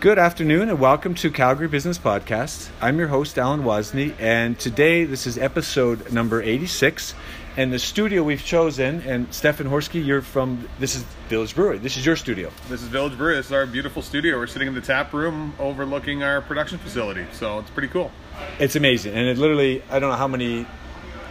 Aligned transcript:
Good 0.00 0.18
afternoon 0.18 0.68
and 0.68 0.78
welcome 0.78 1.14
to 1.16 1.30
Calgary 1.30 1.66
Business 1.66 1.98
Podcast. 1.98 2.68
I'm 2.80 2.98
your 3.00 3.08
host, 3.08 3.36
Alan 3.36 3.62
Wozni, 3.64 4.14
and 4.20 4.56
today 4.58 5.04
this 5.04 5.26
is 5.26 5.36
episode 5.38 6.12
number 6.12 6.40
86. 6.40 7.14
And 7.56 7.72
the 7.72 7.80
studio 7.80 8.22
we've 8.22 8.44
chosen, 8.44 9.00
and 9.02 9.34
Stefan 9.34 9.66
Horsky, 9.66 10.04
you're 10.04 10.22
from, 10.22 10.68
this 10.78 10.94
is 10.94 11.02
Village 11.28 11.56
Brewery. 11.56 11.78
This 11.78 11.96
is 11.96 12.06
your 12.06 12.14
studio. 12.14 12.52
This 12.68 12.80
is 12.82 12.86
Village 12.86 13.16
Brewery. 13.18 13.34
This 13.34 13.46
is 13.46 13.52
our 13.52 13.66
beautiful 13.66 14.00
studio. 14.00 14.38
We're 14.38 14.46
sitting 14.46 14.68
in 14.68 14.74
the 14.74 14.80
tap 14.80 15.12
room 15.12 15.52
overlooking 15.58 16.22
our 16.22 16.40
production 16.40 16.78
facility. 16.78 17.26
So 17.32 17.58
it's 17.58 17.70
pretty 17.70 17.88
cool. 17.88 18.12
It's 18.60 18.76
amazing. 18.76 19.14
And 19.14 19.26
it 19.26 19.38
literally, 19.38 19.82
I 19.90 19.98
don't 19.98 20.10
know 20.10 20.16
how 20.16 20.28
many 20.28 20.64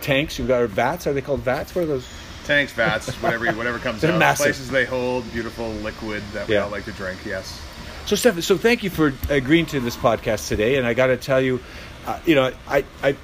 tanks 0.02 0.38
you've 0.38 0.50
got, 0.50 0.62
or 0.64 0.68
vats, 0.68 1.08
are 1.08 1.14
they 1.14 1.22
called 1.22 1.40
vats? 1.40 1.74
What 1.74 1.84
are 1.84 1.88
those? 1.88 2.08
Tanks, 2.44 2.74
vats, 2.74 3.08
whatever 3.22 3.50
whatever 3.54 3.80
comes 3.80 4.02
They're 4.02 4.12
out. 4.12 4.20
massive. 4.20 4.46
Places 4.48 4.70
they 4.70 4.86
hold 4.86 5.30
beautiful 5.32 5.70
liquid 5.70 6.24
that 6.34 6.48
we 6.50 6.56
Yeah. 6.56 6.64
all 6.66 6.70
like 6.70 6.84
to 6.86 6.92
drink. 6.94 7.20
Yes. 7.26 7.62
So, 8.08 8.16
Stefan, 8.16 8.42
so 8.42 8.58
thank 8.58 8.84
you 8.84 8.90
for 8.90 9.14
agreeing 9.28 9.66
to 9.66 9.82
this 9.82 9.98
podcast 9.98 10.48
today. 10.48 10.78
And 10.78 10.88
I 10.88 10.94
got 10.94 11.08
to 11.08 11.18
tell 11.18 11.42
you, 11.42 11.60
uh, 12.06 12.18
you 12.26 12.36
know, 12.36 12.54
I, 12.66 12.86
I, 13.04 13.18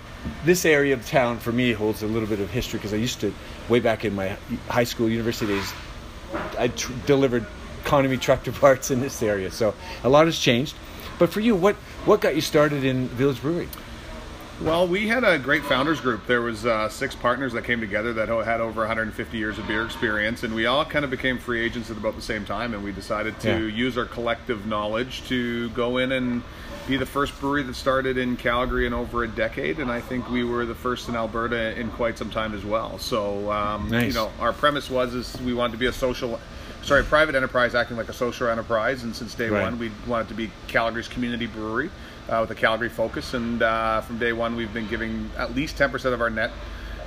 this 0.44 0.66
area 0.66 0.94
of 0.94 1.08
town 1.08 1.40
for 1.40 1.54
me 1.54 1.72
holds 1.72 2.04
a 2.04 2.06
little 2.06 2.28
bit 2.28 2.42
of 2.42 2.50
history 2.50 2.80
because 2.80 2.94
I 2.94 2.98
used 2.98 3.22
to, 3.22 3.34
way 3.70 3.80
back 3.80 4.04
in 4.04 4.14
my 4.14 4.36
high 4.68 4.84
school, 4.84 5.08
university 5.08 5.54
days, 5.54 5.74
I 6.60 6.68
tr- 6.68 6.92
delivered 7.06 7.46
economy 7.80 8.18
tractor 8.18 8.52
parts 8.66 8.92
in 8.92 9.00
this 9.00 9.24
area. 9.24 9.52
So 9.52 9.74
a 10.04 10.10
lot 10.10 10.26
has 10.26 10.38
changed. 10.38 10.76
But 11.18 11.32
for 11.32 11.40
you, 11.40 11.56
what 11.56 11.76
what 12.04 12.20
got 12.20 12.36
you 12.36 12.42
started 12.42 12.84
in 12.84 13.08
Village 13.08 13.42
Brewery? 13.42 13.70
Well, 14.62 14.88
we 14.88 15.08
had 15.08 15.24
a 15.24 15.38
great 15.40 15.64
founders 15.64 16.00
group. 16.00 16.26
There 16.28 16.42
was 16.42 16.66
uh, 16.66 16.88
six 16.88 17.16
partners 17.16 17.54
that 17.54 17.64
came 17.64 17.82
together 17.82 18.14
that 18.14 18.30
had 18.30 18.62
over 18.62 18.82
150 18.82 19.38
years 19.38 19.58
of 19.58 19.68
beer 19.68 19.84
experience, 19.84 20.44
and 20.44 20.54
we 20.54 20.68
all 20.68 20.86
kind 20.86 21.04
of 21.04 21.12
became 21.12 21.38
free 21.40 21.60
agents 21.62 21.90
at 21.90 21.98
about 21.98 22.16
the 22.16 22.22
same 22.22 22.46
time. 22.46 22.74
And 22.74 22.84
we 22.84 22.92
decided 22.92 23.40
to 23.42 23.50
Yeah. 23.68 23.76
use 23.76 23.98
our 23.98 24.06
collective 24.06 24.66
knowledge 24.66 25.28
to 25.28 25.70
go 25.72 25.98
in 25.98 26.12
and 26.14 26.44
be 26.88 26.98
the 26.98 27.06
first 27.06 27.38
brewery 27.42 27.64
that 27.64 27.76
started 27.76 28.18
in 28.18 28.38
Calgary 28.38 28.86
in 28.86 28.94
over 28.94 29.24
a 29.24 29.28
decade. 29.28 29.80
And 29.80 29.92
I 29.92 30.00
think 30.02 30.30
we 30.30 30.44
were 30.44 30.66
the 30.66 30.76
first 30.76 31.10
in 31.10 31.16
Alberta 31.16 31.78
in 31.78 31.90
quite 31.90 32.18
some 32.18 32.30
time 32.30 32.54
as 32.54 32.64
well. 32.64 33.00
So, 33.00 33.52
um, 33.52 33.90
Nice. 33.90 34.08
you 34.08 34.14
know, 34.14 34.32
our 34.40 34.54
premise 34.54 34.90
was 34.90 35.14
is 35.14 35.36
we 35.42 35.54
wanted 35.54 35.74
to 35.74 35.80
be 35.80 35.88
a 35.88 35.94
social. 35.94 36.40
Sorry, 36.84 37.04
private 37.04 37.34
enterprise 37.36 37.76
acting 37.76 37.96
like 37.98 38.10
a 38.10 38.14
social 38.14 38.48
enterprise, 38.50 39.04
and 39.04 39.16
since 39.16 39.34
day 39.34 39.50
Right. 39.50 39.62
one, 39.64 39.80
we 39.80 39.90
wanted 40.06 40.28
to 40.28 40.34
be 40.34 40.52
Calgary's 40.68 41.08
community 41.08 41.48
brewery 41.48 41.90
uh, 42.30 42.40
with 42.42 42.52
a 42.52 42.56
Calgary 42.56 42.90
focus. 42.90 43.34
And 43.34 43.62
uh, 43.62 44.02
from 44.02 44.18
day 44.20 44.34
one, 44.34 44.56
we've 44.56 44.74
been 44.74 44.88
giving 44.88 45.30
at 45.38 45.56
least 45.56 45.78
10% 45.78 46.14
of 46.14 46.22
our 46.22 46.30
net 46.30 46.52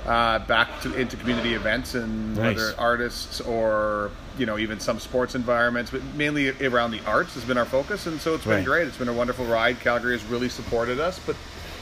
uh, 0.05 0.39
back 0.39 0.81
to 0.81 0.93
into 0.95 1.17
community 1.17 1.53
events 1.53 1.93
and 1.95 2.35
Nice. 2.37 2.55
whether 2.55 2.73
artists 2.79 3.41
or 3.41 4.09
you 4.37 4.45
know 4.45 4.57
even 4.57 4.79
some 4.79 4.99
sports 4.99 5.35
environments, 5.35 5.91
but 5.91 6.01
mainly 6.15 6.49
around 6.65 6.91
the 6.91 7.01
arts 7.05 7.33
has 7.33 7.43
been 7.43 7.57
our 7.57 7.65
focus. 7.65 8.05
And 8.07 8.19
so 8.21 8.35
it's 8.35 8.43
been 8.45 8.53
Right. 8.57 8.65
great. 8.65 8.87
It's 8.87 8.97
been 8.97 9.09
a 9.09 9.13
wonderful 9.13 9.45
ride. 9.45 9.79
Calgary 9.79 10.17
has 10.17 10.23
really 10.29 10.47
supported 10.49 10.99
us, 10.99 11.19
but 11.25 11.35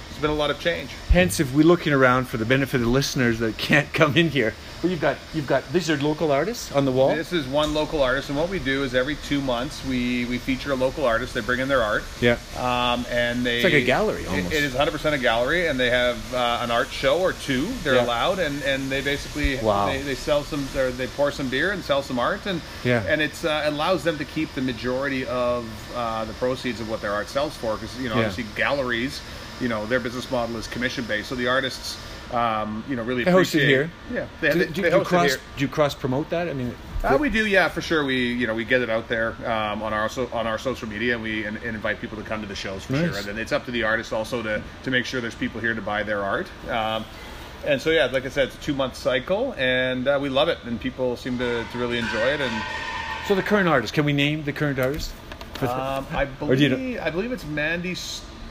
it's 0.09 0.19
been 0.19 0.31
a 0.31 0.36
lot 0.36 0.50
of 0.50 0.59
change. 0.59 0.89
Hence, 1.11 1.39
if 1.39 1.53
we're 1.53 1.66
looking 1.66 1.94
around 1.94 2.28
for 2.28 2.38
the 2.38 2.45
benefit 2.45 2.75
of 2.75 2.81
the 2.88 2.89
listeners 2.91 3.38
that 3.39 3.58
can't 3.58 3.91
come 3.94 4.16
in 4.17 4.30
here, 4.30 4.53
well, 4.86 4.91
you've 4.91 5.02
got 5.02 5.17
you've 5.33 5.47
got 5.47 5.64
these 5.73 5.89
are 5.89 5.97
local 5.97 6.31
artists 6.31 6.72
on 6.72 6.86
the 6.86 6.91
wall. 6.91 7.16
This 7.16 7.33
is 7.33 7.47
one 7.47 7.73
local 7.73 8.03
artist, 8.03 8.30
and 8.30 8.38
what 8.38 8.50
we 8.50 8.59
do 8.59 8.83
is 8.83 8.94
every 8.94 9.16
two 9.16 9.41
months 9.41 9.83
we 9.86 10.25
we 10.25 10.38
feature 10.38 10.72
a 10.72 10.75
local 10.75 11.05
artist. 11.05 11.33
They 11.33 11.41
bring 11.41 11.59
in 11.59 11.67
their 11.67 11.81
art. 11.81 12.03
Yeah. 12.22 12.38
Um, 12.58 13.03
and 13.09 13.44
they 13.44 13.56
It's 13.58 13.63
like 13.63 13.73
a 13.73 13.81
gallery, 13.81 14.23
it- 14.25 14.53
it 14.53 14.63
is 14.63 14.73
100% 14.75 15.13
a 15.13 15.17
gallery, 15.17 15.67
and 15.67 15.80
they 15.80 15.89
have 15.89 16.33
uh, 16.36 16.59
an 16.61 16.69
art 16.69 16.89
show 16.89 17.19
or 17.19 17.33
two. 17.33 17.67
They're 17.83 17.95
Yeah. 17.95 18.06
allowed, 18.06 18.38
and, 18.38 18.61
and 18.63 18.91
they 18.91 19.02
basically 19.02 19.58
Wow. 19.58 19.88
they, 19.88 20.02
they 20.03 20.13
sell 20.16 20.44
some 20.44 20.67
or 20.78 20.91
they 20.91 21.08
pour 21.08 21.31
some 21.31 21.50
beer 21.50 21.72
and 21.72 21.83
sell 21.83 22.03
some 22.03 22.19
art, 22.19 22.45
and 22.45 22.61
Yeah. 22.83 23.03
and 23.08 23.22
it's 23.23 23.44
uh, 23.44 23.63
allows 23.66 24.03
them 24.03 24.19
to 24.19 24.25
keep 24.25 24.53
the 24.53 24.61
majority 24.61 25.25
of 25.25 25.66
uh, 25.95 26.25
the 26.25 26.33
proceeds 26.33 26.80
of 26.80 26.89
what 26.91 27.02
their 27.02 27.11
art 27.13 27.28
sells 27.30 27.56
for, 27.56 27.73
because 27.75 27.97
you 28.00 28.09
know 28.09 28.16
Yeah. 28.19 28.28
obviously 28.28 28.45
galleries, 28.56 29.19
you 29.59 29.67
know 29.67 29.88
their 29.88 30.00
business 30.00 30.30
model 30.30 30.58
is 30.58 30.67
commission 30.67 31.06
based, 31.06 31.30
so 31.30 31.33
the 31.36 31.47
artists. 31.47 31.97
Um, 32.34 32.84
you 32.90 32.95
know, 32.95 33.04
really 33.04 33.23
They 33.23 33.31
host 33.31 33.53
it 33.56 33.59
appreciate. 33.59 33.68
here? 33.69 33.91
Yeah, 34.13 34.28
they, 34.41 34.52
do, 34.52 34.59
they, 34.59 34.66
do, 34.66 34.81
they 34.81 34.90
do 34.90 34.96
you 34.96 35.02
it 35.02 35.08
cross 35.08 35.30
here. 35.31 35.40
do 35.58 35.62
you 35.62 35.68
cross 35.68 35.94
promote 35.94 36.30
that? 36.31 36.50
I 36.50 36.53
mean, 36.53 36.74
Uh, 37.03 37.18
we 37.19 37.30
do, 37.30 37.46
yeah, 37.46 37.68
for 37.69 37.81
sure. 37.81 38.03
We, 38.03 38.34
you 38.34 38.47
know, 38.47 38.56
we 38.56 38.66
get 38.66 38.81
it 38.81 38.90
out 38.90 39.08
there 39.08 39.36
um, 39.46 39.84
on 39.84 39.94
our 39.94 40.09
so, 40.09 40.28
on 40.34 40.47
our 40.47 40.58
social 40.58 40.90
media, 40.90 41.14
and 41.14 41.22
we 41.24 41.46
and, 41.46 41.58
and 41.58 41.75
invite 41.75 42.02
people 42.02 42.18
to 42.18 42.24
come 42.24 42.41
to 42.41 42.47
the 42.47 42.56
shows 42.56 42.84
for 42.84 42.94
Nice. 42.94 43.09
sure. 43.09 43.18
And 43.18 43.25
then 43.28 43.38
it's 43.38 43.52
up 43.52 43.66
to 43.66 43.72
the 43.72 43.84
artist 43.84 44.12
also 44.12 44.41
to 44.41 44.62
to 44.84 44.91
make 44.91 45.06
sure 45.06 45.22
there's 45.22 45.35
people 45.35 45.62
here 45.62 45.75
to 45.75 45.81
buy 45.81 46.02
their 46.03 46.24
art. 46.24 46.47
Um, 46.69 47.06
and 47.66 47.80
so, 47.81 47.90
yeah, 47.91 48.06
like 48.08 48.25
I 48.25 48.30
said, 48.30 48.47
it's 48.47 48.56
a 48.58 48.59
two 48.62 48.74
month 48.74 48.96
cycle, 48.96 49.53
and 49.58 50.08
uh, 50.08 50.18
we 50.22 50.30
love 50.30 50.50
it, 50.50 50.58
and 50.66 50.80
people 50.81 51.16
seem 51.18 51.38
to, 51.38 51.64
to 51.64 51.78
really 51.78 51.97
enjoy 52.00 52.28
it. 52.34 52.41
And 52.41 52.64
so 53.28 53.35
the 53.35 53.44
current 53.44 53.68
artist. 53.68 53.94
Can 53.94 54.03
we 54.06 54.14
name 54.14 54.44
the 54.44 54.53
current 54.53 54.80
artist? 54.80 55.14
um, 55.62 56.06
I 56.12 56.28
Or 56.41 56.56
do 56.56 56.64
you 56.64 56.69
believe 56.69 57.00
I 57.02 57.09
believe 57.12 57.31
it's 57.31 57.46
Mandy 57.46 57.96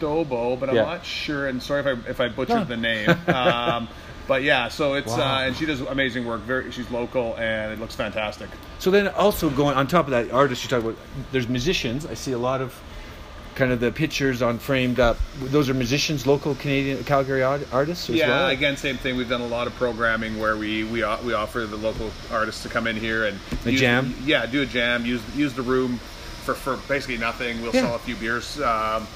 Stobo, 0.05 0.59
but 0.59 0.69
I'm 0.69 0.77
Yeah. 0.77 0.83
not 0.85 1.05
sure. 1.07 1.49
And 1.49 1.63
sorry 1.63 1.81
if 1.81 1.87
I 1.87 2.11
if 2.11 2.21
I 2.21 2.29
butchered 2.29 2.57
No. 2.57 2.65
the 2.65 2.77
name. 2.77 3.09
Um, 3.29 3.89
but 4.27 4.43
yeah, 4.43 4.69
so 4.69 4.95
it's 4.95 5.09
Wow. 5.13 5.21
uh, 5.43 5.47
and 5.47 5.57
she 5.57 5.67
does 5.67 5.81
amazing 5.83 6.25
work. 6.25 6.41
Very, 6.43 6.71
she's 6.73 6.91
local, 6.91 7.37
and 7.37 7.73
it 7.73 7.81
looks 7.81 7.95
fantastic. 7.95 8.49
So 8.79 8.91
then 8.91 9.09
also 9.09 9.51
going 9.51 9.77
on 9.77 9.87
top 9.87 10.07
of 10.07 10.13
that 10.13 10.31
artist 10.33 10.63
you 10.65 10.71
talk 10.71 10.81
about 10.83 10.97
there's 11.33 11.49
musicians. 11.49 12.07
I 12.07 12.15
see 12.15 12.33
a 12.33 12.39
lot 12.39 12.61
of 12.63 12.75
kind 13.55 13.71
of 13.71 13.79
the 13.81 13.93
pictures 13.93 14.41
on 14.43 14.59
framed 14.59 14.99
up. 14.99 15.17
Those 15.41 15.69
are 15.69 15.75
musicians, 15.75 16.27
local 16.27 16.55
Canadian 16.57 17.05
Calgary 17.05 17.43
artists 17.43 18.09
as 18.11 18.17
yeah, 18.17 18.29
well. 18.29 18.49
again, 18.49 18.77
same 18.77 18.97
thing. 18.97 19.17
We've 19.17 19.29
done 19.29 19.43
a 19.43 19.47
lot 19.47 19.67
of 19.67 19.75
programming 19.77 20.39
where 20.41 20.57
we 20.57 20.85
we, 20.85 21.05
we 21.25 21.35
offer 21.35 21.61
the 21.67 21.77
local 21.77 22.11
artists 22.33 22.63
to 22.63 22.69
come 22.69 22.87
in 22.87 22.97
here 22.97 23.27
and 23.27 23.39
A 23.67 23.71
use- 23.73 23.81
jam? 23.81 24.15
Yeah, 24.25 24.47
do 24.47 24.63
a 24.63 24.67
jam. 24.67 25.05
Use 25.05 25.23
use 25.37 25.53
the 25.53 25.63
room 25.63 25.99
for, 26.45 26.55
for 26.55 26.77
basically 26.89 27.19
nothing. 27.19 27.61
We'll 27.63 27.75
Yeah. 27.75 27.83
sell 27.83 27.95
a 27.95 27.99
few 27.99 28.17
beers, 28.17 28.59
um, 28.61 29.07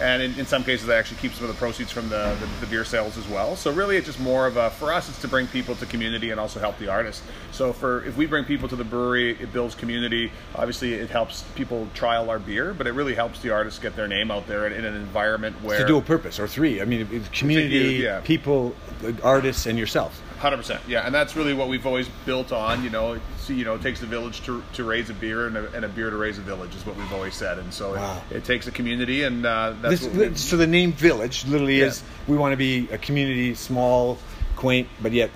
and 0.00 0.22
in, 0.22 0.38
in 0.38 0.46
some 0.46 0.64
cases, 0.64 0.88
I 0.88 0.96
actually 0.96 1.18
keep 1.18 1.32
some 1.32 1.48
of 1.48 1.54
the 1.54 1.58
proceeds 1.58 1.90
from 1.90 2.08
the, 2.08 2.36
the, 2.40 2.46
the 2.60 2.66
beer 2.66 2.84
sales 2.84 3.16
as 3.16 3.26
well. 3.28 3.56
So 3.56 3.72
really, 3.72 3.96
it's 3.96 4.06
just 4.06 4.20
more 4.20 4.46
of 4.46 4.56
a 4.56 4.70
for 4.70 4.92
us. 4.92 5.08
It's 5.08 5.20
to 5.22 5.28
bring 5.28 5.46
people 5.46 5.74
to 5.76 5.86
community 5.86 6.30
and 6.30 6.40
also 6.40 6.60
help 6.60 6.78
the 6.78 6.88
artist. 6.88 7.22
So 7.52 7.72
for 7.72 8.04
if 8.04 8.16
we 8.16 8.26
bring 8.26 8.44
people 8.44 8.68
to 8.68 8.76
the 8.76 8.84
brewery, 8.84 9.32
it 9.40 9.52
builds 9.52 9.74
community. 9.74 10.30
Obviously, 10.54 10.94
it 10.94 11.10
helps 11.10 11.42
people 11.54 11.88
trial 11.94 12.30
our 12.30 12.38
beer, 12.38 12.74
but 12.74 12.86
it 12.86 12.92
really 12.92 13.14
helps 13.14 13.40
the 13.40 13.50
artists 13.50 13.78
get 13.78 13.96
their 13.96 14.08
name 14.08 14.30
out 14.30 14.46
there 14.46 14.66
in, 14.66 14.72
in 14.72 14.84
an 14.84 14.94
environment 14.94 15.62
where 15.62 15.78
to 15.78 15.86
dual 15.86 16.02
purpose 16.02 16.38
or 16.38 16.46
three. 16.46 16.80
I 16.80 16.84
mean, 16.84 17.08
it's 17.10 17.28
community, 17.28 18.02
yeah. 18.02 18.20
people, 18.22 18.74
artists, 19.22 19.66
and 19.66 19.78
yourself. 19.78 20.22
Hundred 20.38 20.58
percent, 20.58 20.82
yeah, 20.86 21.06
and 21.06 21.14
that's 21.14 21.34
really 21.34 21.54
what 21.54 21.68
we've 21.68 21.86
always 21.86 22.10
built 22.26 22.52
on. 22.52 22.84
You 22.84 22.90
know, 22.90 23.14
it's, 23.14 23.48
you 23.48 23.64
know, 23.64 23.74
it 23.76 23.80
takes 23.80 24.02
a 24.02 24.06
village 24.06 24.42
to, 24.42 24.62
to 24.74 24.84
raise 24.84 25.08
a 25.08 25.14
beer, 25.14 25.46
and 25.46 25.56
a, 25.56 25.72
and 25.72 25.82
a 25.82 25.88
beer 25.88 26.10
to 26.10 26.16
raise 26.16 26.36
a 26.36 26.42
village 26.42 26.74
is 26.74 26.84
what 26.84 26.94
we've 26.94 27.12
always 27.12 27.34
said. 27.34 27.58
And 27.58 27.72
so 27.72 27.94
Wow. 27.94 28.22
it, 28.30 28.36
it 28.36 28.44
takes 28.44 28.66
a 28.66 28.70
community, 28.70 29.22
and 29.22 29.46
uh, 29.46 29.72
that's 29.90 30.00
This, 30.02 30.08
what 30.16 30.30
we, 30.30 30.36
so 30.36 30.56
the 30.56 30.66
name 30.66 30.92
Village 30.92 31.44
literally 31.46 31.80
Yeah. 31.80 31.86
is 31.86 32.02
we 32.26 32.36
want 32.36 32.52
to 32.52 32.56
be 32.56 32.88
a 32.92 32.98
community, 32.98 33.54
small, 33.54 34.18
quaint, 34.56 34.88
but 35.02 35.12
yet 35.12 35.30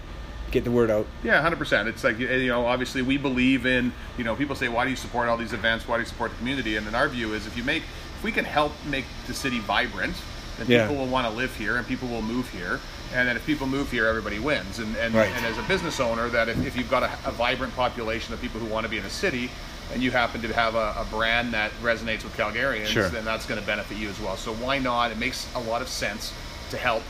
get 0.51 0.65
the 0.65 0.71
word 0.71 0.91
out. 0.91 1.07
yeah, 1.23 1.41
hundred 1.41 1.59
percent. 1.59 1.89
It's 1.89 2.03
like 2.03 2.19
you 2.19 2.49
know, 2.49 2.67
obviously 2.67 3.03
we 3.03 3.17
believe 3.19 3.67
in. 3.67 3.93
You 4.19 4.25
know, 4.25 4.35
people 4.35 4.57
say, 4.57 4.69
why 4.69 4.85
do 4.85 4.91
you 4.91 4.97
support 4.97 5.29
all 5.29 5.37
these 5.37 5.53
events? 5.53 5.87
Why 5.87 5.97
do 5.97 6.03
you 6.03 6.07
support 6.09 6.31
the 6.33 6.37
community? 6.39 6.77
And 6.77 6.87
in 6.89 6.95
our 6.95 7.09
view 7.09 7.35
is, 7.35 7.47
if 7.47 7.57
you 7.57 7.63
make, 7.65 7.83
if 8.17 8.25
we 8.25 8.33
can 8.33 8.45
help 8.45 8.73
make 8.87 9.05
the 9.27 9.35
city 9.35 9.61
vibrant, 9.61 10.15
then 10.59 10.67
Yeah. 10.69 10.89
people 10.89 10.97
will 11.05 11.11
want 11.11 11.27
to 11.29 11.33
live 11.33 11.55
here, 11.57 11.77
and 11.77 11.87
people 11.87 12.09
will 12.09 12.23
move 12.23 12.49
here. 12.51 12.81
And 13.15 13.27
then 13.29 13.37
if 13.37 13.45
people 13.47 13.67
move 13.67 13.91
here, 13.91 14.07
everybody 14.07 14.39
wins. 14.39 14.79
And 14.81 14.97
and, 14.97 15.15
Right. 15.15 15.31
and 15.37 15.45
as 15.47 15.57
a 15.59 15.63
business 15.63 16.01
owner, 16.01 16.29
that 16.31 16.49
if, 16.49 16.67
if 16.67 16.77
you've 16.77 16.91
got 16.91 17.03
a, 17.05 17.11
a 17.27 17.31
vibrant 17.33 17.75
population 17.77 18.35
of 18.35 18.41
people 18.41 18.61
who 18.61 18.67
want 18.67 18.85
to 18.85 18.91
be 18.91 18.99
in 18.99 19.05
a 19.05 19.11
city, 19.11 19.51
and 19.93 20.03
you 20.03 20.11
happen 20.11 20.41
to 20.43 20.53
have 20.53 20.75
a, 20.75 20.95
a 20.99 21.07
brand 21.11 21.53
that 21.55 21.71
resonates 21.83 22.25
with 22.25 22.37
Calgarians, 22.37 22.87
Sure. 22.87 23.09
then 23.09 23.25
that's 23.25 23.47
going 23.47 23.61
to 23.61 23.67
benefit 23.67 23.99
you 23.99 24.09
as 24.09 24.21
well. 24.21 24.37
So 24.37 24.55
why 24.55 24.79
not? 24.79 25.11
It 25.11 25.19
makes 25.19 25.49
a 25.55 25.61
lot 25.61 25.83
of 25.83 25.89
sense 25.89 26.33
to 26.71 26.77
help. 26.77 27.03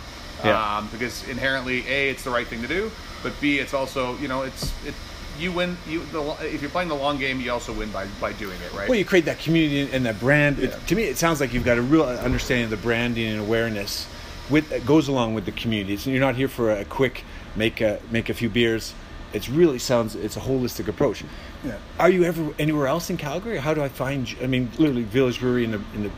Yeah. 0.45 0.79
Um, 0.79 0.89
because 0.91 1.29
inherently, 1.29 1.87
a 1.87 2.11
it's 2.11 2.25
the 2.25 2.31
right 2.31 2.47
thing 2.47 2.63
to 2.63 2.69
do, 2.69 2.91
but 3.23 3.39
b 3.43 3.59
it's 3.59 3.75
also 3.75 4.17
you 4.19 4.29
know 4.29 4.43
it's 4.43 4.73
it 4.87 4.95
you 5.39 5.53
win 5.53 5.77
you 5.87 6.03
the, 6.13 6.23
if 6.41 6.63
you're 6.63 6.71
playing 6.71 6.89
the 6.89 6.95
long 6.95 7.19
game, 7.19 7.41
you 7.41 7.53
also 7.53 7.73
win 7.73 7.91
by 7.91 8.07
by 8.21 8.33
doing 8.33 8.59
it 8.63 8.73
right. 8.73 8.89
Well, 8.89 8.99
you 8.99 9.05
create 9.05 9.27
that 9.27 9.39
community 9.39 9.93
and 9.93 10.05
that 10.07 10.19
brand. 10.19 10.59
It, 10.59 10.75
to 10.87 10.95
me, 10.95 11.05
it 11.05 11.19
sounds 11.19 11.41
like 11.41 11.53
you've 11.53 11.65
got 11.65 11.77
a 11.79 11.83
real 11.83 12.05
understanding 12.05 12.65
of 12.65 12.71
the 12.71 12.79
branding 12.79 13.29
and 13.29 13.41
awareness 13.41 14.07
with 14.49 14.69
that 14.71 14.87
goes 14.87 15.09
along 15.09 15.35
with 15.35 15.45
the 15.45 15.53
community. 15.53 15.97
So 15.97 16.11
you're 16.11 16.21
not 16.21 16.37
here 16.37 16.49
for 16.49 16.71
a 16.71 16.85
quick 16.85 17.25
make 17.57 17.81
a 17.81 18.01
make 18.11 18.29
a 18.29 18.35
few 18.35 18.49
beers. 18.49 18.95
It 19.33 19.49
really 19.49 19.79
sounds 19.79 20.17
it's 20.17 20.37
a 20.37 20.41
holistic 20.41 20.89
approach. 20.89 21.25
Yeah. 21.65 21.79
Are 21.99 22.11
you 22.11 22.25
ever 22.25 22.53
anywhere 22.59 22.87
else 22.89 23.11
in 23.11 23.17
Calgary? 23.17 23.59
How 23.59 23.75
do 23.75 23.83
I 23.83 23.89
find? 23.89 24.31
you? 24.31 24.39
I 24.43 24.47
mean, 24.47 24.71
literally 24.79 25.05
Village 25.05 25.41
Brewery 25.41 25.65
in 25.65 25.71
the 25.73 25.81
in 25.95 26.03
the 26.05 26.11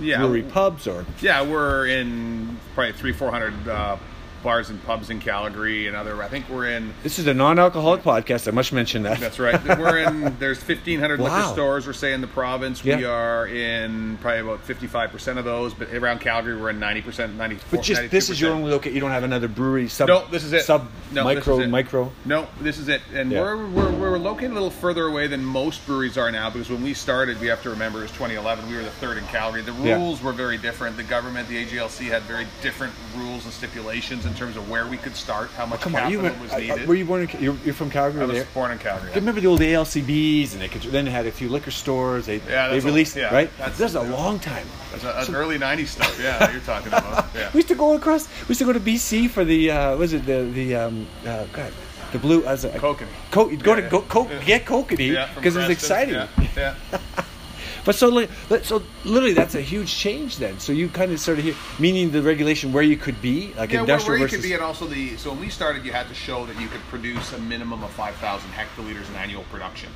yeah, 0.00 0.18
brewery 0.18 0.42
pubs 0.42 0.86
or 0.86 1.04
Yeah, 1.20 1.42
we're 1.42 1.86
in 1.86 2.58
probably 2.74 2.92
three, 2.92 3.12
four 3.12 3.30
hundred 3.30 3.68
uh, 3.68 3.96
bars 4.42 4.70
and 4.70 4.82
pubs 4.84 5.10
in 5.10 5.20
Calgary 5.20 5.86
and 5.86 5.96
other. 5.96 6.20
I 6.22 6.28
think 6.28 6.48
we're 6.48 6.68
in. 6.70 6.92
This 7.02 7.18
is 7.18 7.26
a 7.26 7.34
non-alcoholic 7.34 8.02
podcast. 8.02 8.48
I 8.48 8.50
must 8.50 8.72
mention 8.72 9.02
that. 9.04 9.20
That's 9.20 9.38
right. 9.38 9.62
We're 9.78 9.98
in. 9.98 10.36
There's 10.38 10.58
1,500 10.58 11.20
Wow. 11.20 11.36
liquor 11.36 11.52
stores. 11.52 11.86
We're 11.86 11.92
saying 11.92 12.16
in 12.16 12.20
the 12.20 12.26
province. 12.26 12.82
We 12.82 13.04
are 13.04 13.46
in 13.46 14.18
probably 14.20 14.40
about 14.40 14.60
55 14.64 15.10
percent 15.12 15.38
of 15.38 15.44
those, 15.44 15.74
but 15.74 15.92
around 15.92 16.20
Calgary 16.20 16.56
we're 16.60 16.70
in 16.70 16.78
90 16.80 17.02
percent, 17.02 17.34
94. 17.36 17.68
But 17.70 17.82
just 17.84 18.10
this 18.10 18.30
is 18.30 18.40
your 18.40 18.52
only 18.52 18.70
location. 18.70 18.94
You 18.94 19.00
don't 19.00 19.10
have 19.10 19.24
another 19.24 19.48
brewery 19.48 19.88
sub. 19.88 20.08
No, 20.08 20.26
this 20.30 20.44
is 20.44 20.52
it. 20.52 20.62
Sub 20.64 20.88
No, 21.12 21.24
micro 21.24 21.60
it. 21.60 21.68
micro. 21.68 22.12
No, 22.24 22.46
this 22.60 22.78
is 22.78 22.88
it, 22.88 23.00
and 23.14 23.30
Yeah. 23.30 23.40
we're, 23.40 23.66
we're 23.68 23.92
we're 23.92 24.18
located 24.18 24.50
a 24.50 24.54
little 24.54 24.70
further 24.70 25.06
away 25.06 25.26
than 25.26 25.44
most 25.44 25.86
breweries 25.86 26.18
are 26.18 26.30
now 26.32 26.50
because 26.50 26.68
when 26.68 26.82
we 26.82 26.92
started, 26.94 27.40
we 27.40 27.46
have 27.46 27.62
to 27.62 27.70
remember 27.70 28.00
it 28.00 28.02
was 28.02 28.10
2011. 28.12 28.68
We 28.68 28.76
were 28.76 28.82
the 28.82 28.90
third 28.90 29.16
in 29.18 29.24
Calgary. 29.26 29.62
The 29.62 29.72
Yeah. 29.74 29.94
rules 29.96 30.22
were 30.22 30.32
very 30.32 30.58
different. 30.58 30.96
The 30.96 31.02
government, 31.02 31.48
the 31.48 31.56
AGLC, 31.64 32.06
had 32.08 32.22
very 32.22 32.46
different 32.62 32.92
rules 33.16 33.44
and 33.44 33.52
stipulations 33.52 34.24
in 34.32 34.38
terms 34.38 34.56
of 34.56 34.70
where 34.70 34.86
we 34.86 34.96
could 34.96 35.14
start, 35.14 35.50
how 35.50 35.66
much 35.66 35.80
Come 35.82 35.94
on, 35.94 36.10
you 36.10 36.20
capital 36.20 36.38
were, 36.38 36.42
was 36.54 36.56
needed. 36.58 36.88
were 36.88 36.94
you 36.94 37.04
born? 37.04 37.22
In, 37.28 37.28
you're, 37.42 37.54
you're 37.66 37.74
from 37.74 37.90
Calgary. 37.90 38.22
I 38.22 38.24
was 38.24 38.36
there. 38.36 38.46
born 38.54 38.70
in 38.70 38.78
Calgary. 38.78 39.10
I 39.12 39.14
remember 39.16 39.42
the 39.42 39.46
old 39.48 39.60
ALCBs, 39.60 40.52
and 40.52 40.62
they 40.62 40.68
could, 40.68 40.80
then 40.82 41.04
they 41.04 41.10
had 41.10 41.26
a 41.26 41.30
few 41.32 41.50
liquor 41.50 41.70
stores. 41.70 42.24
They 42.26 42.36
Yeah, 42.48 42.68
they 42.68 42.80
released 42.80 43.14
old. 43.16 43.22
Yeah, 43.24 43.34
right. 43.34 43.50
that's- 43.58 43.76
That's 43.78 43.94
a 43.94 44.02
long 44.02 44.38
time. 44.38 44.66
That's, 44.90 45.02
that's 45.04 45.28
early 45.30 45.58
'90s 45.58 45.88
stuff. 45.88 46.18
Yeah, 46.20 46.50
you're 46.50 46.60
talking 46.62 46.88
about. 46.88 47.26
Yeah. 47.34 47.50
We 47.52 47.58
used 47.58 47.68
to 47.68 47.74
go 47.74 47.94
across. 47.94 48.26
We 48.42 48.48
used 48.48 48.60
to 48.60 48.64
go 48.66 48.72
to 48.72 48.80
BC 48.80 49.28
for 49.30 49.44
the 49.44 49.70
uh, 49.70 49.96
was 49.96 50.12
it 50.14 50.24
the 50.26 50.42
the 50.52 50.74
um, 50.76 51.06
uh, 51.26 51.44
God, 51.52 51.72
the 52.12 52.18
blue 52.18 52.44
as 52.44 52.64
a 52.64 52.70
Kokanee. 52.70 53.06
Co- 53.30 53.48
you'd 53.50 53.62
go 53.64 53.74
Yeah, 53.74 53.80
to 53.82 53.88
go, 53.88 54.00
co- 54.02 54.28
get 54.44 54.64
kokanee 54.66 55.12
Yeah, 55.12 55.28
because 55.34 55.56
it 55.56 55.60
was 55.60 55.68
exciting. 55.70 56.14
Yeah, 56.14 56.28
yeah. 56.56 56.74
But 57.84 57.94
so 57.96 58.08
li- 58.08 58.28
li- 58.48 58.62
so 58.62 58.82
literally 59.04 59.34
that's 59.34 59.54
a 59.54 59.60
huge 59.60 59.92
change 59.92 60.38
then. 60.38 60.58
So 60.60 60.72
you 60.72 60.88
kind 60.88 61.10
of 61.12 61.18
started 61.18 61.44
here, 61.44 61.54
meaning 61.78 62.10
the 62.10 62.22
regulation 62.22 62.72
where 62.72 62.82
you 62.82 62.96
could 62.96 63.20
be 63.20 63.52
like 63.56 63.70
yeah, 63.70 63.78
where, 63.78 63.80
industrial 63.80 64.20
where 64.20 64.28
you 64.28 64.36
could 64.36 64.42
be, 64.42 64.52
and 64.54 64.62
also 64.62 64.86
the 64.86 65.16
so 65.16 65.30
when 65.30 65.40
we 65.40 65.48
started, 65.48 65.84
you 65.84 65.92
had 65.92 66.08
to 66.08 66.14
show 66.14 66.46
that 66.46 66.60
you 66.60 66.68
could 66.68 66.80
produce 66.82 67.32
a 67.32 67.38
minimum 67.38 67.82
of 67.82 67.90
5,000 67.90 68.50
hectoliters 68.50 69.08
in 69.10 69.16
annual 69.16 69.42
production. 69.50 69.90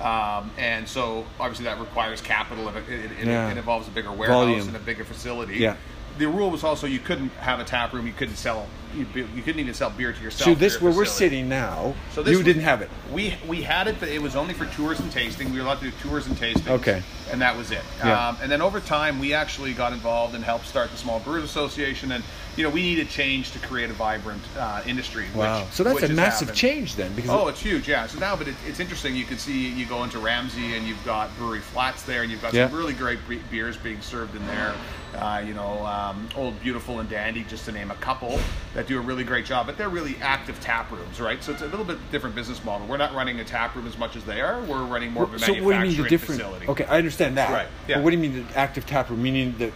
Um, 0.00 0.50
and 0.56 0.88
so 0.88 1.26
obviously 1.38 1.64
that 1.66 1.78
requires 1.78 2.20
capital 2.22 2.68
and 2.68 2.76
it, 2.78 2.88
it, 2.88 3.10
it, 3.20 3.26
Yeah. 3.26 3.50
it 3.50 3.58
involves 3.58 3.86
a 3.86 3.90
bigger 3.90 4.10
warehouse 4.12 4.46
Volume. 4.46 4.66
and 4.68 4.76
a 4.76 4.80
bigger 4.80 5.04
facility. 5.04 5.56
Yeah. 5.58 5.76
The 6.18 6.26
rule 6.26 6.50
was 6.50 6.64
also 6.64 6.86
you 6.86 6.98
couldn't 7.00 7.30
have 7.32 7.60
a 7.60 7.64
tap 7.64 7.92
room. 7.92 8.06
You 8.06 8.14
couldn't 8.14 8.36
sell. 8.36 8.66
You, 8.94 9.06
you 9.34 9.42
couldn't 9.42 9.60
even 9.60 9.74
sell 9.74 9.90
beer 9.90 10.12
to 10.12 10.22
yourself. 10.22 10.50
so 10.50 10.54
this 10.54 10.80
where 10.80 10.92
we're 10.92 11.04
sitting 11.04 11.48
now. 11.48 11.94
So 12.12 12.22
this 12.22 12.36
you 12.36 12.42
didn't 12.42 12.62
have 12.62 12.82
it. 12.82 12.90
We 13.12 13.36
we 13.48 13.62
had 13.62 13.86
it, 13.88 13.96
but 14.00 14.08
it 14.08 14.20
was 14.20 14.36
only 14.36 14.54
for 14.54 14.66
tours 14.66 15.00
and 15.00 15.10
tasting. 15.12 15.50
We 15.52 15.58
were 15.58 15.64
allowed 15.64 15.80
to 15.80 15.90
do 15.90 15.96
tours 16.02 16.26
and 16.26 16.36
tastings. 16.36 16.68
Okay. 16.68 17.02
And 17.30 17.40
that 17.40 17.56
was 17.56 17.70
it. 17.70 17.82
Yeah. 17.98 18.28
Um, 18.30 18.38
and 18.42 18.50
then 18.50 18.60
over 18.60 18.80
time, 18.80 19.20
we 19.20 19.34
actually 19.34 19.72
got 19.72 19.92
involved 19.92 20.34
and 20.34 20.42
helped 20.42 20.66
start 20.66 20.90
the 20.90 20.96
Small 20.96 21.20
Brewers 21.20 21.44
Association. 21.44 22.10
And 22.12 22.24
you 22.56 22.64
know, 22.64 22.70
we 22.70 22.82
needed 22.82 23.08
change 23.08 23.52
to 23.52 23.58
create 23.60 23.90
a 23.90 23.92
vibrant 23.92 24.42
uh, 24.58 24.82
industry. 24.84 25.26
Wow. 25.34 25.62
Which, 25.64 25.72
so 25.72 25.84
that's 25.84 26.02
a 26.02 26.08
massive 26.08 26.48
happened. 26.48 26.58
change 26.58 26.96
then 26.96 27.14
because 27.14 27.30
Oh, 27.30 27.46
it's 27.46 27.60
huge, 27.60 27.88
yeah. 27.88 28.06
So 28.08 28.18
now, 28.18 28.34
but 28.34 28.48
it, 28.48 28.56
it's 28.66 28.80
interesting. 28.80 29.14
You 29.14 29.24
can 29.24 29.38
see 29.38 29.68
you 29.68 29.86
go 29.86 30.02
into 30.02 30.18
Ramsay 30.18 30.74
and 30.74 30.84
you've 30.86 31.02
got 31.04 31.34
Brewery 31.38 31.60
Flats 31.60 32.02
there, 32.02 32.22
and 32.22 32.30
you've 32.30 32.42
got 32.42 32.52
Yeah. 32.52 32.68
some 32.68 32.76
really 32.76 32.92
great 32.92 33.20
beers 33.50 33.76
being 33.76 34.00
served 34.02 34.34
in 34.34 34.44
there. 34.48 34.74
Uh, 35.14 35.42
you 35.44 35.54
know, 35.54 35.84
um, 35.86 36.28
Old 36.36 36.60
Beautiful 36.60 37.00
and 37.00 37.08
Dandy, 37.08 37.44
just 37.44 37.64
to 37.64 37.72
name 37.72 37.90
a 37.90 37.96
couple, 37.96 38.38
that 38.80 38.88
do 38.88 38.98
a 38.98 39.02
really 39.02 39.24
great 39.24 39.44
job. 39.44 39.66
But 39.66 39.76
they're 39.76 39.88
really 39.90 40.16
active 40.22 40.58
tap 40.60 40.90
rooms, 40.90 41.20
right? 41.20 41.42
So 41.44 41.52
it's 41.52 41.60
a 41.62 41.66
little 41.66 41.84
bit 41.84 41.98
different 42.10 42.34
business 42.34 42.64
model. 42.64 42.86
We're 42.86 42.96
not 42.96 43.14
running 43.14 43.38
a 43.40 43.44
tap 43.44 43.76
room 43.76 43.86
as 43.86 43.98
much 43.98 44.16
as 44.16 44.24
they 44.24 44.40
are. 44.40 44.60
We're 44.62 44.84
running 44.84 45.12
more 45.12 45.24
of 45.24 45.34
a 45.34 45.38
so 45.38 45.52
manufacturing 45.52 45.64
what 45.66 45.72
do 45.82 45.88
you 45.90 45.92
mean 45.96 46.02
the 46.02 46.08
different? 46.08 46.40
facility. 46.40 46.66
Okay, 46.68 46.84
I 46.86 46.96
understand 46.98 47.36
that. 47.36 47.50
Right, 47.50 47.66
yeah. 47.86 47.96
But 47.96 48.04
what 48.04 48.10
do 48.10 48.16
you 48.16 48.22
mean 48.22 48.46
the 48.46 48.58
active 48.58 48.86
tap 48.86 49.10
room? 49.10 49.22
Meaning 49.22 49.54
that 49.58 49.72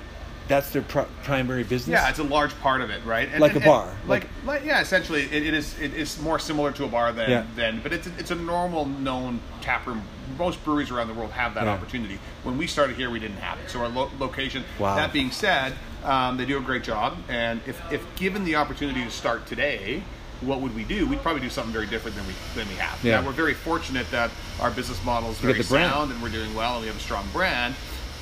that's 0.49 0.71
their 0.71 0.83
pri- 0.83 1.07
primary 1.23 1.65
business. 1.65 1.93
Yeah, 1.93 2.09
it's 2.09 2.19
a 2.19 2.23
large 2.25 2.59
part 2.61 2.81
of 2.81 2.89
it, 2.91 3.05
right? 3.05 3.29
And- 3.31 3.41
Like 3.41 3.53
a 3.53 3.57
and- 3.57 3.65
bar, 3.65 3.87
like- 4.07 4.23
like, 4.23 4.29
like 4.47 4.65
yeah, 4.65 4.81
essentially, 4.81 5.23
it, 5.25 5.47
it 5.47 5.55
is. 5.55 5.79
It 5.79 5.93
is 5.95 6.21
more 6.23 6.39
similar 6.39 6.73
to 6.73 6.85
a 6.85 6.89
bar 6.89 7.13
than 7.13 7.31
Yeah. 7.31 7.45
than, 7.57 7.81
but 7.83 7.93
it's 7.93 8.07
a, 8.07 8.11
it's 8.19 8.31
a 8.31 8.35
normal 8.35 8.87
known 8.87 9.41
tap 9.61 9.87
room. 9.87 10.03
Most 10.39 10.65
breweries 10.65 10.91
around 10.91 11.09
the 11.09 11.15
world 11.15 11.33
have 11.33 11.55
that 11.55 11.65
Yeah. 11.65 11.71
opportunity. 11.73 12.19
When 12.43 12.57
we 12.59 12.67
started 12.67 12.97
here, 12.97 13.11
we 13.11 13.19
didn't 13.19 13.39
have 13.39 13.59
it. 13.59 13.71
So 13.71 13.81
our 13.81 13.89
lo- 13.89 14.11
location. 14.19 14.65
Wow. 14.79 14.97
That 14.97 15.13
being 15.13 15.31
said, 15.31 15.75
um, 16.05 16.37
they 16.37 16.45
do 16.45 16.59
a 16.59 16.61
great 16.61 16.83
job, 16.85 17.17
and 17.29 17.61
if 17.67 17.81
if 17.93 18.03
given 18.17 18.45
the 18.45 18.57
opportunity 18.57 19.05
to 19.05 19.11
start 19.11 19.47
today. 19.47 20.03
What 20.41 20.61
would 20.61 20.75
we 20.75 20.83
do? 20.85 21.07
We'd 21.07 21.23
probably 21.23 21.41
do 21.41 21.49
something 21.49 21.73
very 21.73 21.87
different 21.87 22.17
than 22.17 22.27
we 22.27 22.35
than 22.55 22.69
we 22.69 22.75
have. 22.75 23.03
Yeah. 23.03 23.21
Now, 23.21 23.27
we're 23.27 23.33
very 23.33 23.55
fortunate 23.55 24.11
that 24.11 24.31
our 24.61 24.71
business 24.71 25.03
model 25.03 25.31
is 25.31 25.39
very 25.39 25.63
sound 25.63 26.11
and 26.11 26.21
we're 26.21 26.29
doing 26.29 26.53
well 26.55 26.73
and 26.75 26.81
we 26.83 26.89
have 26.89 26.97
a 26.97 27.01
strong 27.01 27.27
brand. 27.33 27.75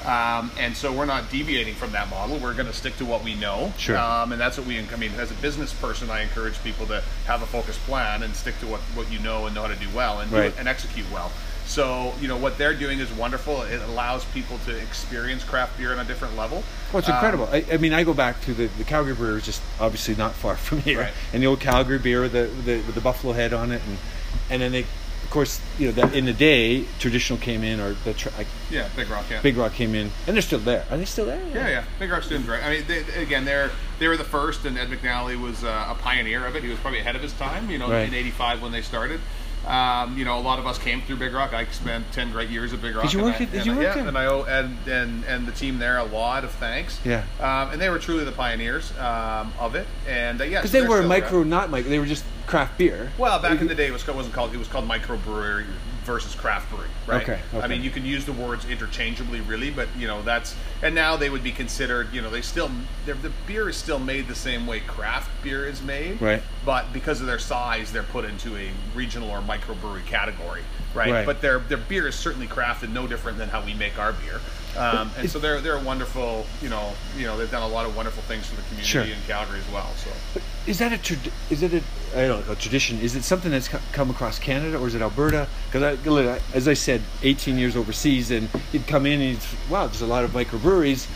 Um, 0.04 0.52
and 0.58 0.76
so 0.76 0.92
we're 0.92 1.06
not 1.06 1.30
deviating 1.30 1.74
from 1.74 1.90
that 1.92 2.10
model. 2.10 2.36
We're 2.38 2.52
going 2.54 2.66
to 2.66 2.72
stick 2.72 2.96
to 2.98 3.04
what 3.06 3.24
we 3.24 3.34
know. 3.34 3.72
Sure. 3.78 3.96
Um, 3.96 4.30
and 4.30 4.40
that's 4.40 4.58
what 4.58 4.66
we, 4.66 4.78
I 4.78 4.96
mean, 4.96 5.12
as 5.18 5.30
a 5.30 5.34
business 5.34 5.72
person, 5.72 6.10
I 6.10 6.20
encourage 6.20 6.62
people 6.62 6.86
to 6.88 7.02
have 7.26 7.42
a 7.42 7.46
focused 7.46 7.80
plan 7.86 8.22
and 8.22 8.36
stick 8.36 8.58
to 8.60 8.66
what, 8.66 8.80
what 8.94 9.10
you 9.10 9.18
know 9.20 9.46
and 9.46 9.54
know 9.54 9.62
how 9.62 9.68
to 9.68 9.76
do 9.76 9.88
well 9.94 10.20
and, 10.20 10.30
do 10.30 10.36
Right. 10.36 10.46
it 10.46 10.54
and 10.58 10.68
execute 10.68 11.06
well. 11.12 11.32
So, 11.66 12.12
you 12.20 12.28
know, 12.28 12.36
what 12.36 12.58
they're 12.58 12.74
doing 12.74 12.98
is 12.98 13.10
wonderful. 13.12 13.62
It 13.62 13.80
allows 13.82 14.24
people 14.26 14.58
to 14.66 14.76
experience 14.76 15.42
craft 15.44 15.78
beer 15.78 15.92
on 15.92 15.98
a 16.00 16.04
different 16.04 16.36
level. 16.36 16.62
Well, 16.92 16.98
it's 16.98 17.08
Um, 17.08 17.14
incredible. 17.14 17.48
I, 17.50 17.64
I 17.72 17.76
mean, 17.78 17.92
I 17.94 18.04
go 18.04 18.12
back 18.14 18.40
to 18.42 18.52
the, 18.54 18.66
the 18.78 18.84
Calgary 18.84 19.14
Brewery, 19.14 19.38
is 19.38 19.46
just 19.46 19.62
obviously 19.80 20.14
not 20.16 20.32
far 20.34 20.56
from 20.68 20.80
here, 20.82 21.00
Right. 21.00 21.12
and 21.32 21.42
the 21.42 21.46
old 21.46 21.60
Calgary 21.60 21.98
beer 21.98 22.20
with 22.22 22.32
the, 22.32 22.44
the 22.64 22.76
with 22.82 22.94
the 22.94 23.00
buffalo 23.00 23.32
head 23.32 23.52
on 23.52 23.70
it, 23.72 23.80
and 23.88 23.98
and 24.50 24.60
then 24.62 24.72
they, 24.72 24.80
of 24.80 25.30
course, 25.30 25.60
you 25.78 25.86
know, 25.86 25.92
that 25.92 26.14
in 26.14 26.24
the 26.26 26.32
day, 26.32 26.84
traditional 26.98 27.38
came 27.38 27.62
in, 27.62 27.80
or 27.80 27.94
the 28.04 28.12
tra- 28.12 28.32
yeah, 28.70 28.88
Big 28.96 29.08
Rock, 29.08 29.24
yeah. 29.30 29.40
Big 29.40 29.56
Rock 29.56 29.72
came 29.72 29.94
in, 29.94 30.10
and 30.26 30.34
they're 30.36 30.42
still 30.42 30.58
there. 30.58 30.84
Are 30.90 30.96
they 30.98 31.04
still 31.06 31.24
there? 31.26 31.40
Yeah, 31.54 31.68
yeah. 31.68 31.84
Big 31.98 32.10
Rock's 32.10 32.28
doing 32.28 32.42
great. 32.42 32.62
I 32.62 32.70
mean, 32.70 32.84
they, 32.86 32.98
again, 33.22 33.44
they're 33.46 33.70
they 33.98 34.08
were 34.08 34.16
the 34.18 34.24
first, 34.24 34.64
and 34.66 34.76
Ed 34.76 34.88
McNally 34.88 35.40
was 35.40 35.64
uh, 35.64 35.86
a 35.90 35.94
pioneer 35.94 36.44
of 36.44 36.56
it. 36.56 36.62
He 36.64 36.68
was 36.68 36.78
probably 36.80 36.98
ahead 37.00 37.16
of 37.16 37.22
his 37.22 37.32
time. 37.34 37.70
You 37.70 37.78
know, 37.78 37.88
Right. 37.90 38.08
in 38.08 38.14
'85 38.14 38.60
when 38.62 38.72
they 38.72 38.82
started. 38.82 39.20
Um, 39.66 40.18
you 40.18 40.24
know, 40.24 40.38
a 40.38 40.40
lot 40.40 40.58
of 40.58 40.66
us 40.66 40.76
came 40.78 41.02
through 41.02 41.16
Big 41.16 41.32
Rock. 41.32 41.52
I 41.54 41.64
spent 41.66 42.10
ten 42.12 42.32
great 42.32 42.50
years 42.50 42.72
at 42.72 42.82
Big 42.82 42.94
Rock. 42.96 43.04
Did 43.04 43.12
you 43.12 43.20
and 43.20 43.26
work 43.28 43.40
I- 43.40 43.44
at- 43.44 43.50
did 43.52 43.58
and 43.58 43.66
you 43.66 43.72
I- 43.72 43.76
work 43.76 43.96
yeah, 43.96 44.08
and 44.08 44.18
I 44.18 44.26
owe 44.26 44.42
Ed 44.42 44.70
and 44.88 45.24
and 45.24 45.46
the 45.46 45.52
team 45.52 45.78
there 45.78 45.98
a 45.98 46.04
lot 46.04 46.44
of 46.44 46.50
thanks. 46.52 46.98
Yeah. 47.04 47.24
Um, 47.40 47.70
and 47.72 47.80
they 47.80 47.88
were 47.88 47.98
truly 48.00 48.24
the 48.24 48.32
pioneers 48.32 48.92
um, 48.98 49.52
of 49.60 49.74
it. 49.74 49.86
And 50.08 50.40
uh, 50.40 50.44
yeah, 50.44 50.58
because 50.60 50.72
so 50.72 50.80
they 50.82 50.86
were 50.88 51.02
micro, 51.02 51.38
around. 51.38 51.50
not 51.50 51.70
micro. 51.70 51.90
They 51.90 51.98
were 52.00 52.06
just 52.06 52.24
craft 52.46 52.76
beer. 52.78 53.12
Well, 53.18 53.40
back 53.40 53.60
in 53.60 53.68
the 53.68 53.74
day, 53.74 53.86
it 53.86 53.92
was 53.92 54.06
wasn't 54.06 54.34
called 54.34 54.52
it 54.52 54.58
was 54.58 54.68
called 54.68 54.88
microbrewery 54.88 55.66
versus 56.04 56.34
craft 56.34 56.70
brewing, 56.70 56.90
right? 57.06 57.22
Okay, 57.22 57.40
okay. 57.54 57.64
I 57.64 57.68
mean, 57.68 57.82
you 57.82 57.90
can 57.90 58.04
use 58.04 58.24
the 58.24 58.32
words 58.32 58.64
interchangeably, 58.64 59.40
really, 59.40 59.70
but 59.70 59.88
you 59.96 60.06
know 60.06 60.22
that's 60.22 60.54
and 60.82 60.94
now 60.94 61.16
they 61.16 61.30
would 61.30 61.42
be 61.42 61.52
considered. 61.52 62.12
You 62.12 62.22
know, 62.22 62.30
they 62.30 62.42
still 62.42 62.70
the 63.06 63.32
beer 63.46 63.68
is 63.68 63.76
still 63.76 63.98
made 63.98 64.28
the 64.28 64.34
same 64.34 64.66
way 64.66 64.80
craft 64.80 65.30
beer 65.42 65.66
is 65.66 65.82
made, 65.82 66.20
Right. 66.20 66.42
But 66.64 66.92
because 66.92 67.20
of 67.20 67.26
their 67.26 67.38
size, 67.38 67.92
they're 67.92 68.02
put 68.02 68.24
into 68.24 68.56
a 68.56 68.70
regional 68.94 69.30
or 69.30 69.40
microbrewery 69.40 70.06
category, 70.06 70.62
right? 70.94 71.10
Right. 71.10 71.26
But 71.26 71.40
their 71.40 71.58
their 71.58 71.78
beer 71.78 72.06
is 72.08 72.14
certainly 72.14 72.46
crafted 72.46 72.92
no 72.92 73.06
different 73.06 73.38
than 73.38 73.48
how 73.48 73.64
we 73.64 73.74
make 73.74 73.98
our 73.98 74.12
beer. 74.12 74.40
Um, 74.76 75.10
and 75.18 75.28
so 75.30 75.38
they're 75.38 75.60
they're 75.60 75.76
a 75.76 75.80
wonderful, 75.82 76.46
you 76.62 76.68
know, 76.70 76.92
you 77.16 77.26
know 77.26 77.36
they've 77.36 77.50
done 77.50 77.62
a 77.62 77.68
lot 77.68 77.84
of 77.86 77.94
wonderful 77.96 78.22
things 78.22 78.46
for 78.46 78.56
the 78.56 78.62
community 78.62 78.88
Sure. 78.88 79.02
in 79.02 79.16
Calgary 79.26 79.58
as 79.60 79.70
well. 79.72 79.90
So 79.96 80.10
But 80.34 80.42
is 80.66 80.78
that 80.78 80.92
a 80.92 80.96
trad- 80.96 81.30
is 81.50 81.62
it 81.62 81.74
a 81.74 81.82
I 82.18 82.26
don't 82.26 82.46
know 82.46 82.52
a 82.52 82.56
tradition? 82.56 82.98
Is 83.00 83.14
it 83.14 83.22
something 83.24 83.50
that's 83.50 83.68
come 83.68 84.10
across 84.10 84.38
Canada 84.38 84.78
or 84.78 84.86
is 84.86 84.94
it 84.94 85.02
Alberta? 85.02 85.46
Because 85.70 85.82
I, 86.06 86.40
as 86.54 86.68
I 86.68 86.74
said, 86.74 87.02
18 87.22 87.58
years 87.58 87.76
overseas, 87.76 88.30
and 88.30 88.48
you'd 88.72 88.86
come 88.86 89.04
in 89.06 89.20
and 89.20 89.30
you'd, 89.32 89.40
wow, 89.70 89.86
there's 89.86 90.02
a 90.02 90.06
lot 90.06 90.24
of 90.24 90.30
microbreweries. 90.30 91.06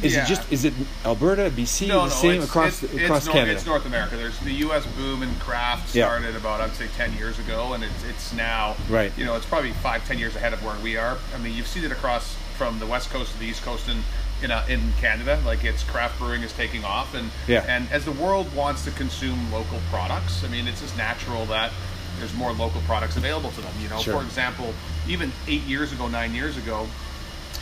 Is 0.00 0.14
Yeah. 0.14 0.22
it 0.22 0.28
just 0.28 0.52
is 0.52 0.64
it 0.64 0.74
Alberta, 1.04 1.50
BC, 1.50 1.88
No, 1.88 2.02
the 2.02 2.08
no, 2.10 2.14
same 2.14 2.40
it's, 2.40 2.44
across 2.48 2.82
it's, 2.84 2.94
across 2.94 3.24
it's 3.26 3.32
Canada? 3.32 3.52
it's 3.54 3.66
North 3.66 3.84
America. 3.84 4.16
There's 4.16 4.38
the 4.38 4.52
U.S. 4.66 4.86
boom 4.96 5.24
in 5.24 5.34
craft 5.40 5.92
Yeah. 5.92 6.06
started 6.06 6.36
about 6.36 6.60
I'd 6.60 6.72
say 6.76 6.86
ten 6.96 7.12
years 7.16 7.36
ago, 7.40 7.72
and 7.72 7.82
it's 7.82 8.04
it's 8.08 8.32
now 8.32 8.76
Right. 8.88 9.10
You 9.16 9.24
know, 9.24 9.34
it's 9.34 9.46
probably 9.46 9.72
five 9.72 10.06
ten 10.06 10.20
years 10.20 10.36
ahead 10.36 10.52
of 10.52 10.62
where 10.62 10.76
we 10.84 10.96
are. 10.96 11.18
I 11.34 11.38
mean, 11.38 11.52
you've 11.52 11.66
seen 11.66 11.82
it 11.82 11.90
across 11.90 12.36
from 12.58 12.78
the 12.80 12.86
west 12.86 13.08
coast 13.10 13.32
to 13.32 13.38
the 13.38 13.46
east 13.46 13.62
coast 13.62 13.88
and 13.88 14.02
in 14.42 14.50
uh, 14.50 14.64
in 14.68 14.80
Canada. 15.00 15.40
Like 15.46 15.64
it's 15.64 15.82
craft 15.84 16.18
brewing 16.18 16.42
is 16.42 16.52
taking 16.52 16.84
off, 16.84 17.14
and 17.14 17.30
Yeah. 17.46 17.64
and 17.68 17.90
as 17.90 18.04
the 18.04 18.12
world 18.12 18.52
wants 18.54 18.84
to 18.84 18.90
consume 18.90 19.50
local 19.52 19.78
products, 19.90 20.44
I 20.44 20.48
mean, 20.48 20.66
it's 20.68 20.80
just 20.80 20.96
natural 20.96 21.46
that. 21.46 21.70
There's 22.18 22.34
more 22.34 22.52
local 22.52 22.80
products 22.80 23.16
available 23.16 23.52
to 23.52 23.60
them. 23.60 23.72
You 23.80 23.88
know, 23.88 24.00
Sure. 24.00 24.18
for 24.18 24.24
example, 24.26 24.74
even 25.06 25.30
eight 25.46 25.62
years 25.62 25.92
ago, 25.92 26.08
nine 26.08 26.34
years 26.34 26.56
ago, 26.56 26.88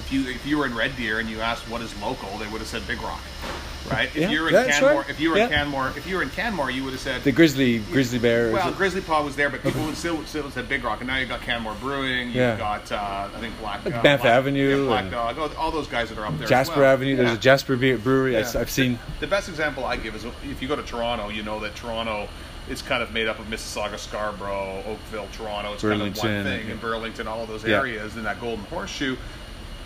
if 0.00 0.10
you 0.10 0.26
if 0.30 0.46
you 0.46 0.56
were 0.56 0.64
in 0.64 0.74
Red 0.74 0.96
Deer 0.96 1.18
and 1.20 1.28
you 1.28 1.42
asked 1.42 1.68
what 1.68 1.82
is 1.82 1.94
local, 2.00 2.38
they 2.38 2.46
would 2.48 2.60
have 2.62 2.68
said 2.68 2.86
Big 2.86 3.02
Rock, 3.02 3.20
right? 3.90 4.08
If 4.08 4.16
Yeah, 4.16 4.30
you 4.30 4.40
were 4.42 4.48
in 4.48 4.54
that's 4.54 4.78
Canmore, 4.78 5.00
right. 5.02 5.10
if 5.10 5.20
you 5.20 5.30
were 5.30 5.36
Yeah. 5.38 5.44
in 5.44 5.50
Canmore, 5.50 5.92
if 5.96 6.06
you 6.06 6.16
were 6.16 6.22
in 6.22 6.30
Canmore, 6.30 6.70
you 6.70 6.84
would 6.84 6.92
have 6.92 7.00
said 7.00 7.22
the 7.24 7.32
grizzly 7.32 7.78
grizzly 7.78 8.18
bear. 8.18 8.52
well, 8.52 8.72
Grizzly 8.72 9.00
Paw 9.00 9.22
was 9.22 9.36
there, 9.36 9.48
but 9.50 9.62
people 9.62 9.84
would 9.84 9.96
still, 9.96 10.24
still 10.26 10.50
said 10.50 10.68
Big 10.68 10.84
Rock, 10.84 11.00
and 11.00 11.08
now 11.08 11.16
you've 11.18 11.28
got 11.28 11.40
Canmore 11.42 11.74
Brewing, 11.80 12.28
you've 12.28 12.36
Yeah. 12.36 12.56
got 12.56 12.90
uh, 12.92 13.28
I 13.34 13.40
think 13.40 13.58
Black 13.60 13.80
uh, 13.86 13.90
Banff 14.02 14.22
Black- 14.22 14.24
Avenue 14.32 14.82
yeah, 14.82 14.86
Black 14.86 15.10
Dog, 15.10 15.38
all, 15.38 15.50
all 15.56 15.70
those 15.70 15.88
guys 15.88 16.08
that 16.08 16.18
are 16.18 16.26
up 16.26 16.38
there. 16.38 16.46
Jasper 16.48 16.80
well. 16.80 16.92
Avenue. 16.92 17.16
There's 17.16 17.32
a 17.32 17.38
Jasper 17.38 17.76
Beer 17.76 17.98
Brewery. 17.98 18.36
I 18.36 18.40
Yeah. 18.40 18.52
have 18.52 18.70
seen. 18.70 18.98
The 19.20 19.26
best 19.26 19.48
example 19.48 19.84
I 19.84 19.96
give 19.96 20.14
is 20.14 20.24
if 20.24 20.60
you 20.62 20.68
go 20.68 20.76
to 20.76 20.82
Toronto, 20.82 21.28
you 21.28 21.42
know 21.42 21.60
that 21.60 21.74
Toronto 21.74 22.28
is 22.68 22.82
kind 22.82 23.00
of 23.02 23.12
made 23.12 23.28
up 23.28 23.38
of 23.38 23.46
Mississauga, 23.46 23.96
Scarborough, 23.96 24.82
Oakville, 24.88 25.28
Toronto. 25.32 25.74
It's 25.74 25.82
kind 25.82 25.94
of 25.94 26.00
one 26.00 26.10
Burlington, 26.10 26.44
thing, 26.44 26.66
yeah. 26.66 26.72
and 26.72 26.80
Burlington, 26.80 27.28
all 27.28 27.42
of 27.42 27.48
those 27.48 27.64
Yeah. 27.64 27.76
areas, 27.76 28.16
and 28.16 28.26
that 28.26 28.40
Golden 28.40 28.64
Horseshoe. 28.66 29.16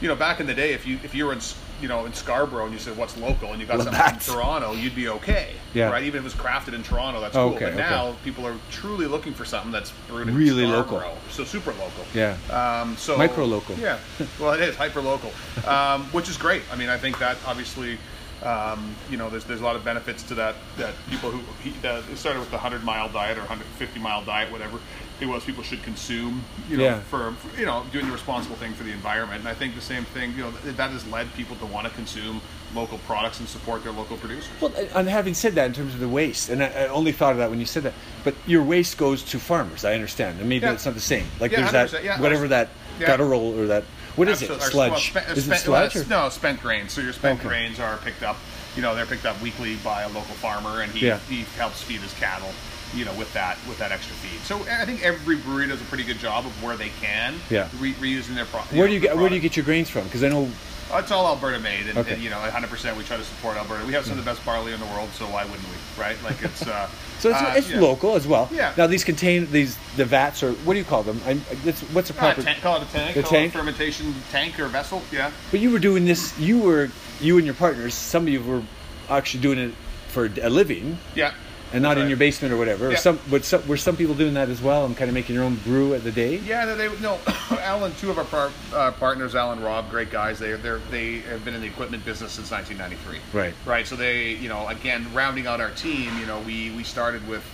You 0.00 0.08
know, 0.08 0.14
back 0.16 0.40
in 0.40 0.46
the 0.46 0.54
day, 0.54 0.72
if 0.72 0.86
you 0.86 0.98
if 1.04 1.14
you 1.14 1.26
were 1.26 1.34
in 1.34 1.40
you 1.80 1.88
know, 1.88 2.04
in 2.06 2.12
Scarborough 2.12 2.64
and 2.64 2.72
you 2.72 2.78
said 2.78 2.96
what's 2.96 3.16
local 3.16 3.52
and 3.52 3.60
you 3.60 3.66
got 3.66 3.78
something 3.78 3.94
Labatt's. 3.94 4.26
from 4.26 4.36
Toronto, 4.36 4.72
you'd 4.72 4.94
be 4.94 5.08
okay. 5.08 5.52
Yeah. 5.74 5.90
Right? 5.90 6.04
Even 6.04 6.18
if 6.18 6.22
it 6.22 6.24
was 6.24 6.34
crafted 6.34 6.74
in 6.74 6.82
Toronto, 6.82 7.20
that's 7.20 7.34
cool. 7.34 7.54
okay, 7.54 7.66
but 7.66 7.74
okay. 7.74 7.78
now 7.78 8.16
people 8.24 8.46
are 8.46 8.56
truly 8.70 9.06
looking 9.06 9.32
for 9.32 9.44
something 9.44 9.72
that's 9.72 9.92
brewed 10.08 10.28
in 10.28 10.34
Really 10.34 10.66
local. 10.66 10.98
Scarborough. 10.98 11.18
So 11.30 11.44
super 11.44 11.72
local. 11.72 12.04
Yeah. 12.14 12.36
Um, 12.50 12.96
so 12.96 13.16
Micro 13.16 13.44
local. 13.44 13.76
Yeah. 13.76 13.98
Well, 14.38 14.52
it 14.52 14.60
is 14.60 14.76
hyper 14.76 15.00
local, 15.00 15.32
um, 15.66 16.04
which 16.12 16.28
is 16.28 16.36
great. 16.36 16.62
I 16.72 16.76
mean, 16.76 16.88
I 16.88 16.96
think 16.96 17.18
that 17.18 17.36
obviously, 17.46 17.98
um, 18.42 18.94
you 19.10 19.16
know, 19.16 19.28
there's 19.28 19.44
there's 19.44 19.60
a 19.60 19.64
lot 19.64 19.76
of 19.76 19.84
benefits 19.84 20.22
to 20.24 20.34
that. 20.36 20.56
That 20.78 20.94
people 21.08 21.30
who 21.30 21.40
he, 21.62 21.74
uh, 21.86 22.02
started 22.14 22.40
with 22.40 22.50
the 22.50 22.56
100 22.56 22.84
mile 22.84 23.08
diet 23.08 23.36
or 23.36 23.42
150 23.42 24.00
mile 24.00 24.24
diet, 24.24 24.50
whatever 24.50 24.78
it 25.20 25.26
was, 25.26 25.44
people 25.44 25.62
should 25.62 25.82
consume. 25.82 26.42
You 26.68 26.76
know, 26.78 26.84
Yeah. 26.84 27.00
for, 27.00 27.32
for, 27.32 27.58
you 27.60 27.66
know 27.66 27.84
doing 27.92 28.06
the 28.06 28.12
responsible 28.12 28.56
thing 28.56 28.72
for 28.72 28.84
the 28.84 28.92
environment. 28.92 29.40
And 29.40 29.48
I 29.48 29.54
think 29.54 29.74
the 29.74 29.80
same 29.80 30.04
thing. 30.04 30.32
You 30.36 30.44
know, 30.44 30.50
that, 30.50 30.90
has 30.90 31.06
led 31.08 31.32
people 31.34 31.56
to 31.56 31.66
want 31.66 31.86
to 31.86 31.92
consume 31.94 32.40
local 32.74 32.98
products 32.98 33.40
and 33.40 33.48
support 33.48 33.82
their 33.82 33.92
local 33.92 34.16
producers. 34.16 34.48
Well, 34.60 34.72
and 34.94 35.08
having 35.08 35.34
said 35.34 35.54
that, 35.56 35.66
in 35.66 35.72
terms 35.72 35.92
of 35.94 36.00
the 36.00 36.08
waste, 36.08 36.48
and 36.50 36.62
I, 36.62 36.66
I 36.68 36.86
only 36.88 37.12
thought 37.12 37.32
of 37.32 37.38
that 37.38 37.50
when 37.50 37.58
you 37.60 37.66
said 37.66 37.82
that, 37.82 37.94
but 38.24 38.34
your 38.46 38.62
waste 38.62 38.96
goes 38.96 39.22
to 39.24 39.38
farmers. 39.38 39.84
I 39.84 39.94
understand, 39.94 40.38
and 40.40 40.48
maybe 40.48 40.66
Yeah. 40.66 40.72
it's 40.72 40.86
not 40.86 40.94
the 40.94 41.00
same. 41.00 41.26
Like 41.40 41.52
Yeah, 41.52 41.70
there's 41.70 41.92
that 41.92 42.04
yeah. 42.04 42.20
whatever 42.20 42.48
that 42.48 42.68
Yeah. 42.98 43.06
guttural 43.08 43.58
or 43.58 43.66
that 43.66 43.84
what 44.16 44.28
is 44.28 44.42
it? 44.42 44.50
Absolutely. 44.50 44.70
Sludge? 44.72 44.90
well, 45.14 45.24
spe- 45.24 45.30
is 45.30 45.38
it 45.38 45.42
spent- 45.56 45.68
well, 45.68 45.90
sludge? 45.90 46.08
no, 46.08 46.28
spent 46.28 46.60
grains. 46.60 46.92
So 46.92 47.00
your 47.00 47.12
spent 47.12 47.38
Okay. 47.40 47.48
grains 47.48 47.78
are 47.80 47.96
picked 47.98 48.22
up. 48.22 48.36
You 48.76 48.82
know, 48.82 48.94
they're 48.94 49.06
picked 49.06 49.24
up 49.26 49.40
weekly 49.40 49.76
by 49.76 50.02
a 50.02 50.08
local 50.08 50.34
farmer, 50.36 50.80
and 50.82 50.92
he, 50.92 51.10
he 51.28 51.42
helps 51.56 51.82
feed 51.82 52.00
his 52.00 52.12
cattle. 52.14 52.52
You 52.94 53.04
know, 53.04 53.14
with 53.14 53.32
that 53.34 53.56
with 53.68 53.78
that 53.78 53.92
extra 53.92 54.14
feed. 54.16 54.40
So 54.40 54.56
I 54.70 54.84
think 54.84 55.04
every 55.04 55.36
brewery 55.36 55.68
does 55.68 55.80
a 55.80 55.84
pretty 55.84 56.04
good 56.04 56.18
job 56.18 56.44
of 56.46 56.62
where 56.62 56.76
they 56.76 56.90
can. 57.00 57.34
Yeah. 57.48 57.68
Re- 57.78 57.94
reusing 57.94 58.34
their 58.34 58.46
product. 58.46 58.72
Where 58.72 58.88
do 58.88 58.94
you 58.94 59.00
get 59.00 59.16
Where 59.16 59.28
do 59.28 59.34
you 59.34 59.40
get 59.40 59.56
your 59.56 59.64
grains 59.64 59.88
from? 59.88 60.04
Because 60.04 60.24
I 60.24 60.28
know 60.28 60.48
Oh, 60.92 60.98
it's 60.98 61.12
all 61.12 61.24
Alberta 61.28 61.60
made, 61.60 61.86
and, 61.86 61.98
Okay. 61.98 62.14
and, 62.14 62.20
you 62.22 62.30
know, 62.30 62.38
100% 62.38 62.96
we 62.96 63.04
try 63.04 63.16
to 63.16 63.22
support 63.22 63.56
Alberta. 63.56 63.86
We 63.86 63.92
have 63.92 64.02
some 64.04 64.18
of 64.18 64.24
the 64.24 64.28
best 64.28 64.44
barley 64.44 64.72
in 64.72 64.80
the 64.80 64.86
world, 64.86 65.08
so 65.12 65.24
why 65.26 65.44
wouldn't 65.44 65.62
we, 65.68 66.02
right? 66.02 66.16
Like 66.24 66.42
it's 66.42 66.66
uh, 66.66 66.88
so. 67.20 67.30
It's, 67.30 67.40
uh, 67.40 67.54
it's 67.56 67.70
yeah. 67.70 67.78
local 67.78 68.16
as 68.16 68.26
well. 68.26 68.48
Yeah. 68.52 68.72
Now 68.76 68.88
these 68.88 69.04
contain 69.04 69.48
these 69.52 69.76
the 69.96 70.04
vats 70.04 70.42
or 70.42 70.50
what 70.52 70.72
do 70.72 70.80
you 70.80 70.84
call 70.84 71.04
them? 71.04 71.20
I'm, 71.26 71.42
it's, 71.64 71.80
what's 71.94 72.10
a 72.10 72.14
Uh, 72.14 72.18
proper? 72.18 72.42
tank, 72.42 72.60
call 72.60 72.78
it 72.78 72.88
a 72.88 72.92
tank. 72.92 73.14
The 73.14 73.22
call 73.22 73.30
tank? 73.30 73.54
A 73.54 73.58
fermentation 73.58 74.12
tank 74.32 74.58
or 74.58 74.66
vessel. 74.66 75.00
Yeah. 75.12 75.30
But 75.52 75.60
you 75.60 75.70
were 75.70 75.78
doing 75.78 76.06
this. 76.06 76.36
You 76.40 76.58
were 76.58 76.90
you 77.20 77.36
and 77.36 77.46
your 77.46 77.54
partners. 77.54 77.94
Some 77.94 78.24
of 78.24 78.30
you 78.30 78.42
were 78.42 78.62
actually 79.08 79.42
doing 79.42 79.58
it 79.60 79.74
for 80.08 80.24
a 80.42 80.50
living. 80.50 80.98
Yeah. 81.14 81.34
And 81.72 81.82
not 81.82 81.98
in 81.98 82.08
your 82.08 82.16
basement 82.16 82.52
or 82.52 82.56
whatever. 82.56 82.90
Or 82.90 82.96
some, 82.96 83.18
but 83.30 83.44
some, 83.44 83.66
were 83.66 83.76
some 83.76 83.96
people 83.96 84.14
doing 84.14 84.34
that 84.34 84.48
as 84.48 84.60
well 84.60 84.86
and 84.86 84.96
kind 84.96 85.08
of 85.08 85.14
making 85.14 85.34
your 85.34 85.44
own 85.44 85.56
brew 85.56 85.94
at 85.94 86.04
the 86.04 86.12
day? 86.12 86.36
Yeah, 86.38 86.74
they 86.74 86.88
no. 87.00 87.18
Alan, 87.50 87.92
two 87.94 88.10
of 88.10 88.18
our 88.18 88.24
par, 88.24 88.50
uh, 88.74 88.92
partners, 88.92 89.34
Alan 89.34 89.60
Rob, 89.60 89.90
great 89.90 90.10
guys. 90.10 90.38
They 90.38 90.52
they 90.52 90.78
they 90.90 91.18
have 91.20 91.44
been 91.44 91.54
in 91.54 91.60
the 91.60 91.66
equipment 91.66 92.04
business 92.04 92.32
since 92.32 92.50
1993. 92.50 93.38
Right. 93.38 93.54
Right. 93.64 93.86
So 93.86 93.96
they, 93.96 94.34
you 94.34 94.48
know, 94.48 94.68
again, 94.68 95.06
rounding 95.14 95.46
out 95.46 95.60
our 95.60 95.70
team, 95.70 96.16
you 96.18 96.26
know, 96.26 96.40
we 96.40 96.70
we 96.70 96.84
started 96.84 97.26
with. 97.28 97.44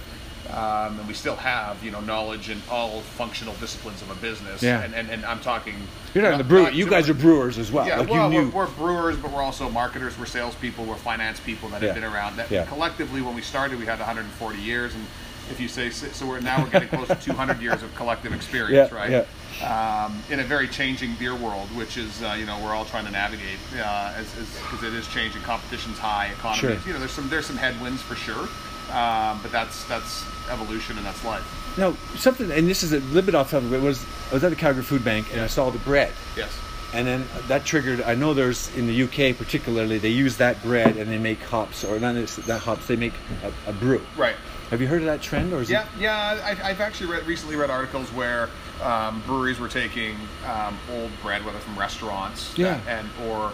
Um, 0.53 0.99
and 0.99 1.09
we 1.09 1.15
still 1.15 1.37
have, 1.37 1.83
you 1.85 1.91
know, 1.91 2.01
knowledge 2.01 2.51
in 2.51 2.61
all 2.71 3.01
functional 3.01 3.55
disciplines 3.55 4.03
of 4.03 4.11
a 4.11 4.15
business. 4.17 4.63
Yeah. 4.63 4.83
And, 4.83 4.95
and, 4.95 5.11
and 5.11 5.25
I'm 5.25 5.41
talking. 5.41 5.75
You're 6.15 6.25
not 6.25 6.33
in 6.33 6.39
the 6.39 6.45
brewer. 6.45 6.71
You 6.71 6.89
guys 6.89 7.09
are 7.09 7.15
brewers 7.15 7.59
as 7.59 7.71
well. 7.73 7.87
Yeah, 7.87 7.99
like 7.99 8.09
well, 8.09 8.33
you 8.33 8.43
knew. 8.45 8.51
we're, 8.51 8.67
we're 8.67 8.73
brewers, 8.73 9.17
but 9.17 9.33
we're 9.33 9.43
also 9.43 9.69
marketers. 9.69 10.19
We're 10.19 10.27
salespeople. 10.27 10.85
We're 10.85 10.97
finance 10.97 11.41
people 11.41 11.69
that 11.71 11.83
Yeah. 11.83 11.89
have 11.93 11.97
been 11.97 12.05
around. 12.05 12.37
That 12.37 12.51
Yeah. 12.51 12.65
collectively, 12.67 13.21
when 13.23 13.35
we 13.35 13.43
started, 13.43 13.79
we 13.79 13.87
had 13.87 13.99
140 13.99 14.59
years, 14.59 14.95
and 14.95 15.05
if 15.51 15.61
you 15.61 15.69
say 15.69 15.91
so, 15.91 16.27
we're 16.27 16.41
now 16.41 16.63
we're 16.63 16.71
getting 16.71 16.89
close 16.89 17.07
to 17.09 17.15
200 17.17 17.61
years 17.61 17.83
of 17.83 17.95
collective 17.95 18.33
experience, 18.33 18.91
Yeah, 18.91 18.97
right? 18.97 19.27
Um, 19.63 20.23
in 20.29 20.41
a 20.41 20.45
very 20.45 20.69
changing 20.69 21.15
beer 21.15 21.35
world, 21.35 21.69
which 21.77 21.97
is 21.97 22.23
uh, 22.23 22.37
you 22.39 22.45
know 22.47 22.59
we're 22.63 22.75
all 22.75 22.85
trying 22.85 23.07
to 23.07 23.11
navigate 23.13 23.59
uh, 23.79 24.13
as 24.17 24.27
because 24.35 24.83
it 24.83 24.93
is 24.93 25.07
changing. 25.09 25.41
Competition's 25.43 25.99
high. 25.99 26.27
Economy. 26.29 26.59
Sure. 26.77 26.87
You 26.87 26.93
know, 26.95 26.99
there's 26.99 27.13
some 27.13 27.29
there's 27.31 27.47
some 27.47 27.57
headwinds 27.57 28.03
for 28.03 28.17
sure, 28.17 28.49
um, 28.93 29.39
but 29.43 29.51
that's 29.53 29.85
that's 29.85 30.25
evolution 30.51 30.97
and 30.97 31.07
that's 31.07 31.25
life. 31.25 31.45
now 31.79 31.95
something, 32.17 32.51
and 32.51 32.69
this 32.69 32.83
is 32.83 32.93
a 32.93 33.01
little 33.01 33.23
bit 33.23 33.35
off 33.35 33.51
topic, 33.51 33.71
but 33.71 33.77
it 33.77 33.83
was 33.83 34.05
I 34.31 34.35
was 34.35 34.45
at 34.45 34.51
the 34.51 34.57
Calgary 34.57 34.83
Food 34.83 35.05
Bank 35.05 35.29
and 35.33 35.41
I 35.41 35.47
saw 35.47 35.71
the 35.71 35.79
bread, 35.79 36.13
Yes. 36.37 36.51
and 36.95 37.07
then 37.07 37.25
that 37.49 37.65
triggered. 37.65 38.01
I 38.03 38.15
know 38.15 38.35
there's 38.35 38.75
in 38.77 38.87
the 38.87 39.03
UK 39.05 39.37
particularly 39.37 39.99
they 39.99 40.09
use 40.11 40.37
that 40.39 40.63
bread 40.63 40.97
and 40.97 41.11
they 41.11 41.19
make 41.19 41.41
hops 41.43 41.85
or 41.85 41.99
not 41.99 42.15
that 42.15 42.61
hops. 42.61 42.87
They 42.87 42.97
make 42.97 43.15
a, 43.45 43.71
a 43.71 43.73
brew. 43.73 44.01
Right. 44.17 44.37
Have 44.71 44.81
you 44.81 44.89
heard 44.89 45.01
of 45.03 45.07
that 45.07 45.23
trend 45.23 45.53
or 45.53 45.61
is 45.63 45.71
Yeah, 45.71 45.83
it? 45.83 45.89
yeah. 46.01 46.41
I've, 46.45 46.61
I've 46.61 46.81
actually 46.81 47.13
read, 47.13 47.25
recently 47.25 47.55
read 47.55 47.71
articles 47.71 48.11
where 48.13 48.49
um, 48.83 49.23
breweries 49.25 49.61
were 49.61 49.69
taking 49.69 50.17
um, 50.45 50.77
old 50.91 51.11
bread, 51.23 51.45
whether 51.45 51.59
from 51.61 51.79
restaurants, 51.79 52.53
Yeah. 52.59 52.81
and 52.89 53.09
or 53.29 53.53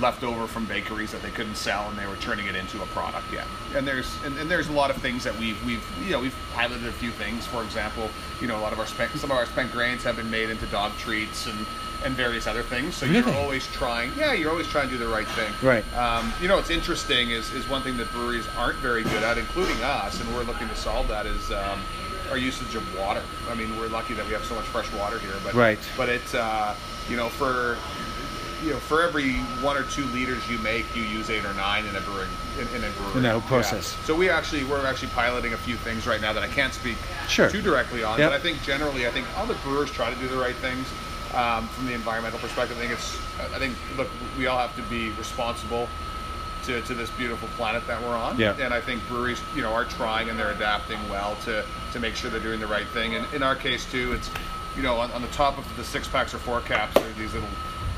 leftover 0.00 0.46
from 0.46 0.64
bakeries 0.66 1.12
that 1.12 1.22
they 1.22 1.30
couldn't 1.30 1.56
sell, 1.56 1.88
and 1.90 1.98
they 1.98 2.06
were 2.06 2.16
turning 2.16 2.46
it 2.46 2.54
into 2.56 2.82
a 2.82 2.86
product. 2.86 3.26
Yeah, 3.32 3.44
and 3.76 3.86
there's 3.86 4.16
and, 4.24 4.36
and 4.38 4.50
there's 4.50 4.68
a 4.68 4.72
lot 4.72 4.90
of 4.90 4.96
things 4.96 5.24
that 5.24 5.38
we've 5.38 5.62
we've 5.64 5.84
you 6.04 6.10
know 6.12 6.20
we've 6.20 6.36
piloted 6.54 6.86
a 6.86 6.92
few 6.92 7.10
things. 7.10 7.46
For 7.46 7.62
example, 7.62 8.08
you 8.40 8.46
know 8.46 8.58
a 8.58 8.62
lot 8.62 8.72
of 8.72 8.78
our 8.78 8.86
spent 8.86 9.12
some 9.12 9.30
of 9.30 9.36
our 9.36 9.46
spent 9.46 9.72
grains 9.72 10.02
have 10.04 10.16
been 10.16 10.30
made 10.30 10.50
into 10.50 10.66
dog 10.66 10.92
treats 10.98 11.46
and 11.46 11.66
and 12.04 12.14
various 12.16 12.48
other 12.48 12.62
things. 12.64 12.96
So 12.96 13.06
Really? 13.06 13.18
you're 13.20 13.34
always 13.40 13.64
trying. 13.68 14.10
Yeah, 14.18 14.32
you're 14.32 14.50
always 14.50 14.66
trying 14.66 14.88
to 14.88 14.92
do 14.92 14.98
the 14.98 15.06
right 15.08 15.28
thing. 15.28 15.52
Right. 15.62 15.84
Um, 15.96 16.32
you 16.42 16.48
know, 16.48 16.56
what's 16.56 16.70
interesting 16.70 17.30
is, 17.30 17.52
is 17.52 17.68
one 17.68 17.80
thing 17.82 17.96
that 17.98 18.10
breweries 18.10 18.44
aren't 18.58 18.78
very 18.78 19.04
good 19.04 19.22
at, 19.22 19.38
including 19.38 19.80
us, 19.84 20.20
and 20.20 20.34
we're 20.34 20.42
looking 20.42 20.68
to 20.68 20.74
solve 20.74 21.06
that 21.06 21.26
is 21.26 21.52
um, 21.52 21.78
our 22.28 22.36
usage 22.36 22.74
of 22.74 22.98
water. 22.98 23.22
I 23.48 23.54
mean, 23.54 23.78
we're 23.78 23.86
lucky 23.86 24.14
that 24.14 24.26
we 24.26 24.32
have 24.32 24.44
so 24.44 24.56
much 24.56 24.64
fresh 24.64 24.92
water 24.94 25.20
here, 25.20 25.30
but 25.44 25.54
Right. 25.54 25.78
But 25.96 26.08
it's 26.08 26.34
uh, 26.34 26.74
you 27.08 27.16
know 27.16 27.28
for 27.28 27.78
you 28.62 28.70
know 28.70 28.78
for 28.78 29.02
every 29.02 29.34
one 29.60 29.76
or 29.76 29.82
two 29.84 30.04
liters 30.06 30.48
you 30.48 30.58
make, 30.58 30.84
you 30.94 31.02
use 31.02 31.30
eight 31.30 31.44
or 31.44 31.54
nine 31.54 31.84
in 31.86 31.96
a 31.96 32.00
brewing 32.00 32.28
in, 32.58 32.66
in 32.76 32.84
a 32.84 32.90
brewery. 32.90 33.16
In 33.16 33.22
that 33.24 33.36
Yeah. 33.36 33.48
process. 33.48 33.96
So 34.04 34.14
we 34.14 34.28
actually 34.30 34.64
we're 34.64 34.86
actually 34.86 35.08
piloting 35.08 35.52
a 35.52 35.56
few 35.56 35.76
things 35.76 36.06
right 36.06 36.20
now 36.20 36.32
that 36.32 36.42
I 36.42 36.48
can't 36.48 36.72
speak 36.72 36.96
Sure. 37.28 37.48
too 37.50 37.62
directly 37.62 38.04
on, 38.04 38.18
Yep. 38.18 38.30
but 38.30 38.36
I 38.36 38.40
think 38.42 38.62
generally 38.62 39.06
I 39.06 39.10
think 39.10 39.26
all 39.36 39.46
the 39.46 39.54
brewers 39.54 39.90
try 39.90 40.10
to 40.12 40.16
do 40.20 40.28
the 40.28 40.36
right 40.36 40.56
things. 40.56 40.86
Um, 41.34 41.66
from 41.68 41.86
the 41.86 41.94
environmental 41.94 42.38
perspective, 42.38 42.76
I 42.76 42.80
think 42.80 42.92
it's. 42.92 43.16
I 43.54 43.58
think 43.58 43.74
look, 43.96 44.08
we 44.36 44.46
all 44.48 44.58
have 44.58 44.76
to 44.76 44.82
be 44.82 45.08
responsible 45.12 45.88
to, 46.64 46.82
to 46.82 46.94
this 46.94 47.08
beautiful 47.10 47.48
planet 47.56 47.86
that 47.86 48.00
we're 48.02 48.14
on. 48.14 48.38
Yeah. 48.38 48.54
And 48.60 48.72
I 48.74 48.80
think 48.82 49.00
breweries, 49.08 49.40
you 49.56 49.62
know, 49.62 49.72
are 49.72 49.86
trying 49.86 50.28
and 50.28 50.38
they're 50.38 50.52
adapting 50.52 50.98
well 51.08 51.34
to, 51.44 51.64
to 51.92 51.98
make 52.00 52.14
sure 52.16 52.30
they're 52.30 52.38
doing 52.38 52.60
the 52.60 52.66
right 52.68 52.86
thing. 52.88 53.14
And 53.16 53.26
in 53.34 53.42
our 53.42 53.56
case 53.56 53.90
too, 53.90 54.12
it's, 54.12 54.30
you 54.76 54.82
know, 54.82 55.00
on, 55.00 55.10
on 55.12 55.22
the 55.22 55.28
top 55.28 55.56
of 55.58 55.64
the 55.76 55.82
six 55.82 56.06
packs 56.06 56.34
or 56.34 56.38
four 56.38 56.60
caps 56.60 56.96
are 56.98 57.12
these 57.18 57.32
little 57.34 57.48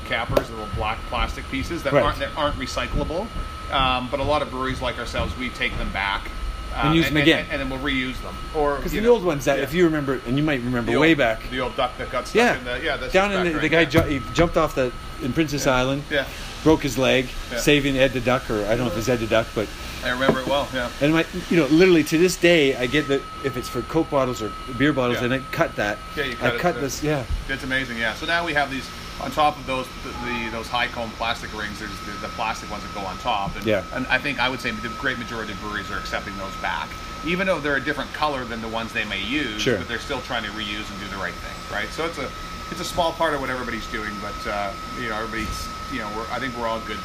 cappers, 0.05 0.51
little 0.51 0.69
black 0.77 0.99
plastic 1.09 1.49
pieces 1.51 1.83
that 1.85 1.93
Right. 1.93 2.03
aren't 2.03 2.19
that 2.19 2.31
aren't 2.37 2.57
recyclable. 2.57 3.27
Um, 3.73 4.09
but 4.11 4.21
a 4.21 4.25
lot 4.25 4.43
of 4.43 4.51
breweries 4.51 4.81
like 4.83 4.99
ourselves, 4.99 5.37
we 5.37 5.49
take 5.51 5.77
them 5.79 5.91
back. 5.93 6.31
And 6.77 6.89
um, 6.89 6.95
use 6.97 7.07
them 7.07 7.17
again. 7.19 7.47
and, 7.53 7.61
then 7.61 7.71
we'll 7.71 7.79
reuse 7.79 8.21
them. 8.23 8.35
Or 8.55 8.77
Because 8.77 8.91
the 8.93 9.01
know, 9.01 9.13
old 9.13 9.25
ones 9.25 9.45
that, 9.45 9.59
yeah. 9.59 9.63
if 9.65 9.73
you 9.73 9.85
remember, 9.85 10.21
and 10.27 10.37
you 10.37 10.43
might 10.43 10.61
remember 10.61 10.91
The 10.91 10.99
way 10.99 11.15
back, 11.15 11.49
the 11.49 11.61
old 11.61 11.77
duck 11.77 11.97
that 11.99 12.11
got 12.11 12.27
stuck 12.27 12.35
yeah, 12.35 12.59
in 12.59 12.65
the 12.65 12.81
yeah, 12.85 12.97
that's 12.97 13.13
down 13.13 13.31
in 13.33 13.45
the, 13.47 13.53
back 13.53 13.61
the 13.63 13.69
guy 13.69 13.85
ju- 13.85 14.03
he 14.03 14.21
jumped 14.35 14.57
off 14.57 14.75
the 14.75 14.91
in 15.23 15.33
Princess 15.33 15.69
Island, 15.69 16.03
Yeah. 16.11 16.27
broke 16.65 16.83
his 16.83 16.99
leg, 16.99 17.29
Yeah. 17.53 17.59
saving 17.59 17.97
Ed 17.97 18.13
the 18.13 18.21
Duck, 18.21 18.51
or 18.51 18.65
I 18.65 18.71
don't 18.71 18.81
know 18.81 18.87
if 18.89 18.99
it's 18.99 19.09
Ed 19.09 19.21
the 19.21 19.29
Duck, 19.29 19.47
but 19.55 19.69
I 20.05 20.11
remember 20.11 20.41
it 20.41 20.49
well. 20.49 20.67
Yeah. 20.75 20.91
and 21.01 21.15
my, 21.15 21.25
you 21.49 21.57
know, 21.59 21.67
literally 21.67 22.03
to 22.05 22.19
this 22.19 22.35
day, 22.37 22.75
I 22.75 22.87
get 22.87 23.07
that 23.07 23.23
if 23.45 23.57
it's 23.57 23.69
for 23.69 23.83
Coke 23.83 24.11
bottles 24.11 24.43
or 24.43 24.51
beer 24.77 24.93
bottles, 24.93 25.19
Yeah. 25.21 25.27
and 25.27 25.35
I 25.35 25.39
cut 25.53 25.77
that. 25.77 25.97
Yeah, 26.17 26.25
you 26.25 26.35
cut 26.35 26.53
I 26.53 26.57
it 26.57 26.61
cut 26.61 26.75
too. 26.75 26.81
this, 26.81 27.05
yeah. 27.05 27.23
It's 27.49 27.63
amazing, 27.63 27.99
yeah. 27.99 28.15
So 28.15 28.27
now 28.27 28.45
we 28.45 28.53
have 28.53 28.69
these 28.73 28.89
on 29.21 29.31
top 29.31 29.57
of 29.59 29.67
those 29.67 29.87
the, 30.03 30.11
the 30.27 30.51
those 30.51 30.69
Hi-Cone 30.69 31.11
plastic 31.11 31.53
rings. 31.57 31.79
There's 31.79 31.91
the, 32.01 32.13
the 32.23 32.29
plastic 32.35 32.71
ones 32.71 32.83
that 32.83 32.95
go 32.95 33.01
on 33.07 33.17
top, 33.19 33.55
and, 33.57 33.65
Yeah. 33.65 33.85
and 33.93 34.07
I 34.09 34.19
think 34.19 34.41
I 34.41 34.49
would 34.49 34.61
say 34.61 34.71
the 34.73 34.89
great 35.01 35.19
majority 35.19 35.53
of 35.53 35.61
breweries 35.61 35.91
are 35.91 35.99
accepting 35.99 36.37
those 36.39 36.55
back, 36.63 36.89
even 37.25 37.47
though 37.47 37.61
they're 37.61 37.77
a 37.77 37.81
different 37.85 38.13
color 38.13 38.45
than 38.45 38.61
the 38.61 38.69
ones 38.69 38.93
they 38.93 39.05
may 39.05 39.23
use. 39.23 39.63
Sure. 39.63 39.79
But 39.79 39.89
they're 39.89 39.99
still 40.01 40.21
trying 40.23 40.43
to 40.45 40.51
reuse 40.51 40.91
and 40.91 41.01
do 41.01 41.07
the 41.11 41.17
right 41.17 41.35
thing, 41.35 41.75
right? 41.77 41.89
So 41.91 42.07
it's 42.07 42.19
a 42.19 42.31
it's 42.71 42.81
a 42.81 42.85
small 42.85 43.13
part 43.13 43.35
of 43.35 43.41
what 43.41 43.51
everybody's 43.51 43.87
doing, 43.93 44.13
but 44.21 44.51
uh, 44.51 44.73
you 45.01 45.09
know 45.11 45.17
everybody's 45.17 45.69
you 45.93 45.99
know 46.01 46.11
we're, 46.17 46.27
I 46.31 46.39
think 46.41 46.57
we're 46.57 46.67
all 46.69 46.81
good. 46.81 46.99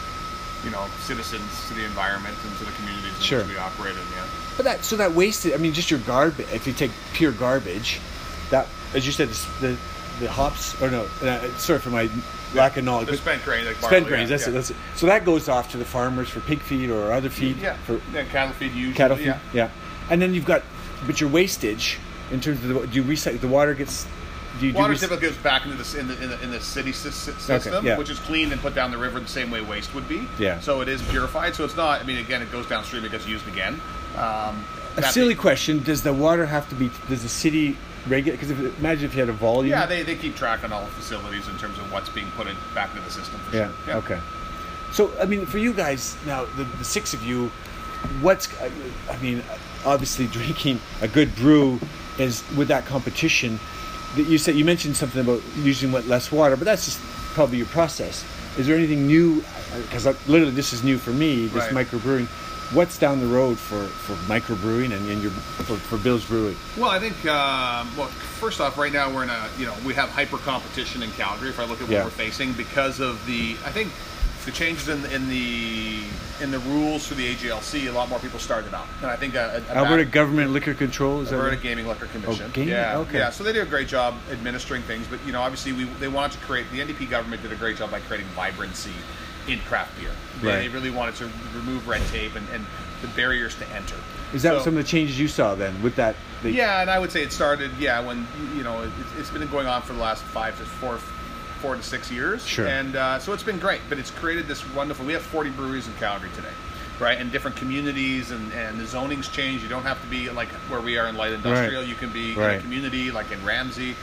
You 0.65 0.71
know, 0.71 0.85
citizens 0.99 1.69
to 1.69 1.73
the 1.73 1.85
environment 1.85 2.35
and 2.43 2.57
to 2.57 2.65
the 2.65 2.71
communities 2.71 3.15
in 3.15 3.21
Sure. 3.23 3.39
which 3.39 3.47
we 3.47 3.57
operate 3.57 3.93
in. 3.93 4.01
Yeah. 4.13 4.25
But 4.57 4.63
that 4.65 4.83
so 4.83 4.97
that 4.97 5.13
wasted. 5.13 5.53
I 5.53 5.57
mean, 5.57 5.71
just 5.71 5.89
your 5.89 6.01
garbage. 6.01 6.47
If 6.51 6.67
you 6.67 6.73
take 6.73 6.91
pure 7.13 7.31
garbage, 7.31 8.01
that 8.49 8.67
as 8.93 9.05
you 9.05 9.13
said, 9.13 9.29
the 9.61 9.77
the, 10.19 10.29
hops 10.29 10.79
or 10.81 10.89
no, 10.89 11.07
uh, 11.21 11.47
sorry 11.57 11.79
for 11.79 11.89
my 11.89 12.09
lack 12.53 12.77
of 12.77 12.83
knowledge. 12.83 13.07
The 13.07 13.17
spent 13.17 13.43
grain, 13.43 13.65
like 13.65 13.75
spent 13.77 14.07
grains. 14.07 14.29
yeah, 14.29 14.37
That's 14.37 14.43
yeah. 14.43 14.49
it. 14.49 14.53
That's 14.53 14.69
it. 14.71 14.75
So 14.95 15.05
that 15.07 15.25
goes 15.25 15.49
off 15.49 15.71
to 15.71 15.77
the 15.77 15.85
farmers 15.85 16.29
for 16.29 16.39
pig 16.41 16.59
feed 16.61 16.89
or 16.89 17.11
other 17.11 17.29
feed. 17.29 17.57
Yeah, 17.57 17.75
For 17.85 17.99
yeah, 18.13 18.23
cattle 18.25 18.53
feed 18.53 18.73
usually. 18.73 18.93
cattle 18.95 19.17
feed. 19.17 19.27
Yeah. 19.27 19.39
Yeah. 19.53 19.69
And 20.09 20.21
then 20.21 20.33
you've 20.33 20.45
got, 20.45 20.63
but 21.05 21.21
your 21.21 21.29
wastage 21.29 21.99
in 22.31 22.41
terms 22.41 22.63
of 22.63 22.69
the 22.69 22.87
do 22.87 23.01
you 23.01 23.03
recycle 23.03 23.39
the 23.39 23.47
water 23.47 23.73
gets. 23.73 24.05
Do 24.59 24.65
you, 24.65 24.71
do 24.73 24.79
Water 24.79 24.91
rec- 24.91 24.99
typically 24.99 25.27
goes 25.27 25.37
back 25.37 25.65
into 25.65 25.77
the 25.77 25.99
in 25.99 26.07
the 26.07 26.21
in 26.23 26.29
the, 26.31 26.43
in 26.43 26.51
the 26.51 26.59
city 26.59 26.91
sys- 26.91 27.39
system, 27.39 27.85
yeah. 27.85 27.97
which 27.97 28.09
is 28.09 28.19
cleaned 28.19 28.51
and 28.51 28.59
put 28.59 28.75
down 28.75 28.91
the 28.91 28.97
river 28.97 29.19
the 29.19 29.27
same 29.27 29.51
way 29.51 29.61
waste 29.61 29.93
would 29.93 30.09
be. 30.09 30.27
Yeah. 30.37 30.59
So 30.59 30.81
it 30.81 30.89
is 30.89 31.01
purified. 31.03 31.55
So 31.55 31.63
it's 31.63 31.77
not. 31.77 32.01
I 32.01 32.03
mean, 32.03 32.17
again, 32.17 32.41
it 32.41 32.51
goes 32.51 32.67
downstream. 32.67 33.05
It 33.05 33.11
gets 33.11 33.27
used 33.27 33.47
again. 33.47 33.79
Um, 34.17 34.65
a 34.97 35.03
silly 35.03 35.35
question: 35.35 35.81
Does 35.83 36.03
the 36.03 36.11
water 36.11 36.45
have 36.45 36.67
to 36.69 36.75
be? 36.75 36.89
Does 37.07 37.21
the 37.21 37.29
city 37.29 37.77
regulate? 38.07 38.37
Because 38.39 38.51
if, 38.51 38.79
imagine 38.79 39.05
if 39.05 39.13
you 39.13 39.19
had 39.19 39.29
a 39.29 39.33
volume. 39.33 39.71
Yeah, 39.71 39.85
they, 39.85 40.03
they 40.03 40.15
keep 40.15 40.35
track 40.35 40.63
on 40.63 40.71
all 40.71 40.85
the 40.85 40.91
facilities 40.91 41.47
in 41.47 41.57
terms 41.57 41.77
of 41.77 41.91
what's 41.91 42.09
being 42.09 42.29
put 42.31 42.47
in, 42.47 42.55
back 42.73 42.89
into 42.91 43.01
the 43.01 43.11
system. 43.11 43.39
For 43.39 43.55
Yeah. 43.55 43.71
Sure. 43.85 43.95
Okay. 43.95 44.19
So, 44.91 45.11
I 45.19 45.25
mean, 45.25 45.45
for 45.45 45.57
you 45.57 45.73
guys 45.73 46.15
now, 46.25 46.45
the, 46.45 46.63
the 46.63 46.85
six 46.85 47.13
of 47.13 47.23
you, 47.23 47.51
what's 48.21 48.49
I 48.61 48.71
I 49.09 49.17
mean, 49.17 49.43
obviously 49.85 50.27
drinking 50.39 50.79
a 51.01 51.07
good 51.07 51.35
brew 51.35 51.79
is 52.17 52.43
with 52.55 52.67
that 52.69 52.85
competition. 52.85 53.59
That 54.15 54.23
you 54.23 54.39
said 54.39 54.55
you 54.55 54.65
mentioned 54.65 54.97
something 54.97 55.21
about 55.21 55.41
using 55.57 55.91
what 55.91 56.07
less 56.07 56.31
water, 56.31 56.55
but 56.55 56.65
that's 56.65 56.85
just 56.85 56.99
probably 57.33 57.57
your 57.57 57.67
process. 57.67 58.25
Is 58.57 58.65
there 58.65 58.75
anything 58.75 59.05
new? 59.05 59.43
Because 59.83 60.05
literally, 60.27 60.51
this 60.51 60.73
is 60.73 60.83
new 60.83 60.97
for 60.97 61.11
me. 61.11 61.45
This 61.45 61.71
Right. 61.71 61.85
microbrewing. 61.87 62.27
What's 62.71 62.99
down 62.99 63.19
the 63.19 63.25
road 63.25 63.57
for 63.57 63.83
for 63.83 64.13
microbrewing 64.31 64.93
and, 64.95 65.09
and 65.09 65.23
your 65.23 65.31
for, 65.31 65.75
for 65.75 65.97
Bill's 65.97 66.23
Brewing? 66.25 66.55
Well, 66.77 66.91
I 66.91 66.99
think 66.99 67.15
um, 67.25 67.89
well, 67.97 68.07
first 68.07 68.61
off, 68.61 68.77
right 68.77 68.93
now 68.93 69.11
we're 69.11 69.23
in 69.23 69.31
a 69.31 69.49
you 69.57 69.65
know 69.65 69.73
we 69.83 69.95
have 69.95 70.09
hyper 70.09 70.37
competition 70.37 71.01
in 71.01 71.09
Calgary. 71.11 71.49
If 71.49 71.59
I 71.59 71.63
look 71.65 71.81
at 71.81 71.87
what 71.87 71.91
Yeah. 71.91 72.03
we're 72.03 72.11
facing 72.11 72.53
because 72.53 72.99
of 72.99 73.25
the 73.25 73.55
I 73.65 73.71
think 73.71 73.91
the 74.45 74.51
changes 74.51 74.87
in, 74.87 75.03
in 75.11 75.27
the 75.29 76.03
in 76.41 76.51
the 76.51 76.59
rules 76.59 77.07
for 77.07 77.15
the 77.15 77.33
AGLC, 77.35 77.89
a 77.89 77.91
lot 77.91 78.07
more 78.07 78.19
people 78.19 78.37
started 78.37 78.71
out, 78.75 78.85
and 79.01 79.09
I 79.09 79.15
think 79.15 79.33
a, 79.33 79.63
a, 79.67 79.73
a 79.73 79.77
Alberta 79.77 80.03
back- 80.03 80.13
Government 80.13 80.51
Liquor 80.51 80.75
Control 80.75 81.21
is 81.21 81.33
Alberta 81.33 81.55
right? 81.55 81.61
Gaming 81.63 81.87
Liquor 81.87 82.05
oh, 82.07 82.19
Commission. 82.19 82.45
Oh, 82.49 82.53
gaming, 82.53 82.69
Yeah, 82.69 82.99
okay. 82.99 83.17
yeah. 83.17 83.29
So 83.31 83.43
they 83.43 83.51
do 83.51 83.63
a 83.63 83.65
great 83.65 83.87
job 83.87 84.13
administering 84.31 84.83
things, 84.83 85.07
but 85.07 85.19
you 85.25 85.31
know, 85.31 85.41
obviously, 85.41 85.73
we 85.73 85.85
they 85.85 86.07
wanted 86.07 86.39
to 86.39 86.45
create 86.45 86.69
the 86.71 86.79
NDP 86.81 87.09
government 87.09 87.41
did 87.41 87.51
a 87.51 87.55
great 87.55 87.77
job 87.77 87.89
by 87.89 87.99
creating 88.01 88.27
vibrancy 88.27 88.93
in 89.51 89.59
craft 89.61 89.97
beer. 89.99 90.11
They, 90.41 90.47
Right. 90.47 90.57
they 90.59 90.67
really 90.69 90.89
wanted 90.91 91.15
to 91.15 91.29
remove 91.55 91.87
red 91.87 92.01
tape 92.07 92.35
and, 92.35 92.47
and 92.53 92.65
the 93.01 93.07
barriers 93.09 93.55
to 93.55 93.67
enter. 93.69 93.95
Is 94.33 94.43
that 94.43 94.57
So- 94.57 94.63
some 94.65 94.77
of 94.77 94.83
the 94.83 94.89
changes 94.89 95.19
you 95.19 95.27
saw 95.27 95.55
then 95.55 95.81
with 95.81 95.95
that? 95.95 96.15
the- 96.43 96.51
yeah, 96.51 96.81
and 96.81 96.89
I 96.89 96.99
would 96.99 97.11
say 97.11 97.23
it 97.23 97.31
started. 97.33 97.71
Yeah, 97.79 97.99
when 98.01 98.27
you 98.55 98.63
know 98.63 98.81
it, 98.83 98.89
it's 99.17 99.29
been 99.29 99.45
going 99.47 99.67
on 99.67 99.81
for 99.81 99.93
the 99.93 99.99
last 99.99 100.23
five 100.23 100.57
to 100.59 100.63
four, 100.65 100.99
four 101.61 101.75
to 101.75 101.83
six 101.83 102.11
years. 102.11 102.45
Sure. 102.45 102.67
And 102.67 102.95
uh, 102.95 103.19
so 103.19 103.33
it's 103.33 103.43
been 103.43 103.59
great, 103.59 103.81
but 103.89 103.97
it's 103.99 104.11
created 104.11 104.47
this 104.47 104.63
wonderful. 104.73 105.05
We 105.05 105.13
have 105.13 105.21
40 105.23 105.49
breweries 105.51 105.87
in 105.87 105.93
Calgary 105.95 106.29
today, 106.35 106.47
right? 106.99 107.17
And 107.19 107.31
different 107.31 107.57
communities, 107.57 108.31
and 108.31 108.53
and 108.53 108.79
the 108.79 108.85
zonings 108.85 109.31
changed. 109.31 109.63
You 109.63 109.69
don't 109.69 109.83
have 109.83 110.01
to 110.01 110.07
be 110.07 110.29
like 110.29 110.49
where 110.69 110.81
we 110.81 110.97
are 110.97 111.07
in 111.07 111.15
light 111.17 111.31
industrial. 111.33 111.83
You 111.83 111.95
can 111.95 112.09
be 112.11 112.33
in 112.33 112.39
a 112.41 112.59
community 112.59 113.11
like 113.11 113.31
in 113.31 113.43
Ramsay. 113.45 113.95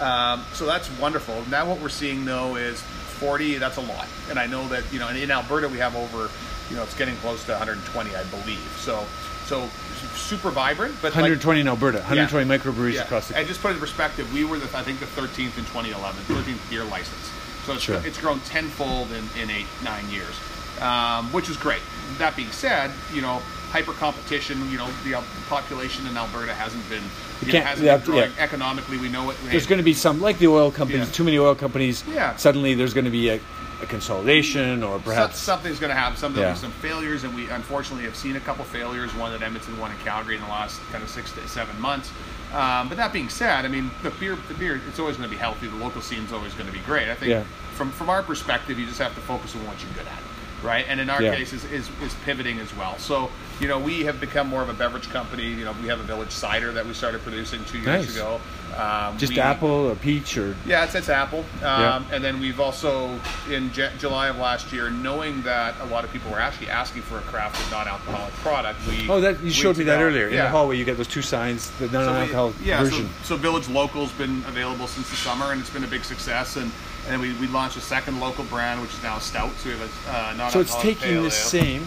Um, 0.00 0.42
so 0.54 0.64
that's 0.64 0.90
wonderful. 0.98 1.44
Now 1.50 1.66
what 1.66 1.78
we're 1.80 1.88
seeing 1.90 2.24
though 2.24 2.56
is 2.56 2.82
40. 3.22 3.58
That's 3.58 3.76
a 3.76 3.80
lot, 3.82 4.08
and 4.28 4.38
I 4.38 4.46
know 4.46 4.66
that 4.68 4.84
you 4.92 4.98
know 4.98 5.08
in, 5.08 5.16
in 5.16 5.30
Alberta 5.30 5.68
we 5.68 5.78
have 5.78 5.94
over, 5.94 6.28
you 6.68 6.76
know, 6.76 6.82
it's 6.82 6.96
getting 6.96 7.14
close 7.16 7.44
to 7.44 7.52
120, 7.52 8.16
I 8.16 8.24
believe. 8.24 8.58
So 8.78 9.06
so 9.46 9.68
super 10.14 10.50
vibrant, 10.50 10.94
but 10.96 11.14
like, 11.14 11.22
120 11.22 11.60
in 11.60 11.68
Alberta, 11.68 11.98
120 11.98 12.48
microbreweries 12.48 12.94
yeah. 12.94 13.02
across 13.02 13.28
the 13.28 13.34
country. 13.34 13.42
And 13.42 13.48
just 13.48 13.62
put 13.62 13.70
it 13.70 13.74
in 13.74 13.80
perspective, 13.80 14.32
we 14.32 14.44
were 14.44 14.58
the 14.58 14.76
I 14.76 14.82
think 14.82 14.98
the 14.98 15.06
13th 15.06 15.56
in 15.56 15.64
2011, 15.70 16.20
13th 16.22 16.70
beer 16.70 16.84
license. 16.84 17.30
So 17.64 17.74
it's, 17.74 17.82
Sure. 17.84 18.02
it's 18.04 18.18
grown 18.18 18.40
tenfold 18.40 19.12
in, 19.12 19.24
in 19.40 19.48
eight 19.50 19.66
nine 19.84 20.08
years, 20.10 20.34
um, 20.80 21.32
which 21.32 21.48
is 21.48 21.56
great. 21.56 21.82
That 22.18 22.34
being 22.34 22.50
said, 22.50 22.90
you 23.14 23.22
know 23.22 23.40
hyper 23.72 23.92
competition. 23.94 24.58
You 24.70 24.76
know 24.78 24.88
the 25.04 25.14
uh, 25.14 25.22
population 25.48 26.06
in 26.06 26.16
Alberta 26.16 26.52
hasn't 26.52 26.86
been 26.90 27.02
you 27.44 27.54
know, 27.54 27.60
hasn't 27.64 27.86
yeah, 27.86 27.96
been 27.96 28.06
growing 28.06 28.30
yeah. 28.36 28.42
economically. 28.44 28.98
We 28.98 29.08
know 29.08 29.30
it. 29.30 29.36
There's 29.44 29.66
going 29.66 29.78
to 29.78 29.84
be 29.84 29.94
some, 29.94 30.20
like 30.20 30.38
the 30.38 30.46
oil 30.48 30.70
companies, 30.70 31.06
Yeah. 31.08 31.12
too 31.12 31.24
many 31.24 31.38
oil 31.38 31.54
companies. 31.54 32.04
Yeah. 32.06 32.36
Suddenly 32.36 32.74
there's 32.74 32.92
going 32.94 33.06
to 33.06 33.10
be 33.10 33.30
a, 33.30 33.40
a 33.82 33.86
consolidation 33.86 34.82
or 34.84 34.98
So- 34.98 35.04
perhaps. 35.04 35.38
something's 35.38 35.80
going 35.80 35.88
to 35.90 35.96
happen. 35.96 36.16
Some 36.18 36.34
there'll 36.34 36.52
be 36.52 36.58
some 36.58 36.70
failures, 36.70 37.24
and 37.24 37.34
we 37.34 37.48
unfortunately 37.48 38.04
have 38.04 38.14
seen 38.14 38.36
a 38.36 38.40
couple 38.40 38.64
failures. 38.64 39.12
One 39.14 39.32
at 39.32 39.42
Edmonton, 39.42 39.78
one 39.80 39.90
in 39.90 39.96
Calgary 39.98 40.36
in 40.36 40.42
the 40.42 40.48
last 40.48 40.78
kind 40.92 41.02
of 41.02 41.08
six 41.10 41.32
to 41.32 41.48
seven 41.48 41.80
months. 41.80 42.10
Um, 42.52 42.88
but 42.90 42.98
that 42.98 43.14
being 43.14 43.30
said, 43.30 43.64
I 43.64 43.68
mean, 43.68 43.90
the 44.02 44.10
beer, 44.10 44.36
the 44.48 44.54
beer, 44.54 44.78
it's 44.86 44.98
always 44.98 45.16
going 45.16 45.28
to 45.28 45.34
be 45.34 45.40
healthy. 45.40 45.68
The 45.68 45.76
local 45.76 46.02
scene's 46.02 46.32
always 46.34 46.52
going 46.52 46.66
to 46.66 46.72
be 46.72 46.80
great. 46.80 47.08
I 47.08 47.14
think 47.14 47.46
from 47.72 47.90
from 47.90 48.10
our 48.10 48.22
perspective, 48.22 48.78
you 48.78 48.84
just 48.86 48.98
have 48.98 49.14
to 49.14 49.20
focus 49.22 49.54
on 49.56 49.66
what 49.66 49.82
you're 49.82 49.92
good 49.94 50.06
at, 50.06 50.22
right? 50.62 50.84
And 50.86 51.00
in 51.00 51.08
our 51.08 51.22
Yeah. 51.22 51.34
case, 51.34 51.54
is, 51.54 51.64
is 51.72 51.88
is 52.02 52.14
pivoting 52.26 52.58
as 52.60 52.72
well. 52.76 52.98
So 52.98 53.30
you 53.62 53.68
know, 53.68 53.78
we 53.78 54.02
have 54.02 54.20
become 54.20 54.48
more 54.48 54.60
of 54.60 54.68
a 54.68 54.74
beverage 54.74 55.08
company. 55.10 55.46
You 55.46 55.64
know, 55.64 55.74
we 55.80 55.86
have 55.86 56.00
a 56.00 56.02
village 56.02 56.32
cider 56.32 56.72
that 56.72 56.84
we 56.84 56.92
started 56.94 57.20
producing 57.22 57.64
two 57.66 57.78
years 57.78 57.86
Nice. 58.08 58.16
ago. 58.16 58.40
Um, 58.76 59.16
just 59.18 59.34
we- 59.34 59.38
apple 59.40 59.68
or 59.70 59.94
peach 59.94 60.36
or. 60.36 60.56
yeah, 60.66 60.82
it's, 60.84 60.94
it's 60.96 61.08
Apple. 61.08 61.44
Yeah. 61.60 61.94
Um, 61.96 62.06
And 62.10 62.24
then 62.24 62.40
we've 62.40 62.58
also, 62.58 63.20
in 63.48 63.70
J- 63.72 63.92
July 63.98 64.28
of 64.28 64.38
last 64.38 64.72
year, 64.72 64.90
knowing 64.90 65.42
that 65.42 65.74
a 65.80 65.84
lot 65.86 66.02
of 66.04 66.12
people 66.12 66.30
were 66.32 66.40
actually 66.40 66.70
asking 66.70 67.02
for 67.02 67.18
a 67.18 67.20
crafted 67.22 67.70
non-alcoholic 67.70 68.32
product, 68.36 68.80
we 68.88 69.08
Oh, 69.08 69.20
that 69.20 69.40
you 69.42 69.50
showed 69.52 69.76
me 69.76 69.84
that 69.84 69.98
developed- 69.98 70.14
earlier 70.16 70.28
in 70.28 70.34
yeah. 70.34 70.44
the 70.44 70.48
hallway. 70.48 70.76
You 70.76 70.84
get 70.84 70.96
those 70.96 71.06
two 71.06 71.22
signs, 71.22 71.70
the 71.78 71.88
So 71.88 71.98
we- 71.98 72.04
non-alcoholic 72.04 72.54
yeah, 72.64 72.82
version. 72.82 73.08
so 73.22 73.36
Village 73.36 73.68
Local's 73.68 74.10
been 74.12 74.42
available 74.48 74.88
since 74.88 75.08
the 75.08 75.16
summer, 75.16 75.52
and 75.52 75.60
it's 75.60 75.70
been 75.70 75.84
a 75.84 75.88
big 75.88 76.02
success. 76.04 76.56
And 76.56 76.72
and 77.04 77.10
then 77.14 77.20
we, 77.20 77.32
we 77.40 77.48
launched 77.48 77.76
a 77.76 77.80
second 77.80 78.20
local 78.20 78.44
brand, 78.44 78.80
which 78.80 78.92
is 78.94 79.02
now 79.02 79.18
Stout. 79.18 79.50
So 79.58 79.70
we 79.70 79.76
have 79.76 79.80
a 79.82 80.08
uh, 80.08 80.12
non-alcoholic 80.36 80.52
so 80.52 80.60
it's 80.60 80.76
taking 80.82 81.20
the 81.24 81.30
same, 81.32 81.84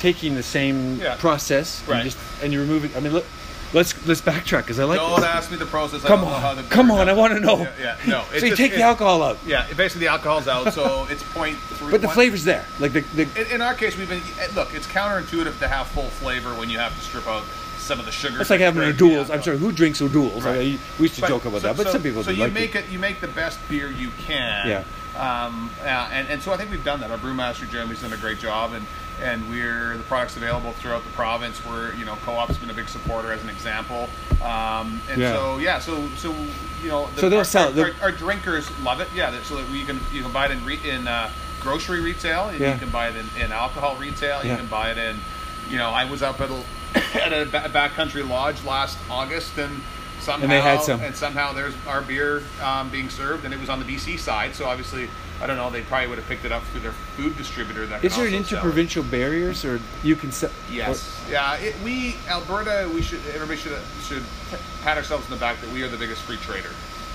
taking 0.00 0.34
the 0.34 0.42
same 0.42 0.96
Yeah. 1.00 1.16
process, 1.16 1.82
Right. 1.86 2.00
and 2.00 2.04
just 2.10 2.18
and 2.42 2.52
you 2.52 2.60
remove 2.60 2.84
it. 2.84 2.92
I 2.96 3.00
mean, 3.00 3.12
look, 3.12 3.24
let's 3.72 3.94
let's 4.06 4.20
backtrack 4.20 4.58
because 4.62 4.78
I 4.78 4.84
like. 4.84 4.98
Don't 4.98 5.16
this. 5.20 5.24
ask 5.24 5.50
me 5.50 5.56
the 5.56 5.66
process. 5.66 6.04
I 6.04 6.08
Come 6.08 6.20
don't 6.20 6.30
know 6.30 6.38
how 6.38 6.54
the 6.54 6.62
on, 6.62 6.68
come 6.68 6.90
on! 6.90 7.08
I 7.08 7.12
want 7.12 7.34
to 7.34 7.40
know. 7.40 7.58
Yeah, 7.58 7.72
yeah, 7.80 7.96
no. 8.06 8.20
it's 8.30 8.40
so 8.40 8.46
you 8.46 8.50
just- 8.52 8.56
take 8.60 8.72
the 8.72 8.82
alcohol 8.82 9.22
out, 9.22 9.38
Yeah, 9.46 9.66
basically 9.76 10.06
the 10.06 10.12
alcohol's 10.12 10.48
out, 10.48 10.72
so 10.72 11.06
it's 11.10 11.22
point 11.22 11.56
three. 11.58 11.90
but 11.90 12.00
the 12.00 12.06
one- 12.06 12.14
flavor's 12.14 12.44
there. 12.44 12.64
Like 12.78 12.92
the, 12.92 13.00
the 13.14 13.22
In, 13.40 13.54
in 13.56 13.60
our 13.62 13.74
case, 13.74 13.96
we've 13.96 14.08
been 14.08 14.22
eh, 14.40 14.48
look. 14.54 14.74
It's 14.74 14.86
counterintuitive 14.86 15.58
to 15.58 15.68
have 15.68 15.86
full 15.88 16.04
flavor 16.20 16.54
when 16.54 16.70
you 16.70 16.78
have 16.78 16.94
to 16.94 17.00
strip 17.00 17.26
out 17.26 17.44
some 17.78 17.98
of 17.98 18.04
the 18.06 18.12
sugar. 18.12 18.38
it's 18.40 18.50
like 18.50 18.60
having 18.60 18.82
a 18.82 18.92
duels. 18.92 19.30
I'm 19.30 19.42
sorry, 19.42 19.56
who 19.58 19.72
drinks 19.72 20.02
O'Doul's? 20.02 20.44
Right. 20.44 20.56
I, 20.56 20.78
we 20.98 21.04
used 21.04 21.14
to 21.14 21.26
joke 21.26 21.46
about 21.46 21.62
that, 21.62 21.74
but 21.76 21.88
some 21.88 22.02
people 22.02 22.22
So 22.22 22.30
do 22.30 22.36
So 22.36 22.38
you 22.38 22.44
like 22.44 22.52
make 22.52 22.74
it. 22.74 22.84
it. 22.84 22.90
You 22.90 22.98
make 22.98 23.20
the 23.22 23.28
best 23.28 23.58
beer 23.70 23.90
you 23.90 24.10
can. 24.26 24.68
Yeah. 24.68 24.84
Um, 25.16 25.70
uh, 25.82 25.86
and, 26.12 26.28
and 26.28 26.42
so 26.42 26.52
I 26.52 26.56
think 26.58 26.70
we've 26.70 26.84
done 26.84 27.00
that. 27.00 27.10
Our 27.10 27.16
brewmaster 27.18 27.68
Jeremy's 27.70 28.02
done 28.02 28.12
a 28.12 28.16
great 28.18 28.38
job, 28.40 28.72
and 28.74 28.84
and 29.22 29.48
we're 29.48 29.96
the 29.96 30.02
products 30.04 30.36
available 30.36 30.72
throughout 30.72 31.04
the 31.04 31.10
province. 31.10 31.64
We're 31.64 31.94
you 31.94 32.04
know 32.04 32.16
co-op's 32.24 32.56
been 32.58 32.70
a 32.70 32.74
big 32.74 32.88
supporter 32.88 33.32
as 33.32 33.42
an 33.42 33.48
example. 33.48 34.08
Um, 34.42 35.00
and 35.10 35.20
Yeah. 35.20 35.32
so 35.32 35.58
yeah, 35.58 35.78
so 35.78 36.06
so 36.16 36.34
you 36.82 36.88
know, 36.88 37.08
the, 37.14 37.20
So 37.20 37.28
they'll 37.28 37.38
our, 37.40 37.44
sell- 37.44 37.78
Our, 37.78 37.86
our, 37.86 37.92
our 38.02 38.12
drinkers 38.12 38.70
love 38.80 39.00
it. 39.00 39.08
Yeah, 39.14 39.40
so 39.42 39.56
that 39.56 39.68
we 39.70 39.84
can 39.84 39.98
you 40.12 40.22
can 40.22 40.32
buy 40.32 40.46
it 40.46 40.52
in 40.52 40.64
re, 40.64 40.78
in 40.84 41.08
uh, 41.08 41.30
grocery 41.60 42.00
retail. 42.00 42.52
Yeah. 42.52 42.74
You 42.74 42.78
can 42.78 42.90
buy 42.90 43.08
it 43.08 43.16
in, 43.16 43.26
in 43.42 43.52
alcohol 43.52 43.96
retail. 43.96 44.42
You 44.44 44.50
Yeah. 44.50 44.56
can 44.56 44.66
buy 44.66 44.90
it 44.90 44.98
in. 44.98 45.16
You 45.70 45.76
know, 45.78 45.90
I 45.90 46.04
was 46.10 46.22
up 46.22 46.40
at 46.40 46.50
a, 46.50 46.62
at 47.24 47.32
a 47.32 47.46
backcountry 47.68 48.26
lodge 48.28 48.62
last 48.64 48.98
August 49.10 49.58
and. 49.58 49.80
Somehow, 50.20 50.42
And 50.44 50.52
they 50.52 50.60
had 50.60 50.82
some. 50.82 51.00
and 51.00 51.14
somehow 51.14 51.52
there's 51.52 51.74
our 51.86 52.02
beer 52.02 52.42
um, 52.62 52.90
being 52.90 53.08
served, 53.08 53.44
and 53.44 53.54
it 53.54 53.60
was 53.60 53.68
on 53.68 53.78
the 53.78 53.84
BC 53.84 54.18
side. 54.18 54.54
So 54.54 54.66
obviously, 54.66 55.08
I 55.40 55.46
don't 55.46 55.56
know. 55.56 55.70
They 55.70 55.82
probably 55.82 56.08
would 56.08 56.18
have 56.18 56.26
picked 56.28 56.44
it 56.44 56.52
up 56.52 56.62
through 56.64 56.80
their 56.80 56.92
food 56.92 57.36
distributor. 57.36 57.86
That 57.86 58.04
Is 58.04 58.16
there 58.16 58.26
an 58.26 58.34
also 58.34 58.42
sell 58.44 58.58
it. 58.58 58.60
interprovincial 58.62 59.02
barriers, 59.04 59.64
or 59.64 59.80
you 60.02 60.16
can 60.16 60.32
sell? 60.32 60.50
Yes. 60.70 61.18
Yeah. 61.30 61.56
It, 61.58 61.74
we 61.82 62.16
Alberta. 62.28 62.90
We 62.92 63.00
should. 63.02 63.20
Everybody 63.32 63.58
should 63.58 63.78
should 64.02 64.22
pat 64.82 64.96
ourselves 64.96 65.24
in 65.26 65.30
the 65.30 65.40
back 65.40 65.60
that 65.60 65.70
we 65.72 65.82
are 65.82 65.88
the 65.88 65.96
biggest 65.96 66.22
free 66.22 66.36
trader. 66.38 66.70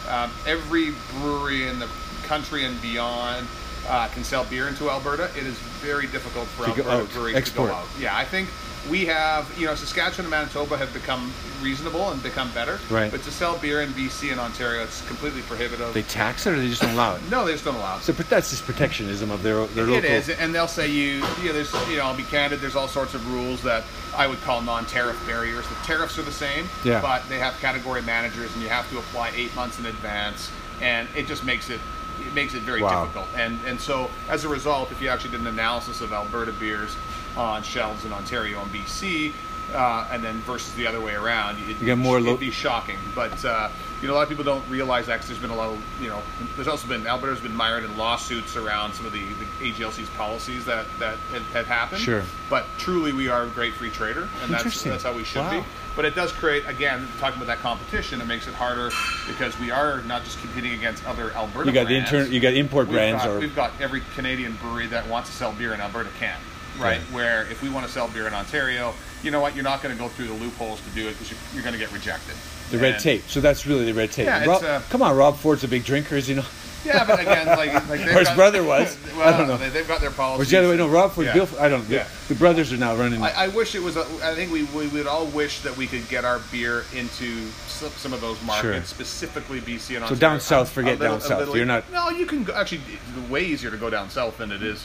Um, 0.10 0.32
every 0.48 0.94
brewery 1.20 1.68
in 1.68 1.80
the 1.80 1.88
country 2.24 2.66
and 2.66 2.82
beyond 2.82 3.46
uh, 3.88 4.08
can 4.08 4.24
sell 4.24 4.46
beer 4.46 4.68
into 4.70 4.89
Alberta. 4.89 5.26
It 5.38 5.46
is 5.46 5.58
very 5.82 6.08
difficult 6.08 6.48
for 6.48 6.66
go 6.68 6.89
Alberta 6.89 7.13
breweries 7.13 7.36
export. 7.36 7.70
to 7.70 7.74
go 7.76 7.80
out. 7.80 7.88
Yeah, 8.00 8.16
I 8.16 8.24
think 8.26 8.50
we 8.89 9.06
have. 9.06 9.50
You 9.58 9.67
know, 9.67 9.76
Saskatchewan 9.76 10.26
and 10.26 10.30
Manitoba 10.30 10.78
have 10.78 10.93
become 10.93 11.32
reasonable 11.62 12.10
and 12.12 12.22
become 12.22 12.52
better. 12.52 12.80
Right. 12.89 13.10
But 13.12 13.22
to 13.24 13.32
sell 13.32 13.58
beer 13.58 13.82
in 13.82 13.89
BC 13.93 14.32
and 14.32 14.39
Ontario, 14.39 14.84
it's 14.84 15.06
completely 15.08 15.41
prohibitive. 15.43 15.93
They 15.93 16.02
tax 16.04 16.46
it, 16.46 16.54
or 16.54 16.60
they 16.60 16.67
just 16.67 16.82
don't 16.82 16.91
allow 16.93 17.15
it. 17.15 17.22
no, 17.32 17.46
they 17.46 17.54
just 17.54 17.63
don't 17.65 17.76
allow 17.76 17.98
it. 17.98 18.04
So 18.04 18.13
but 18.13 18.30
that's 18.30 18.50
just 18.50 18.63
protectionism 18.65 19.32
of 19.32 19.43
their 19.43 19.65
their 19.67 19.86
It 19.86 19.89
local. 19.91 20.10
is, 20.10 20.30
and 20.30 20.54
they'll 20.54 20.67
say 20.67 20.89
you, 20.89 21.15
you 21.41 21.46
know, 21.48 21.54
there's, 21.54 21.74
you 21.89 21.98
know, 21.98 22.04
I'll 22.06 22.17
be 22.17 22.24
candid. 22.24 22.60
There's 22.60 22.76
all 22.76 22.88
sorts 22.88 23.13
of 23.13 23.26
rules 23.34 23.62
that 23.63 23.84
I 24.15 24.28
would 24.28 24.41
call 24.41 24.62
non-tariff 24.62 25.26
barriers. 25.26 25.67
The 25.67 25.76
tariffs 25.86 26.17
are 26.19 26.24
the 26.24 26.32
same, 26.32 26.67
Yeah. 26.84 27.02
but 27.02 27.28
they 27.30 27.39
have 27.39 27.58
category 27.60 28.02
managers, 28.02 28.54
and 28.54 28.62
you 28.62 28.69
have 28.69 28.89
to 28.91 28.98
apply 29.00 29.32
eight 29.36 29.56
months 29.56 29.80
in 29.80 29.86
advance, 29.86 30.52
and 30.82 31.08
it 31.15 31.28
just 31.28 31.43
makes 31.46 31.69
it, 31.69 31.80
it 32.28 32.34
makes 32.34 32.54
it 32.54 32.62
very 32.63 32.82
Wow. 32.84 33.06
difficult. 33.06 33.28
And 33.38 33.58
and 33.65 33.80
so 33.80 34.10
as 34.30 34.43
a 34.43 34.50
result, 34.50 34.91
if 34.91 35.02
you 35.02 35.08
actually 35.10 35.32
did 35.32 35.39
an 35.41 35.48
analysis 35.48 36.02
of 36.02 36.12
Alberta 36.12 36.52
beers 36.52 36.96
on 37.38 37.63
shelves 37.63 38.06
in 38.06 38.13
Ontario 38.13 38.62
and 38.62 38.72
BC. 38.72 39.34
Uh, 39.74 40.08
and 40.12 40.24
then 40.24 40.36
versus 40.41 40.72
the 40.76 40.86
other 40.86 41.00
way 41.02 41.15
around, 41.15 41.58
it, 41.58 41.80
You 41.80 41.86
get 41.86 41.98
more 41.98 42.19
lo- 42.19 42.28
it'd 42.28 42.39
be 42.41 42.52
shocking. 42.52 42.98
But 43.15 43.43
uh, 43.43 43.69
you 44.02 44.08
know, 44.08 44.13
a 44.13 44.15
lot 44.15 44.24
of 44.24 44.30
people 44.30 44.43
don't 44.43 44.63
realize 44.69 45.08
that 45.08 45.17
'cause 45.19 45.30
there's 45.30 45.39
been 45.39 45.50
a 45.50 45.56
lot 45.56 45.69
of 45.69 45.82
you 46.00 46.10
know, 46.10 46.22
there's 46.56 46.67
also 46.67 46.88
been 46.88 47.08
Alberta's 47.08 47.39
been 47.39 47.56
mired 47.56 47.84
in 47.84 47.98
lawsuits 47.98 48.56
around 48.56 48.93
some 48.93 49.08
of 49.08 49.13
the, 49.13 49.22
the 49.62 49.72
AGLC's 49.72 50.10
policies 50.12 50.65
that 50.65 50.86
that 51.00 51.17
had, 51.32 51.41
had 51.54 51.65
happened. 51.65 52.02
Sure. 52.02 52.22
But 52.52 52.65
truly, 52.78 53.13
we 53.13 53.30
are 53.30 53.43
a 53.43 53.48
great 53.48 53.74
free 53.74 53.89
trader, 53.89 54.28
and 54.43 54.52
that's 54.54 54.84
that's 54.84 55.04
how 55.04 55.13
we 55.13 55.24
should 55.24 55.39
Wow. 55.41 55.62
be. 55.62 55.65
But 55.96 56.06
it 56.06 56.13
does 56.13 56.32
create 56.34 56.65
again 56.67 57.08
talking 57.19 57.38
about 57.41 57.48
that 57.48 57.62
competition. 57.63 58.22
It 58.22 58.28
makes 58.28 58.48
it 58.48 58.54
harder 58.54 58.91
because 59.28 59.58
we 59.60 59.72
are 59.72 60.02
not 60.04 60.24
just 60.24 60.39
competing 60.41 60.74
against 60.74 61.04
other 61.08 61.32
Alberta. 61.32 61.67
You 61.69 61.74
got 61.74 61.88
the 61.88 61.96
brands. 61.96 62.13
intern, 62.13 62.32
you 62.32 62.39
got 62.41 62.54
import 62.54 62.88
We've 62.89 62.98
brands, 62.98 63.24
got, 63.24 63.32
or 63.32 63.39
we've 63.39 63.56
got 63.56 63.72
every 63.80 64.04
Canadian 64.13 64.54
brewery 64.62 64.86
that 64.88 65.08
wants 65.08 65.30
to 65.32 65.36
sell 65.36 65.54
beer 65.54 65.74
in 65.74 65.82
Alberta 65.82 66.10
can, 66.19 66.38
right? 66.80 67.00
Yeah. 67.10 67.16
Where 67.16 67.42
if 67.52 67.62
we 67.62 67.70
want 67.70 67.86
to 67.86 67.92
sell 67.92 68.08
beer 68.08 68.28
in 68.28 68.34
Ontario, 68.34 68.94
you 69.24 69.32
know 69.32 69.40
what? 69.42 69.56
You're 69.56 69.64
not 69.64 69.82
going 69.82 69.96
to 69.96 70.02
go 70.02 70.10
through 70.10 70.28
the 70.28 70.34
loopholes 70.34 70.82
to 70.82 70.90
do 70.92 71.08
it 71.08 71.12
because 71.14 71.32
you're, 71.32 71.40
you're 71.54 71.64
going 71.64 71.74
to 71.74 71.80
get 71.80 71.92
rejected. 71.92 72.36
the 72.72 72.78
red 72.78 73.00
tape. 73.00 73.24
So 73.28 73.40
that's 73.42 73.66
really 73.66 73.86
the 73.86 73.94
red 73.94 74.12
tape. 74.12 74.26
Yeah, 74.26 74.44
Rob, 74.46 74.64
uh, 74.64 74.82
come 74.90 75.02
on, 75.02 75.16
Rob 75.16 75.36
Ford's 75.38 75.64
a 75.64 75.68
big 75.68 75.84
drinker, 75.86 76.16
is 76.16 76.28
he 76.28 76.36
not? 76.36 76.46
Yeah, 76.86 77.06
but 77.06 77.22
again, 77.22 77.48
like, 77.48 77.74
like 77.88 78.02
Or 78.14 78.20
his 78.20 78.28
got- 78.28 78.36
brother 78.36 78.62
was. 78.62 78.98
well, 79.16 79.22
I 79.34 79.38
don't 79.38 79.48
know. 79.48 79.56
They, 79.56 79.70
they've 79.70 79.88
got 79.88 80.02
their 80.02 80.10
Or 80.10 80.14
policies. 80.14 80.52
the 80.52 80.58
other 80.58 80.68
way? 80.68 80.76
No, 80.76 80.90
Rob 80.90 81.14
Ford, 81.14 81.28
Yeah. 81.28 81.34
Bill. 81.34 81.48
I 81.58 81.70
don't. 81.70 81.90
know. 81.90 81.96
Yeah. 81.96 82.08
The, 82.28 82.34
the 82.34 82.40
brothers 82.40 82.74
are 82.74 82.78
now 82.78 82.94
running. 82.96 83.24
I, 83.24 83.46
I 83.46 83.48
wish 83.48 83.74
it 83.76 83.80
was. 83.82 83.96
A, 83.96 84.02
I 84.22 84.36
think 84.36 84.52
we, 84.52 84.64
we 84.76 84.88
would 84.88 85.08
all 85.08 85.28
wish 85.28 85.62
that 85.62 85.78
we 85.78 85.88
could 85.88 86.06
get 86.10 86.26
our 86.26 86.42
beer 86.52 86.84
into 86.94 87.48
some, 87.68 87.88
some 87.92 88.12
of 88.12 88.20
those 88.20 88.42
markets, 88.44 88.90
specifically 88.90 89.62
BC 89.62 89.96
and 89.96 90.04
Ontario. 90.04 90.08
So 90.10 90.16
down 90.16 90.40
south, 90.42 90.72
forget 90.72 91.00
little- 91.00 91.20
down 91.20 91.22
south. 91.26 91.40
little- 91.40 91.56
You're 91.56 91.66
not- 91.66 91.90
No, 91.94 92.10
you 92.10 92.26
can 92.26 92.44
go, 92.44 92.54
actually. 92.54 92.82
It's 92.92 93.30
way 93.30 93.46
easier 93.46 93.72
to 93.72 93.78
go 93.78 93.90
down 93.90 94.10
south 94.10 94.38
than 94.40 94.52
it 94.52 94.62
is. 94.62 94.84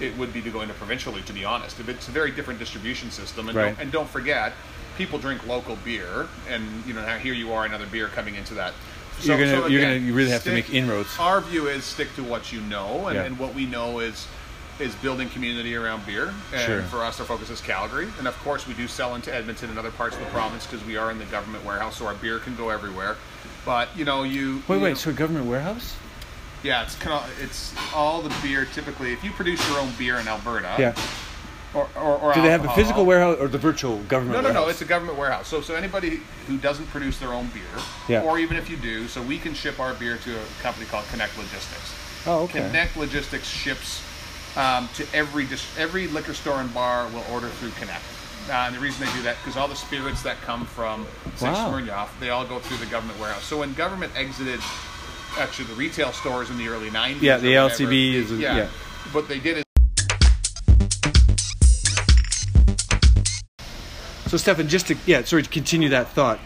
It 0.00 0.16
would 0.16 0.32
be 0.32 0.40
to 0.42 0.50
go 0.50 0.62
into 0.62 0.74
provincially, 0.74 1.22
to 1.22 1.32
be 1.32 1.44
honest. 1.44 1.78
If 1.78 1.88
It's 1.88 2.08
a 2.08 2.10
very 2.10 2.30
different 2.30 2.58
distribution 2.58 3.10
system, 3.10 3.48
and, 3.48 3.56
Right. 3.56 3.66
don't, 3.76 3.78
and 3.82 3.92
don't 3.92 4.08
forget, 4.08 4.54
people 4.96 5.18
drink 5.18 5.46
local 5.46 5.76
beer, 5.76 6.26
and 6.48 6.82
you 6.86 6.94
know 6.94 7.04
now 7.04 7.18
here 7.18 7.34
you 7.34 7.52
are, 7.52 7.64
another 7.64 7.86
beer 7.86 8.08
coming 8.08 8.34
into 8.34 8.54
that. 8.54 8.72
You're 9.22 9.36
gonna- 9.38 9.68
you're 9.68 9.82
gonna- 9.82 9.96
you 9.96 10.14
really 10.14 10.30
have 10.30 10.44
to 10.44 10.50
make 10.52 10.72
inroads. 10.72 11.10
Our 11.18 11.42
view 11.42 11.68
is 11.68 11.84
stick 11.84 12.14
to 12.16 12.22
what 12.22 12.52
you 12.52 12.60
know, 12.62 13.08
and, 13.08 13.16
Yeah. 13.16 13.24
and 13.24 13.38
what 13.38 13.54
we 13.54 13.66
know 13.66 14.00
is 14.00 14.26
is 14.78 14.94
building 14.94 15.28
community 15.28 15.76
around 15.76 16.06
beer. 16.06 16.32
And 16.54 16.62
Sure. 16.62 16.82
for 16.84 17.04
us, 17.04 17.20
our 17.20 17.26
focus 17.26 17.50
is 17.50 17.60
Calgary, 17.60 18.08
and 18.18 18.26
of 18.26 18.34
course, 18.42 18.66
we 18.66 18.72
do 18.72 18.88
sell 18.88 19.14
into 19.14 19.30
Edmonton 19.34 19.68
and 19.68 19.78
other 19.78 19.90
parts 19.90 20.16
of 20.16 20.22
the 20.22 20.30
province 20.30 20.64
because 20.66 20.82
we 20.86 20.96
are 20.96 21.10
in 21.10 21.18
the 21.18 21.26
government 21.26 21.66
warehouse, 21.66 21.98
so 21.98 22.06
our 22.06 22.14
beer 22.14 22.38
can 22.38 22.56
go 22.56 22.70
everywhere. 22.70 23.16
But 23.66 23.90
you 23.94 24.06
know, 24.06 24.22
you 24.22 24.62
wait, 24.66 24.76
you 24.78 24.82
wait. 24.82 24.88
know- 24.90 24.94
So 24.94 25.12
government 25.12 25.44
warehouse? 25.44 25.96
Yeah, 26.62 26.82
it's 26.82 26.96
it's 27.40 27.74
all 27.94 28.22
the 28.22 28.34
beer. 28.42 28.64
Typically, 28.66 29.12
if 29.12 29.24
you 29.24 29.30
produce 29.30 29.66
your 29.68 29.78
own 29.78 29.90
beer 29.98 30.16
in 30.16 30.28
Alberta, 30.28 30.74
Yeah. 30.78 30.94
or, 31.74 31.88
or, 31.96 32.18
or 32.18 32.34
Do 32.34 32.42
they 32.42 32.50
have 32.50 32.64
a 32.64 32.72
physical 32.74 33.04
warehouse 33.06 33.38
or 33.40 33.48
the 33.48 33.58
virtual 33.58 33.98
government? 34.04 34.42
no, 34.42 34.48
no, 34.48 34.52
no. 34.52 34.68
It's 34.68 34.80
a 34.82 34.84
government 34.84 35.18
warehouse. 35.18 35.48
So, 35.48 35.60
so 35.60 35.74
anybody 35.74 36.20
who 36.46 36.58
doesn't 36.58 36.86
produce 36.86 37.18
their 37.18 37.32
own 37.32 37.48
beer, 37.48 37.62
Yeah. 38.08 38.22
or 38.22 38.38
even 38.38 38.56
if 38.56 38.68
you 38.68 38.76
do, 38.76 39.08
so 39.08 39.22
we 39.22 39.38
can 39.38 39.54
ship 39.54 39.78
our 39.80 39.94
beer 39.94 40.16
to 40.18 40.36
a 40.36 40.42
company 40.62 40.86
called 40.86 41.06
Connect 41.10 41.36
Logistics. 41.38 41.94
Oh, 42.26 42.42
okay. 42.44 42.60
Connect 42.60 42.96
Logistics 42.96 43.48
ships 43.48 44.02
um, 44.56 44.88
to 44.94 45.06
every 45.14 45.46
dis- 45.46 45.78
every 45.78 46.08
liquor 46.08 46.34
store 46.34 46.60
and 46.60 46.72
bar 46.74 47.08
will 47.08 47.24
order 47.32 47.48
through 47.48 47.70
Connect. 47.78 48.02
Uh, 48.48 48.52
and 48.66 48.74
the 48.74 48.80
reason 48.80 49.06
they 49.06 49.12
do 49.12 49.22
that 49.22 49.36
because 49.36 49.56
all 49.56 49.68
the 49.68 49.76
spirits 49.76 50.22
that 50.22 50.40
come 50.42 50.66
from 50.66 51.06
St. 51.36 51.52
Wow. 51.54 51.70
Smirnoff, 51.70 52.08
they 52.18 52.30
all 52.30 52.44
go 52.44 52.58
through 52.58 52.78
the 52.78 52.86
government 52.90 53.20
warehouse. 53.20 53.44
So 53.44 53.58
when 53.60 53.74
government 53.74 54.12
exited, 54.16 54.58
actually 55.38 55.66
the 55.66 55.74
retail 55.74 56.12
stores 56.12 56.50
in 56.50 56.58
the 56.58 56.68
early 56.68 56.90
'90s, 56.90 57.22
Yeah, 57.22 57.38
the 57.38 57.54
LCB 57.54 58.14
is- 58.14 58.30
yeah. 58.32 58.56
yeah. 58.56 58.66
What 59.12 59.28
they 59.28 59.38
did 59.38 59.58
is 59.58 59.64
So, 64.26 64.36
Stefan, 64.36 64.68
just 64.68 64.86
to 64.88 64.96
yeah, 65.06 65.24
sorry 65.24 65.42
to 65.42 65.50
continue 65.50 65.88
that 65.88 66.08
thought, 66.12 66.38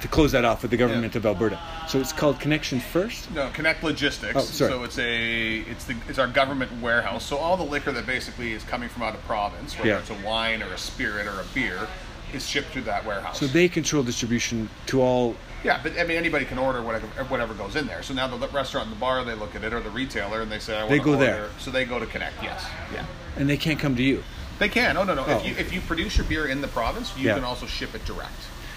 to 0.00 0.08
close 0.08 0.32
that 0.32 0.44
off 0.44 0.62
with 0.62 0.72
the 0.72 0.76
government 0.76 1.14
of 1.14 1.24
Alberta. 1.24 1.58
So 1.88 2.00
it's 2.00 2.12
called 2.12 2.40
Connection 2.40 2.80
First. 2.80 3.30
No, 3.30 3.48
Connect 3.50 3.82
Logistics. 3.84 4.34
Oh, 4.36 4.40
sorry. 4.40 4.72
So 4.72 4.82
it's 4.84 4.98
a 4.98 5.58
it's 5.60 5.84
the 5.84 5.94
it's 6.08 6.18
our 6.18 6.26
government 6.26 6.70
warehouse. 6.82 7.24
So 7.24 7.36
all 7.36 7.56
the 7.56 7.62
liquor 7.64 7.92
that 7.92 8.06
basically 8.06 8.52
is 8.54 8.64
coming 8.64 8.88
from 8.88 9.02
out 9.04 9.14
of 9.14 9.22
province, 9.24 9.76
whether 9.78 9.88
Yeah. 9.90 9.98
it's 9.98 10.10
a 10.10 10.14
wine 10.26 10.62
or 10.62 10.72
a 10.72 10.78
spirit 10.78 11.26
or 11.28 11.40
a 11.40 11.44
beer, 11.54 11.86
is 12.34 12.46
shipped 12.48 12.72
to 12.74 12.80
that 12.82 13.04
warehouse. 13.04 13.38
So 13.38 13.46
they 13.46 13.68
control 13.68 14.02
distribution 14.02 14.68
to 14.86 15.00
all. 15.02 15.36
yeah, 15.64 15.80
but 15.82 15.98
I 15.98 16.04
mean 16.04 16.16
anybody 16.16 16.44
can 16.44 16.58
order 16.58 16.82
whatever 16.82 17.06
whatever 17.24 17.54
goes 17.54 17.76
in 17.76 17.86
there. 17.86 18.02
So 18.02 18.14
now 18.14 18.28
the 18.28 18.48
restaurant 18.48 18.86
and 18.88 18.96
the 18.96 19.00
bar 19.00 19.24
they 19.24 19.34
look 19.34 19.54
at 19.54 19.64
it 19.64 19.72
or 19.72 19.80
the 19.80 19.90
retailer 19.90 20.42
and 20.42 20.50
they 20.50 20.58
say 20.58 20.76
I 20.76 20.80
want 20.80 20.90
They 20.90 20.98
to 20.98 21.04
go 21.04 21.10
order. 21.12 21.24
there. 21.24 21.48
So 21.58 21.70
they 21.70 21.84
go 21.84 21.98
to 21.98 22.06
Connect. 22.06 22.42
Yes. 22.42 22.64
Yeah. 22.92 23.04
And 23.36 23.48
they 23.48 23.56
can't 23.56 23.78
come 23.78 23.96
to 23.96 24.02
you. 24.02 24.22
They 24.58 24.68
can. 24.68 24.96
Oh 24.96 25.04
no 25.04 25.14
no. 25.14 25.24
Oh. 25.26 25.36
If 25.38 25.46
you 25.46 25.54
if 25.56 25.72
you 25.72 25.80
produce 25.80 26.16
your 26.16 26.26
beer 26.26 26.46
in 26.46 26.60
the 26.60 26.68
province, 26.68 27.12
you 27.16 27.26
Yeah. 27.26 27.34
can 27.34 27.44
also 27.44 27.66
ship 27.66 27.94
it 27.94 28.04
direct. 28.04 28.32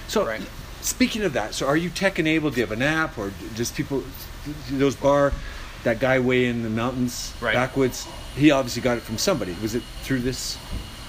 So, 0.07 0.25
Right. 0.25 0.41
speaking 0.81 1.23
of 1.23 1.33
that, 1.33 1.53
so 1.53 1.65
are 1.67 1.77
you 1.77 1.89
tech 1.89 2.19
enabled? 2.19 2.53
Do 2.55 2.59
you 2.61 2.65
have 2.67 2.71
an 2.75 2.81
app, 2.83 3.17
or 3.17 3.31
just 3.55 3.75
people? 3.75 4.03
Those 4.69 4.95
bar, 4.95 5.31
that 5.83 5.99
guy 5.99 6.19
way 6.19 6.45
in 6.47 6.63
the 6.63 6.69
mountains, 6.69 7.33
Right. 7.39 7.53
backwoods. 7.53 8.07
He 8.35 8.49
obviously 8.51 8.81
got 8.81 8.97
it 8.97 9.03
from 9.03 9.17
somebody. 9.17 9.55
Was 9.61 9.73
it 9.75 9.83
through 10.03 10.19
this 10.19 10.57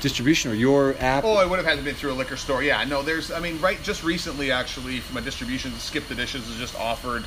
distribution 0.03 0.51
or 0.51 0.55
your 0.55 0.95
app? 0.99 1.25
Oh, 1.25 1.37
I 1.37 1.47
would 1.47 1.57
have 1.57 1.65
had 1.65 1.79
to 1.79 1.85
been 1.85 1.95
through 1.95 2.13
a 2.13 2.15
liquor 2.15 2.37
store. 2.37 2.63
Yeah, 2.63 2.85
no, 2.85 3.03
there's. 3.03 3.31
I 3.31 3.41
mean, 3.41 3.59
right, 3.61 3.83
just 3.83 4.05
recently, 4.05 4.53
actually, 4.53 5.01
from 5.01 5.17
a 5.17 5.23
distribution, 5.23 5.73
Skip 5.79 6.07
the 6.09 6.15
Dishes 6.15 6.47
has 6.47 6.59
just 6.59 6.79
offered 6.79 7.25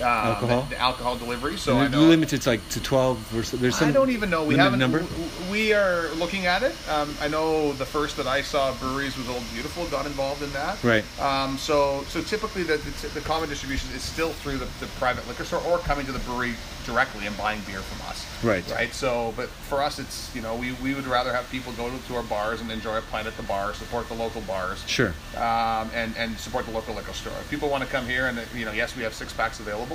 um, 0.00 0.06
Alcohol? 0.06 0.62
the, 0.62 0.68
the 0.70 0.80
alcohol 0.80 1.16
delivery. 1.16 1.56
So 1.56 1.78
And 1.78 1.94
I 1.94 1.98
know. 1.98 2.06
limited's 2.06 2.46
like 2.46 2.66
to 2.70 2.80
twelve 2.82 3.18
or 3.36 3.42
so. 3.42 3.56
There's 3.56 3.76
some. 3.76 3.88
I 3.88 3.92
don't 3.92 4.10
even 4.10 4.30
know. 4.30 4.44
We 4.44 4.56
haven't. 4.56 4.78
number. 4.78 5.04
We 5.50 5.72
are 5.72 6.08
looking 6.14 6.46
at 6.46 6.62
it. 6.62 6.74
Um, 6.90 7.14
I 7.20 7.28
know 7.28 7.72
the 7.72 7.86
first 7.86 8.16
that 8.16 8.26
I 8.26 8.42
saw 8.42 8.72
breweries 8.74 9.16
was 9.16 9.28
Old 9.28 9.42
Beautiful. 9.52 9.86
Got 9.86 10.06
involved 10.06 10.42
in 10.42 10.52
that. 10.52 10.82
Right. 10.84 11.04
Um, 11.20 11.56
so 11.58 12.02
so 12.08 12.20
typically 12.22 12.62
the, 12.62 12.76
the, 12.76 13.08
the 13.14 13.20
common 13.20 13.48
distribution 13.48 13.90
is 13.94 14.02
still 14.02 14.30
through 14.30 14.58
the, 14.58 14.66
the 14.80 14.86
private 14.98 15.26
liquor 15.28 15.44
store 15.44 15.62
or 15.66 15.78
coming 15.78 16.06
to 16.06 16.12
the 16.12 16.18
brewery 16.20 16.54
directly 16.86 17.26
and 17.26 17.36
buying 17.36 17.60
beer 17.66 17.80
from 17.80 18.08
us. 18.08 18.24
Right. 18.42 18.64
Right. 18.70 18.94
So, 18.94 19.34
but 19.36 19.48
for 19.48 19.82
us, 19.82 19.98
it's 19.98 20.34
you 20.34 20.42
know 20.42 20.54
we, 20.54 20.72
we 20.74 20.94
would 20.94 21.06
rather 21.06 21.32
have 21.32 21.48
people 21.50 21.72
go 21.72 21.90
to, 21.90 22.06
to 22.08 22.16
our 22.16 22.22
bars 22.24 22.60
and 22.60 22.70
enjoy 22.70 22.96
a 22.98 23.02
pint 23.02 23.26
at 23.26 23.36
the 23.36 23.42
bar, 23.42 23.74
support 23.74 24.06
the 24.08 24.14
local 24.14 24.40
bars 24.42 24.82
Sure. 24.86 25.12
um, 25.36 25.90
and 25.94 26.14
and 26.16 26.38
support 26.38 26.64
the 26.66 26.72
local 26.72 26.94
liquor 26.94 27.12
store. 27.12 27.32
If 27.40 27.50
people 27.50 27.68
want 27.68 27.82
to 27.84 27.90
come 27.90 28.06
here, 28.06 28.26
and 28.26 28.38
you 28.54 28.64
know, 28.64 28.72
yes, 28.72 28.96
we 28.96 29.02
have 29.02 29.14
six 29.14 29.32
packs 29.32 29.58
available, 29.60 29.87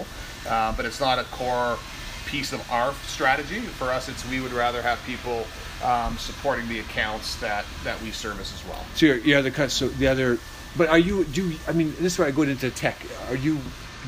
uh, 0.47 0.73
but 0.75 0.85
it's 0.85 0.99
not 0.99 1.19
a 1.19 1.23
core 1.25 1.77
piece 2.25 2.53
of 2.53 2.71
our 2.71 2.93
strategy. 3.05 3.59
For 3.59 3.85
us, 3.91 4.09
it's 4.09 4.27
we 4.29 4.39
would 4.41 4.53
rather 4.53 4.81
have 4.81 5.03
people 5.05 5.45
um, 5.83 6.17
supporting 6.17 6.67
the 6.69 6.79
accounts 6.79 7.35
that 7.37 7.65
that 7.83 8.01
we 8.01 8.11
service 8.11 8.53
as 8.53 8.67
well. 8.67 8.83
So 8.95 9.17
other 9.37 9.51
cuts. 9.51 9.73
So 9.73 9.87
the 9.89 10.07
other, 10.07 10.37
but 10.77 10.89
are 10.89 10.97
you? 10.97 11.23
Do 11.25 11.49
you, 11.49 11.57
I 11.67 11.73
mean 11.73 11.93
this 11.99 12.13
is 12.13 12.19
where 12.19 12.27
I 12.27 12.31
go 12.31 12.43
into 12.43 12.69
tech? 12.69 12.97
Are 13.29 13.35
you? 13.35 13.59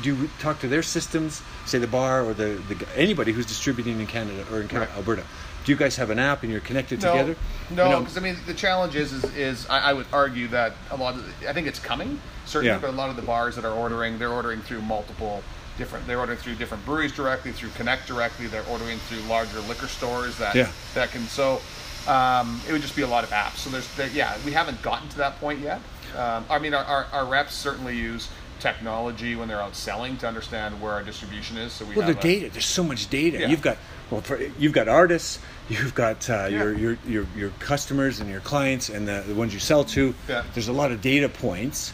Do 0.02 0.14
you 0.14 0.30
talk 0.40 0.60
to 0.60 0.68
their 0.68 0.82
systems? 0.82 1.42
Say 1.64 1.78
the 1.78 1.86
bar 1.86 2.22
or 2.22 2.34
the, 2.34 2.60
the 2.68 2.86
anybody 2.96 3.32
who's 3.32 3.46
distributing 3.46 3.98
in 3.98 4.06
Canada 4.06 4.44
or 4.52 4.60
in 4.60 4.68
Canada, 4.68 4.90
Right. 4.90 4.98
Alberta. 4.98 5.24
Do 5.64 5.72
you 5.72 5.78
guys 5.78 5.96
have 5.96 6.10
an 6.10 6.18
app 6.20 6.44
and 6.44 6.52
you're 6.52 6.60
connected 6.60 7.02
No, 7.02 7.10
together? 7.12 7.36
no, 7.70 7.98
because 8.00 8.16
I 8.16 8.20
mean 8.20 8.36
the 8.46 8.54
challenge 8.54 8.94
is 8.94 9.12
is, 9.12 9.24
is 9.36 9.68
I, 9.68 9.90
I 9.90 9.92
would 9.94 10.06
argue 10.12 10.46
that 10.48 10.74
a 10.90 10.96
lot 10.96 11.14
of 11.14 11.44
I 11.48 11.52
think 11.54 11.66
it's 11.66 11.80
coming 11.80 12.20
certainly, 12.44 12.68
Yeah. 12.74 12.78
but 12.78 12.90
a 12.90 12.92
lot 12.92 13.10
of 13.10 13.16
the 13.16 13.22
bars 13.22 13.56
that 13.56 13.64
are 13.64 13.72
ordering, 13.72 14.18
they're 14.18 14.30
ordering 14.30 14.60
through 14.60 14.82
multiple 14.82 15.42
different. 15.76 16.06
They're 16.06 16.18
ordering 16.18 16.38
through 16.38 16.54
different 16.56 16.84
breweries 16.84 17.12
directly, 17.12 17.52
through 17.52 17.70
Connect 17.70 18.06
directly. 18.06 18.46
They're 18.46 18.66
ordering 18.70 18.98
through 18.98 19.20
larger 19.28 19.60
liquor 19.60 19.86
stores 19.86 20.36
that 20.38 20.54
Yeah. 20.54 20.70
that 20.94 21.10
can. 21.12 21.22
So 21.26 21.60
um, 22.06 22.60
it 22.68 22.72
would 22.72 22.82
just 22.82 22.96
be 22.96 23.02
a 23.02 23.06
lot 23.06 23.24
of 23.24 23.30
apps. 23.30 23.56
So 23.56 23.70
there's 23.70 23.92
there, 23.96 24.08
yeah, 24.08 24.36
we 24.44 24.52
haven't 24.52 24.80
gotten 24.82 25.08
to 25.10 25.16
that 25.18 25.38
point 25.40 25.60
yet. 25.60 25.80
Um, 26.16 26.44
I 26.48 26.58
mean, 26.58 26.72
our, 26.72 26.84
our, 26.84 27.04
our 27.12 27.26
reps 27.26 27.54
certainly 27.54 27.96
use 27.96 28.28
technology 28.60 29.36
when 29.36 29.48
they're 29.48 29.60
out 29.60 29.76
selling 29.76 30.16
to 30.18 30.26
understand 30.26 30.80
where 30.80 30.92
our 30.92 31.02
distribution 31.02 31.56
is. 31.58 31.72
So 31.72 31.84
we 31.84 31.94
well, 31.94 32.06
the 32.06 32.18
a- 32.18 32.22
data. 32.22 32.48
There's 32.50 32.64
so 32.66 32.82
much 32.82 33.08
data. 33.10 33.40
Yeah. 33.40 33.48
You've 33.48 33.62
got 33.62 33.76
well, 34.10 34.20
for, 34.20 34.40
you've 34.58 34.72
got 34.72 34.88
artists. 34.88 35.38
You've 35.68 35.94
got 35.96 36.30
uh, 36.30 36.46
your, 36.46 36.72
your 36.78 36.96
your 37.06 37.26
your 37.36 37.50
customers 37.58 38.20
and 38.20 38.30
your 38.30 38.40
clients 38.40 38.88
and 38.88 39.06
the, 39.08 39.24
the 39.26 39.34
ones 39.34 39.52
you 39.52 39.58
sell 39.60 39.82
to. 39.84 40.14
Yeah. 40.28 40.44
There's 40.54 40.68
a 40.68 40.72
lot 40.72 40.92
of 40.92 41.00
data 41.00 41.28
points. 41.28 41.92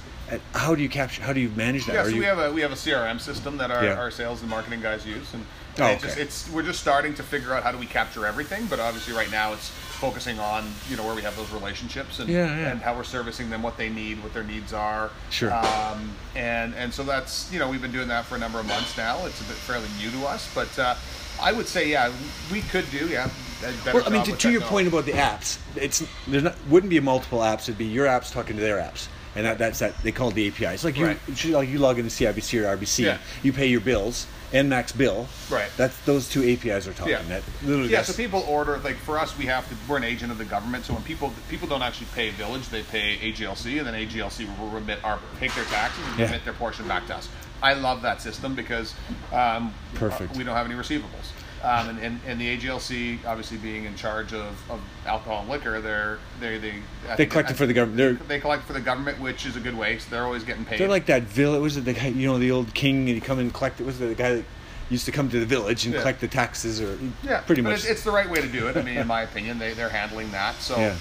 How 0.54 0.74
do 0.74 0.82
you 0.82 0.88
capture? 0.88 1.22
How 1.22 1.32
do 1.32 1.40
you 1.40 1.50
manage 1.50 1.86
that? 1.86 1.94
Yeah, 1.94 2.00
Are 2.00 2.04
so 2.04 2.10
you, 2.10 2.18
we 2.20 2.24
have 2.24 2.38
a 2.38 2.52
we 2.52 2.60
have 2.62 2.72
a 2.72 2.76
CRM 2.76 3.20
system 3.20 3.56
that 3.58 3.70
our, 3.70 3.84
Yeah. 3.84 3.94
our 3.94 4.10
sales 4.10 4.40
and 4.40 4.50
marketing 4.50 4.80
guys 4.80 5.06
use, 5.06 5.32
and 5.34 5.44
Oh, 5.78 5.86
it 5.86 6.00
just, 6.00 6.18
it's 6.18 6.50
we're 6.50 6.62
just 6.62 6.80
starting 6.80 7.14
to 7.14 7.22
figure 7.22 7.54
out 7.54 7.62
how 7.62 7.72
do 7.72 7.78
we 7.78 7.86
capture 7.86 8.26
everything. 8.26 8.66
But 8.66 8.78
obviously, 8.78 9.14
right 9.14 9.30
now 9.30 9.52
it's 9.54 9.68
focusing 9.68 10.38
on 10.38 10.70
you 10.90 10.96
know 10.96 11.04
where 11.04 11.14
we 11.14 11.22
have 11.22 11.36
those 11.36 11.50
relationships 11.50 12.18
and 12.18 12.28
Yeah, 12.28 12.46
yeah. 12.46 12.70
and 12.72 12.80
how 12.80 12.94
we're 12.94 13.04
servicing 13.04 13.48
them, 13.48 13.62
what 13.62 13.76
they 13.78 13.88
need, 13.88 14.22
what 14.22 14.34
their 14.34 14.44
needs 14.44 14.72
are. 14.72 15.10
Sure. 15.30 15.52
Um, 15.52 16.12
and 16.36 16.74
and 16.74 16.92
so 16.92 17.02
that's 17.04 17.50
you 17.52 17.58
know 17.58 17.68
we've 17.70 17.80
been 17.82 17.92
doing 17.92 18.08
that 18.08 18.26
for 18.26 18.36
a 18.36 18.38
number 18.38 18.58
of 18.58 18.66
months 18.66 18.96
now. 18.96 19.24
It's 19.26 19.40
a 19.40 19.44
bit 19.44 19.56
fairly 19.56 19.88
new 19.98 20.10
to 20.10 20.26
us, 20.26 20.50
but 20.54 20.78
uh, 20.78 20.94
I 21.40 21.52
would 21.52 21.66
say 21.66 21.88
yeah 21.88 22.12
we 22.50 22.60
could 22.62 22.90
do 22.90 23.08
yeah. 23.08 23.30
better 23.62 23.98
Well, 23.98 24.04
I 24.06 24.10
mean, 24.10 24.24
to, 24.24 24.36
to 24.36 24.50
your 24.50 24.60
point 24.62 24.88
about 24.88 25.06
the 25.06 25.12
apps, 25.12 25.58
it's 25.76 26.04
there's 26.26 26.42
not 26.42 26.54
wouldn't 26.68 26.90
be 26.90 27.00
multiple 27.00 27.38
apps. 27.40 27.62
It'd 27.62 27.78
be 27.78 27.86
your 27.86 28.06
apps 28.06 28.30
talking 28.30 28.56
to 28.56 28.62
their 28.62 28.76
apps, 28.78 29.08
and 29.34 29.46
that, 29.46 29.58
that's 29.58 29.78
that 29.80 29.96
they 30.02 30.12
call 30.12 30.28
it 30.28 30.34
the 30.34 30.48
API. 30.48 30.66
It's 30.66 30.84
like 30.84 30.96
you 30.98 31.06
Right. 31.06 31.18
it's 31.28 31.44
like 31.44 31.68
you 31.68 31.78
log 31.78 31.98
into 31.98 32.10
CIBC 32.10 32.60
or 32.62 32.66
RBC, 32.76 33.04
Yeah. 33.04 33.18
you 33.42 33.52
pay 33.52 33.66
your 33.66 33.80
bills, 33.80 34.26
ENMAX 34.52 34.96
bill. 34.96 35.26
Right. 35.50 35.70
That's 35.76 35.96
those 36.00 36.28
two 36.28 36.42
APIs 36.42 36.86
are 36.86 36.92
talking. 36.92 37.12
Yeah. 37.12 37.22
That 37.28 37.42
literally. 37.62 37.90
Yeah, 37.90 38.02
so 38.02 38.12
people 38.12 38.44
order 38.48 38.78
like 38.78 38.96
for 38.96 39.18
us, 39.18 39.36
we 39.38 39.46
have 39.46 39.68
to. 39.68 39.74
We're 39.88 39.96
an 39.96 40.04
agent 40.04 40.30
of 40.32 40.38
the 40.38 40.44
government, 40.44 40.84
so 40.84 40.92
when 40.94 41.02
people 41.02 41.32
people 41.48 41.68
don't 41.68 41.82
actually 41.82 42.08
pay 42.14 42.30
Village, 42.30 42.68
they 42.68 42.82
pay 42.82 43.16
AGLC, 43.18 43.78
and 43.78 43.86
then 43.86 43.94
AGLC 43.94 44.46
will 44.58 44.68
remit 44.68 45.02
our 45.04 45.18
take 45.40 45.54
their 45.54 45.64
taxes 45.64 46.04
and 46.08 46.18
Yeah. 46.18 46.24
remit 46.26 46.44
their 46.44 46.54
portion 46.54 46.86
back 46.86 47.06
to 47.06 47.16
us. 47.16 47.28
I 47.62 47.74
love 47.74 48.02
that 48.02 48.20
system 48.20 48.54
because 48.54 48.92
um, 49.32 49.72
Perfect. 49.94 50.36
We 50.36 50.42
don't 50.44 50.56
have 50.56 50.66
any 50.66 50.74
receivables, 50.74 51.30
um, 51.62 51.88
and, 51.90 51.98
and 52.00 52.20
and 52.26 52.40
the 52.40 52.56
AGLC 52.58 53.24
obviously 53.24 53.56
being 53.56 53.84
in 53.84 53.94
charge 53.96 54.32
of, 54.32 54.46
of 54.70 54.80
alcohol 55.06 55.40
and 55.40 55.48
liquor, 55.48 55.80
they're 55.80 56.18
they 56.40 56.58
they 56.58 56.74
I 57.08 57.16
they 57.16 57.26
collect 57.26 57.50
it 57.50 57.54
for 57.54 57.66
the 57.66 57.72
government. 57.72 57.96
They're 57.98 58.14
They 58.14 58.40
collect 58.40 58.64
for 58.64 58.72
the 58.72 58.80
government, 58.80 59.20
which 59.20 59.46
is 59.46 59.56
a 59.56 59.60
good 59.60 59.76
way. 59.76 59.98
So 59.98 60.10
they're 60.10 60.24
always 60.24 60.44
getting 60.44 60.64
paid. 60.64 60.80
they're 60.80 60.88
like 60.88 61.06
that 61.06 61.22
village. 61.22 61.62
Was 61.62 61.76
it 61.76 61.84
the 61.84 61.92
guy? 61.92 62.08
You 62.08 62.26
know, 62.26 62.38
the 62.38 62.50
old 62.50 62.74
king, 62.74 63.08
and 63.08 63.14
he 63.14 63.20
come 63.20 63.38
and 63.38 63.52
collect 63.52 63.80
it. 63.80 63.84
Was 63.84 64.00
it 64.00 64.06
the 64.06 64.14
guy 64.14 64.34
that 64.36 64.44
used 64.90 65.06
to 65.06 65.12
come 65.12 65.30
to 65.30 65.40
the 65.40 65.46
village 65.46 65.86
and 65.86 65.94
Yeah. 65.94 66.00
collect 66.00 66.20
the 66.20 66.28
taxes, 66.28 66.80
or 66.80 66.98
Yeah, 67.22 67.40
pretty 67.40 67.62
much. 67.62 67.74
It's, 67.74 67.84
it's 67.86 68.02
the 68.04 68.10
right 68.10 68.28
way 68.28 68.40
to 68.42 68.48
do 68.48 68.68
it. 68.68 68.76
I 68.76 68.82
mean, 68.82 68.98
in 68.98 69.06
my 69.06 69.22
opinion, 69.22 69.58
they 69.58 69.72
they're 69.72 69.88
handling 69.88 70.30
that. 70.32 70.56
So, 70.60 70.76
Yeah. 70.78 70.96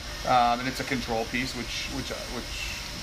um, 0.54 0.60
and 0.60 0.68
it's 0.68 0.80
a 0.80 0.84
control 0.86 1.26
piece, 1.26 1.56
which 1.56 1.88
which 1.96 2.10
which 2.10 2.46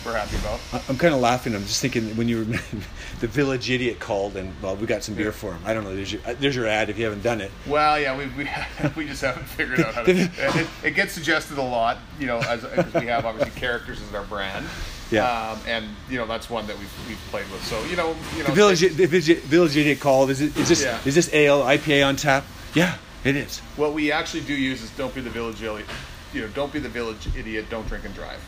we're 0.04 0.16
happy 0.16 0.37
about. 0.37 0.61
I'm 0.88 0.96
kind 0.96 1.12
of 1.14 1.20
laughing. 1.20 1.54
I'm 1.54 1.62
just 1.62 1.80
thinking 1.80 2.16
when 2.16 2.28
you 2.28 2.38
were 2.38 2.44
the 3.20 3.26
village 3.26 3.70
idiot 3.70 4.00
called 4.00 4.37
and 4.37 4.52
well, 4.62 4.76
we 4.76 4.87
got 4.87 5.02
some 5.02 5.14
beer 5.14 5.32
for 5.32 5.52
him. 5.52 5.61
I 5.64 5.74
don't 5.74 5.84
know. 5.84 5.94
There's 5.94 6.12
your 6.12 6.22
uh, 6.26 6.34
there's 6.38 6.56
your 6.56 6.66
ad 6.66 6.88
if 6.90 6.98
you 6.98 7.04
haven't 7.04 7.22
done 7.22 7.40
it. 7.40 7.50
Well, 7.66 7.98
yeah, 8.00 8.16
we 8.16 8.26
we, 8.28 8.48
we 8.96 9.06
just 9.06 9.22
haven't 9.22 9.46
figured 9.46 9.80
out 9.80 9.94
how 9.94 10.02
to. 10.04 10.12
It, 10.58 10.66
it 10.84 10.90
gets 10.92 11.12
suggested 11.12 11.58
a 11.58 11.62
lot, 11.62 11.98
you 12.18 12.26
know, 12.26 12.38
as 12.38 12.62
because 12.62 12.94
we 12.94 13.06
have 13.06 13.24
obviously 13.24 13.58
characters 13.58 14.00
as 14.00 14.14
our 14.14 14.24
brand. 14.24 14.64
Yeah. 15.11 15.24
Um, 15.52 15.58
and 15.66 15.87
you 16.11 16.18
know 16.18 16.26
that's 16.26 16.50
one 16.50 16.66
that 16.66 16.78
we've 16.78 17.08
we've 17.08 17.18
played 17.30 17.50
with. 17.50 17.64
So 17.64 17.82
you 17.84 17.96
know 17.96 18.14
you 18.37 18.40
know 18.42 18.48
The 18.50 18.52
village 18.52 18.80
the 18.80 19.06
village, 19.06 19.38
village 19.42 19.76
idiot 19.76 20.00
called. 20.00 20.30
Is 20.30 20.40
it 20.40 20.56
is 20.56 20.68
this 20.68 20.82
Yeah. 20.82 20.98
is 21.04 21.14
this 21.14 21.32
ale 21.32 21.61
IPA 21.62 22.06
on 22.06 22.16
tap? 22.16 22.44
Yeah, 22.74 22.96
it 23.24 23.34
is. 23.37 23.61
What 23.76 23.94
we 23.94 24.12
actually 24.12 24.42
do 24.42 24.54
use 24.54 24.82
is 24.82 24.90
don't 24.90 25.14
be 25.14 25.20
the 25.22 25.30
village 25.30 25.62
idiot. 25.62 25.87
You 26.34 26.42
know, 26.42 26.48
don't 26.48 26.70
be 26.72 26.78
the 26.78 26.90
village 26.90 27.26
idiot. 27.37 27.66
Don't 27.70 27.88
drink 27.88 28.04
and 28.04 28.14
drive. 28.14 28.38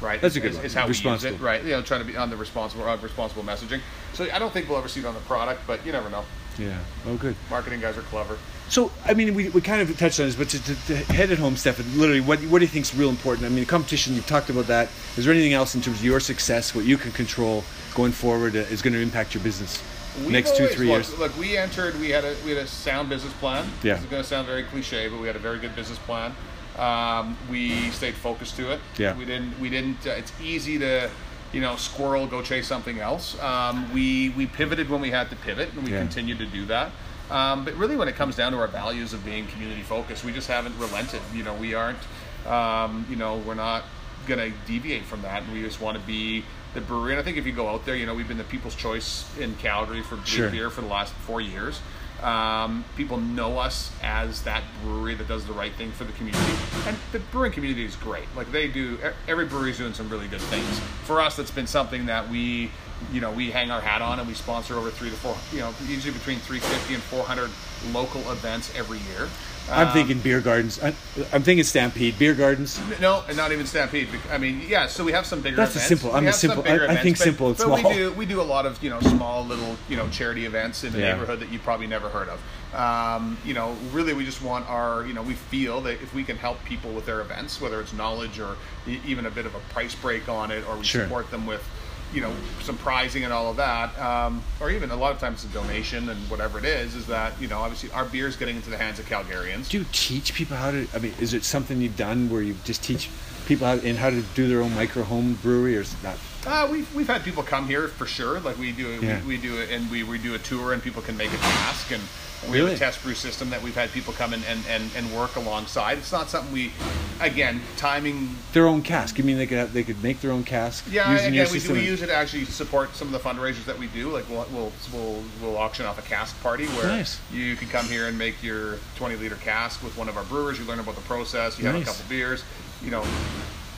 Right. 0.00 0.20
That's 0.20 0.36
a 0.36 0.40
good 0.40 0.52
is, 0.52 0.56
one. 0.56 0.66
Is 0.66 0.74
how 0.74 0.86
we 0.86 0.94
use 0.94 1.24
it. 1.24 1.40
Right. 1.40 1.62
You 1.62 1.70
know, 1.70 1.82
trying 1.82 2.00
to 2.00 2.06
be 2.06 2.16
on 2.16 2.30
the 2.30 2.36
responsible 2.36 2.84
uh, 2.84 2.96
responsible 2.96 3.42
messaging. 3.42 3.80
So 4.14 4.26
I 4.32 4.38
don't 4.38 4.52
think 4.52 4.68
we'll 4.68 4.78
ever 4.78 4.88
see 4.88 5.00
it 5.00 5.06
on 5.06 5.14
the 5.14 5.20
product, 5.20 5.62
but 5.66 5.84
you 5.84 5.92
never 5.92 6.08
know. 6.10 6.24
Yeah. 6.58 6.78
Oh, 7.06 7.16
good. 7.16 7.36
Marketing 7.48 7.80
guys 7.80 7.96
are 7.96 8.02
clever. 8.02 8.36
So, 8.68 8.92
I 9.04 9.14
mean, 9.14 9.34
we, 9.34 9.48
we 9.48 9.60
kind 9.60 9.82
of 9.82 9.98
touched 9.98 10.20
on 10.20 10.26
this, 10.26 10.36
but 10.36 10.48
to, 10.50 10.62
to, 10.62 10.74
to 10.86 10.96
head 11.12 11.30
it 11.30 11.38
home, 11.38 11.56
Stefan, 11.56 11.98
literally, 11.98 12.20
what, 12.20 12.38
what 12.42 12.60
do 12.60 12.64
you 12.64 12.70
think 12.70 12.84
is 12.84 12.94
real 12.94 13.08
important? 13.08 13.44
I 13.44 13.48
mean, 13.48 13.66
competition, 13.66 14.14
you've 14.14 14.28
talked 14.28 14.48
about 14.48 14.66
that. 14.68 14.88
Is 15.16 15.24
there 15.24 15.34
anything 15.34 15.54
else 15.54 15.74
in 15.74 15.80
terms 15.80 15.98
of 15.98 16.04
your 16.04 16.20
success, 16.20 16.72
what 16.72 16.84
you 16.84 16.96
can 16.96 17.10
control 17.10 17.64
going 17.94 18.12
forward, 18.12 18.54
uh, 18.54 18.60
is 18.60 18.80
going 18.80 18.92
to 18.92 19.00
impact 19.00 19.34
your 19.34 19.42
business 19.42 19.82
We've 20.18 20.30
next 20.30 20.56
two, 20.56 20.68
three 20.68 20.86
look, 20.86 20.94
years? 20.94 21.18
Look, 21.18 21.36
we 21.36 21.56
entered. 21.56 21.98
We 21.98 22.10
had 22.10 22.24
a 22.24 22.36
we 22.44 22.50
had 22.50 22.58
a 22.58 22.66
sound 22.66 23.08
business 23.08 23.32
plan. 23.34 23.68
Yeah. 23.82 23.94
This 23.94 24.04
is 24.04 24.10
going 24.10 24.22
to 24.22 24.28
sound 24.28 24.46
very 24.46 24.62
cliche, 24.62 25.08
but 25.08 25.20
we 25.20 25.26
had 25.26 25.36
a 25.36 25.40
very 25.40 25.58
good 25.58 25.74
business 25.74 25.98
plan. 25.98 26.34
Um, 26.80 27.36
we 27.50 27.90
stayed 27.90 28.14
focused 28.14 28.56
to 28.56 28.72
it. 28.72 28.80
Yeah. 28.96 29.16
We 29.16 29.26
didn't. 29.26 29.58
We 29.60 29.68
didn't. 29.68 30.06
Uh, 30.06 30.10
it's 30.12 30.32
easy 30.42 30.78
to, 30.78 31.10
you 31.52 31.60
know, 31.60 31.76
squirrel 31.76 32.26
go 32.26 32.40
chase 32.40 32.66
something 32.66 32.98
else. 33.00 33.38
Um, 33.40 33.92
we 33.92 34.30
we 34.30 34.46
pivoted 34.46 34.88
when 34.88 35.00
we 35.02 35.10
had 35.10 35.28
to 35.30 35.36
pivot, 35.36 35.68
and 35.74 35.84
we 35.84 35.92
Yeah. 35.92 35.98
continued 36.00 36.38
to 36.38 36.46
do 36.46 36.64
that. 36.66 36.90
Um, 37.30 37.64
but 37.64 37.74
really, 37.74 37.96
when 37.96 38.08
it 38.08 38.16
comes 38.16 38.34
down 38.34 38.52
to 38.52 38.58
our 38.58 38.66
values 38.66 39.12
of 39.12 39.24
being 39.24 39.46
community 39.48 39.82
focused, 39.82 40.24
we 40.24 40.32
just 40.32 40.48
haven't 40.48 40.76
relented. 40.78 41.20
You 41.34 41.42
know, 41.44 41.54
we 41.54 41.74
aren't. 41.74 41.98
Um, 42.46 43.04
you 43.10 43.16
know, 43.16 43.36
we're 43.36 43.54
not 43.54 43.84
going 44.26 44.40
to 44.40 44.56
deviate 44.66 45.04
from 45.04 45.20
that, 45.22 45.42
and 45.42 45.52
we 45.52 45.60
just 45.62 45.80
want 45.82 45.98
to 45.98 46.02
be 46.06 46.44
the 46.72 46.80
brewery. 46.80 47.12
And 47.12 47.20
I 47.20 47.22
think 47.22 47.36
if 47.36 47.44
you 47.46 47.52
go 47.52 47.68
out 47.68 47.84
there, 47.84 47.94
you 47.94 48.06
know, 48.06 48.14
we've 48.14 48.26
been 48.28 48.38
the 48.38 48.44
people's 48.44 48.74
choice 48.74 49.26
in 49.38 49.54
Calgary 49.56 50.02
for 50.02 50.18
Sure. 50.24 50.48
beer 50.50 50.70
for 50.70 50.80
the 50.80 50.86
last 50.86 51.12
four 51.12 51.40
years. 51.42 51.80
Um, 52.22 52.84
people 52.96 53.16
know 53.16 53.58
us 53.58 53.90
as 54.02 54.42
that 54.42 54.62
brewery 54.82 55.14
that 55.14 55.26
does 55.28 55.46
the 55.46 55.52
right 55.52 55.72
thing 55.72 55.90
for 55.92 56.04
the 56.04 56.12
community, 56.12 56.52
and 56.86 56.96
the 57.12 57.18
brewing 57.18 57.52
community 57.52 57.84
is 57.84 57.96
great. 57.96 58.24
Like 58.36 58.52
they 58.52 58.68
do, 58.68 58.98
every 59.26 59.46
brewery 59.46 59.70
is 59.70 59.78
doing 59.78 59.94
some 59.94 60.08
really 60.08 60.28
good 60.28 60.40
things. 60.42 60.78
For 61.04 61.20
us, 61.20 61.36
that's 61.36 61.50
been 61.50 61.66
something 61.66 62.06
that 62.06 62.28
we, 62.28 62.70
you 63.12 63.20
know, 63.20 63.32
we 63.32 63.50
hang 63.50 63.70
our 63.70 63.80
hat 63.80 64.02
on, 64.02 64.18
and 64.18 64.28
we 64.28 64.34
sponsor 64.34 64.74
over 64.76 64.90
three 64.90 65.10
to 65.10 65.16
four, 65.16 65.36
you 65.52 65.60
know, 65.60 65.72
usually 65.86 66.12
between 66.12 66.38
350 66.38 66.94
and 66.94 67.02
400 67.02 67.50
local 67.92 68.20
events 68.30 68.72
every 68.76 68.98
year. 68.98 69.28
I'm 69.70 69.88
Um, 69.88 69.92
thinking 69.92 70.18
beer 70.18 70.40
gardens. 70.40 70.82
I, 70.82 70.88
I'm 71.32 71.42
thinking 71.42 71.64
Stampede, 71.64 72.18
beer 72.18 72.34
gardens. 72.34 72.80
no, 73.00 73.22
and 73.28 73.36
not 73.36 73.52
even 73.52 73.66
Stampede. 73.66 74.08
I 74.30 74.38
mean, 74.38 74.62
yeah. 74.66 74.86
So 74.88 75.04
we 75.04 75.12
have 75.12 75.26
some 75.26 75.40
bigger. 75.40 75.56
That's 75.56 75.74
a 75.74 75.78
events. 75.78 75.88
simple- 75.88 76.14
I'm 76.16 76.26
a 76.26 76.32
simple- 76.32 76.62
bigger 76.62 76.88
I- 76.88 76.94
I 76.94 76.96
think 76.96 77.18
but- 77.18 77.24
simple 77.24 77.48
and 77.48 77.56
but 77.56 77.64
small. 77.78 77.90
we 77.90 77.96
do 77.96 78.12
we 78.12 78.26
do 78.26 78.40
a 78.40 78.42
lot 78.42 78.66
of 78.66 78.82
you 78.82 78.90
know 78.90 79.00
small 79.00 79.44
little 79.46 79.76
you 79.88 79.96
know 79.96 80.08
charity 80.08 80.44
events 80.46 80.82
in 80.84 80.92
the 80.92 80.98
Yeah. 81.00 81.12
neighborhood 81.12 81.40
that 81.40 81.52
you 81.52 81.58
probably 81.58 81.86
never 81.86 82.08
heard 82.08 82.28
of. 82.28 82.40
Um, 82.74 83.36
you 83.44 83.54
know, 83.54 83.76
really, 83.92 84.12
we 84.12 84.24
just 84.24 84.42
want 84.42 84.68
our 84.68 85.04
you 85.06 85.12
know 85.14 85.22
we 85.22 85.34
feel 85.34 85.80
that 85.82 86.00
if 86.02 86.12
we 86.14 86.24
can 86.24 86.36
help 86.36 86.62
people 86.64 86.90
with 86.92 87.06
their 87.06 87.20
events, 87.20 87.60
whether 87.60 87.80
it's 87.80 87.92
knowledge 87.92 88.38
or 88.40 88.56
e- 88.88 88.98
even 89.06 89.26
a 89.26 89.30
bit 89.30 89.46
of 89.46 89.54
a 89.54 89.60
price 89.72 89.94
break 89.94 90.28
on 90.28 90.50
it, 90.50 90.64
or 90.68 90.76
we 90.76 90.84
Sure. 90.84 91.02
support 91.04 91.30
them 91.30 91.46
with 91.46 91.62
you 92.12 92.20
know 92.20 92.32
some 92.62 92.76
prizing 92.78 93.24
and 93.24 93.32
all 93.32 93.50
of 93.50 93.56
that, 93.56 93.96
um, 93.98 94.42
or 94.60 94.70
even 94.70 94.90
a 94.90 94.96
lot 94.96 95.12
of 95.12 95.18
times 95.18 95.44
a 95.44 95.48
donation 95.48 96.08
and 96.08 96.18
whatever 96.30 96.58
it 96.58 96.64
is, 96.64 96.94
is 96.94 97.06
that 97.06 97.32
you 97.40 97.48
know 97.48 97.58
obviously 97.58 97.90
our 97.92 98.04
beer 98.04 98.26
is 98.26 98.36
getting 98.36 98.56
into 98.56 98.70
the 98.70 98.76
hands 98.76 98.98
of 98.98 99.06
Calgarians. 99.06 99.68
Do 99.68 99.78
you 99.78 99.86
teach 99.92 100.34
people 100.34 100.56
how 100.56 100.70
to? 100.70 100.86
I 100.94 100.98
mean, 100.98 101.14
is 101.20 101.34
it 101.34 101.44
something 101.44 101.80
you've 101.80 101.96
done 101.96 102.30
where 102.30 102.42
you 102.42 102.56
just 102.64 102.82
teach 102.82 103.10
people 103.46 103.66
how 103.66 103.74
in 103.74 103.96
how 103.96 104.10
to 104.10 104.22
do 104.34 104.48
their 104.48 104.62
own 104.62 104.74
micro 104.74 105.02
home 105.02 105.38
brewery, 105.42 105.76
or 105.76 105.80
is 105.80 105.94
not? 106.02 106.16
Uh, 106.46 106.66
we've, 106.70 106.92
we've 106.94 107.06
had 107.06 107.22
people 107.22 107.42
come 107.42 107.66
here 107.66 107.88
for 107.88 108.06
sure. 108.06 108.40
Like 108.40 108.58
we 108.58 108.72
do, 108.72 108.98
Yeah. 109.02 109.20
we, 109.22 109.36
we 109.36 109.36
do 109.36 109.58
it, 109.58 109.70
and 109.70 109.90
we, 109.90 110.02
we 110.02 110.18
do 110.18 110.34
a 110.34 110.38
tour, 110.38 110.72
and 110.72 110.82
people 110.82 111.02
can 111.02 111.16
make 111.16 111.32
a 111.32 111.36
task, 111.36 111.90
and 111.92 112.02
we 112.50 112.56
Really? 112.58 112.70
have 112.70 112.76
a 112.80 112.84
test 112.86 113.02
brew 113.02 113.12
system 113.12 113.50
that 113.50 113.62
we've 113.62 113.74
had 113.74 113.90
people 113.92 114.14
come 114.14 114.32
in 114.32 114.42
and, 114.44 114.60
and, 114.70 114.90
and 114.96 115.12
work 115.12 115.36
alongside. 115.36 115.98
It's 115.98 116.10
not 116.12 116.30
something 116.30 116.50
we, 116.50 116.72
again, 117.20 117.60
timing. 117.76 118.34
Their 118.54 118.66
own 118.66 118.80
cask. 118.80 119.18
You 119.18 119.24
mean 119.24 119.36
they 119.36 119.46
could 119.46 119.58
have, 119.58 119.72
they 119.74 119.82
could 119.84 120.02
make 120.02 120.22
their 120.22 120.32
own 120.32 120.44
cask 120.44 120.86
Yeah, 120.90 121.12
using 121.12 121.34
your 121.34 121.44
again, 121.44 121.52
we, 121.52 121.60
do, 121.60 121.72
we 121.74 121.84
use 121.84 122.00
it 122.00 122.06
to 122.06 122.14
actually 122.14 122.46
support 122.46 122.94
some 122.96 123.12
of 123.12 123.12
the 123.12 123.18
fundraisers 123.28 123.66
that 123.66 123.78
we 123.78 123.88
do. 123.88 124.08
Like 124.10 124.26
we'll 124.30 124.46
we'll 124.54 124.72
we'll, 124.94 125.22
we'll 125.42 125.58
auction 125.58 125.84
off 125.84 125.98
a 125.98 126.02
cask 126.08 126.40
party 126.42 126.64
where 126.68 126.86
Nice. 126.86 127.20
you 127.30 127.56
can 127.56 127.68
come 127.68 127.84
here 127.84 128.08
and 128.08 128.16
make 128.16 128.42
your 128.42 128.78
20 128.96 129.16
liter 129.16 129.36
cask 129.36 129.82
with 129.82 129.94
one 129.98 130.08
of 130.08 130.16
our 130.16 130.24
brewers. 130.24 130.58
You 130.58 130.64
learn 130.64 130.80
about 130.80 130.94
the 130.94 131.02
process. 131.02 131.58
You 131.58 131.66
have 131.66 131.74
a 131.74 131.84
couple 131.84 132.04
beers. 132.08 132.42
You 132.82 132.90
know, 132.90 133.04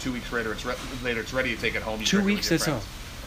two 0.03 0.12
weeks 0.12 0.33
later 0.33 0.53
it's 0.53 0.65
re- 0.67 0.75
later 1.03 1.21
it's 1.21 1.33
ready. 1.33 1.55
to 1.55 1.61
take 1.61 1.75
it 1.77 1.83
home. 1.83 2.01
You 2.01 2.07
Two 2.07 2.21
drink 2.21 2.41
it 2.41 2.43
with 2.43 2.51
weeks, 2.51 2.65
that's 2.65 2.69
all. 2.69 2.83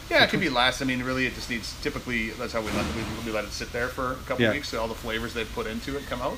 Yeah, 0.09 0.23
it 0.23 0.29
could 0.29 0.39
be 0.39 0.49
less. 0.49 0.83
I 0.83 0.85
mean, 0.85 1.01
really, 1.01 1.25
it 1.25 1.33
just 1.33 1.49
needs. 1.49 1.73
Typically, 1.81 2.29
that's 2.31 2.53
how 2.53 2.61
we 2.61 2.69
let 2.73 2.85
we, 2.95 3.01
we 3.25 3.31
let 3.31 3.43
it 3.43 3.51
sit 3.51 3.71
there 3.71 3.88
for 3.88 4.11
a 4.11 4.15
couple 4.27 4.41
Yeah. 4.43 4.51
weeks, 4.51 4.69
so 4.69 4.79
all 4.79 4.88
the 4.88 4.93
flavors 4.93 5.33
they've 5.33 5.51
put 5.55 5.65
into 5.65 5.97
it 5.97 6.05
come 6.05 6.21
out. 6.21 6.38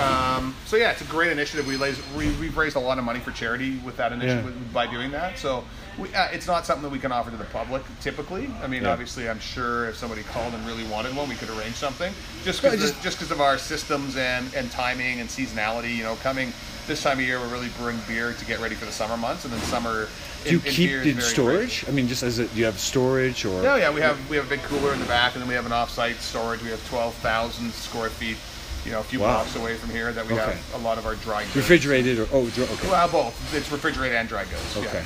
Um, 0.00 0.54
so 0.64 0.76
yeah, 0.76 0.92
it's 0.92 1.02
a 1.02 1.06
great 1.06 1.30
initiative. 1.32 1.66
We 1.66 1.76
raise, 1.76 2.00
we, 2.16 2.30
we've 2.36 2.56
raised 2.56 2.76
a 2.76 2.80
lot 2.80 2.98
of 2.98 3.04
money 3.04 3.18
for 3.20 3.32
charity 3.32 3.76
with 3.84 3.96
that 3.96 4.12
initiative 4.12 4.46
Yeah. 4.46 4.72
by 4.72 4.86
doing 4.86 5.10
that. 5.10 5.38
So 5.38 5.64
we, 5.98 6.14
uh, 6.14 6.28
it's 6.32 6.46
not 6.46 6.64
something 6.64 6.84
that 6.84 6.88
we 6.92 7.00
can 7.00 7.10
offer 7.12 7.30
to 7.32 7.36
the 7.36 7.44
public 7.46 7.82
typically. 8.00 8.48
I 8.62 8.66
mean, 8.68 8.84
Yeah. 8.84 8.92
obviously, 8.92 9.28
I'm 9.28 9.40
sure 9.40 9.88
if 9.90 9.96
somebody 9.96 10.22
called 10.22 10.54
and 10.54 10.64
really 10.66 10.84
wanted 10.84 11.14
one, 11.16 11.28
we 11.28 11.34
could 11.34 11.50
arrange 11.50 11.74
something. 11.74 12.14
Just 12.44 12.62
because 12.62 12.80
just- 12.80 13.02
just 13.02 13.18
because 13.18 13.32
of 13.32 13.40
our 13.42 13.58
systems 13.58 14.16
and 14.16 14.54
and 14.54 14.70
timing 14.70 15.20
and 15.20 15.28
seasonality. 15.28 15.94
You 15.96 16.04
know, 16.04 16.14
coming 16.22 16.52
this 16.86 17.02
time 17.02 17.18
of 17.18 17.24
year, 17.24 17.38
we're 17.38 17.48
really 17.48 17.68
brewing 17.78 17.98
beer 18.08 18.32
to 18.32 18.44
get 18.44 18.60
ready 18.60 18.74
for 18.74 18.84
the 18.84 18.92
summer 18.92 19.16
months, 19.16 19.44
and 19.44 19.52
then 19.52 19.60
summer. 19.60 20.08
Do 20.44 20.50
you 20.50 20.58
in, 20.60 20.66
in 20.66 20.72
keep 20.72 20.90
in 20.90 21.02
very 21.02 21.20
storage? 21.20 21.84
I 21.88 21.92
mean, 21.92 22.08
just 22.08 22.22
as 22.22 22.38
a, 22.38 22.46
do 22.46 22.58
you 22.58 22.64
have 22.64 22.78
storage 22.78 23.44
or? 23.44 23.62
no, 23.62 23.76
yeah, 23.76 23.92
we 23.92 24.00
have 24.00 24.18
we 24.28 24.36
have 24.36 24.46
a 24.46 24.48
big 24.48 24.62
cooler 24.62 24.92
in 24.92 24.98
the 24.98 25.06
back, 25.06 25.34
and 25.34 25.42
then 25.42 25.48
we 25.48 25.54
have 25.54 25.66
an 25.66 25.72
off-site 25.72 26.16
storage. 26.16 26.62
We 26.62 26.70
have 26.70 26.86
twelve 26.88 27.14
thousand 27.16 27.72
square 27.72 28.10
feet, 28.10 28.36
you 28.84 28.90
know, 28.92 29.00
a 29.00 29.04
few 29.04 29.20
Wow. 29.20 29.34
blocks 29.42 29.54
away 29.56 29.76
from 29.76 29.90
here 29.90 30.12
that 30.12 30.26
we 30.26 30.34
Okay. 30.34 30.42
have 30.44 30.74
a 30.74 30.78
lot 30.78 30.98
of 30.98 31.06
our 31.06 31.14
dry 31.16 31.42
goods. 31.44 31.56
refrigerated 31.56 32.18
or 32.18 32.26
oh, 32.32 32.46
okay. 32.46 32.88
Well, 32.88 33.08
both. 33.08 33.54
It's 33.54 33.70
refrigerated 33.70 34.16
and 34.16 34.28
dry 34.28 34.44
goods. 34.44 34.76
yeah. 34.76 34.82
Okay. 34.82 35.02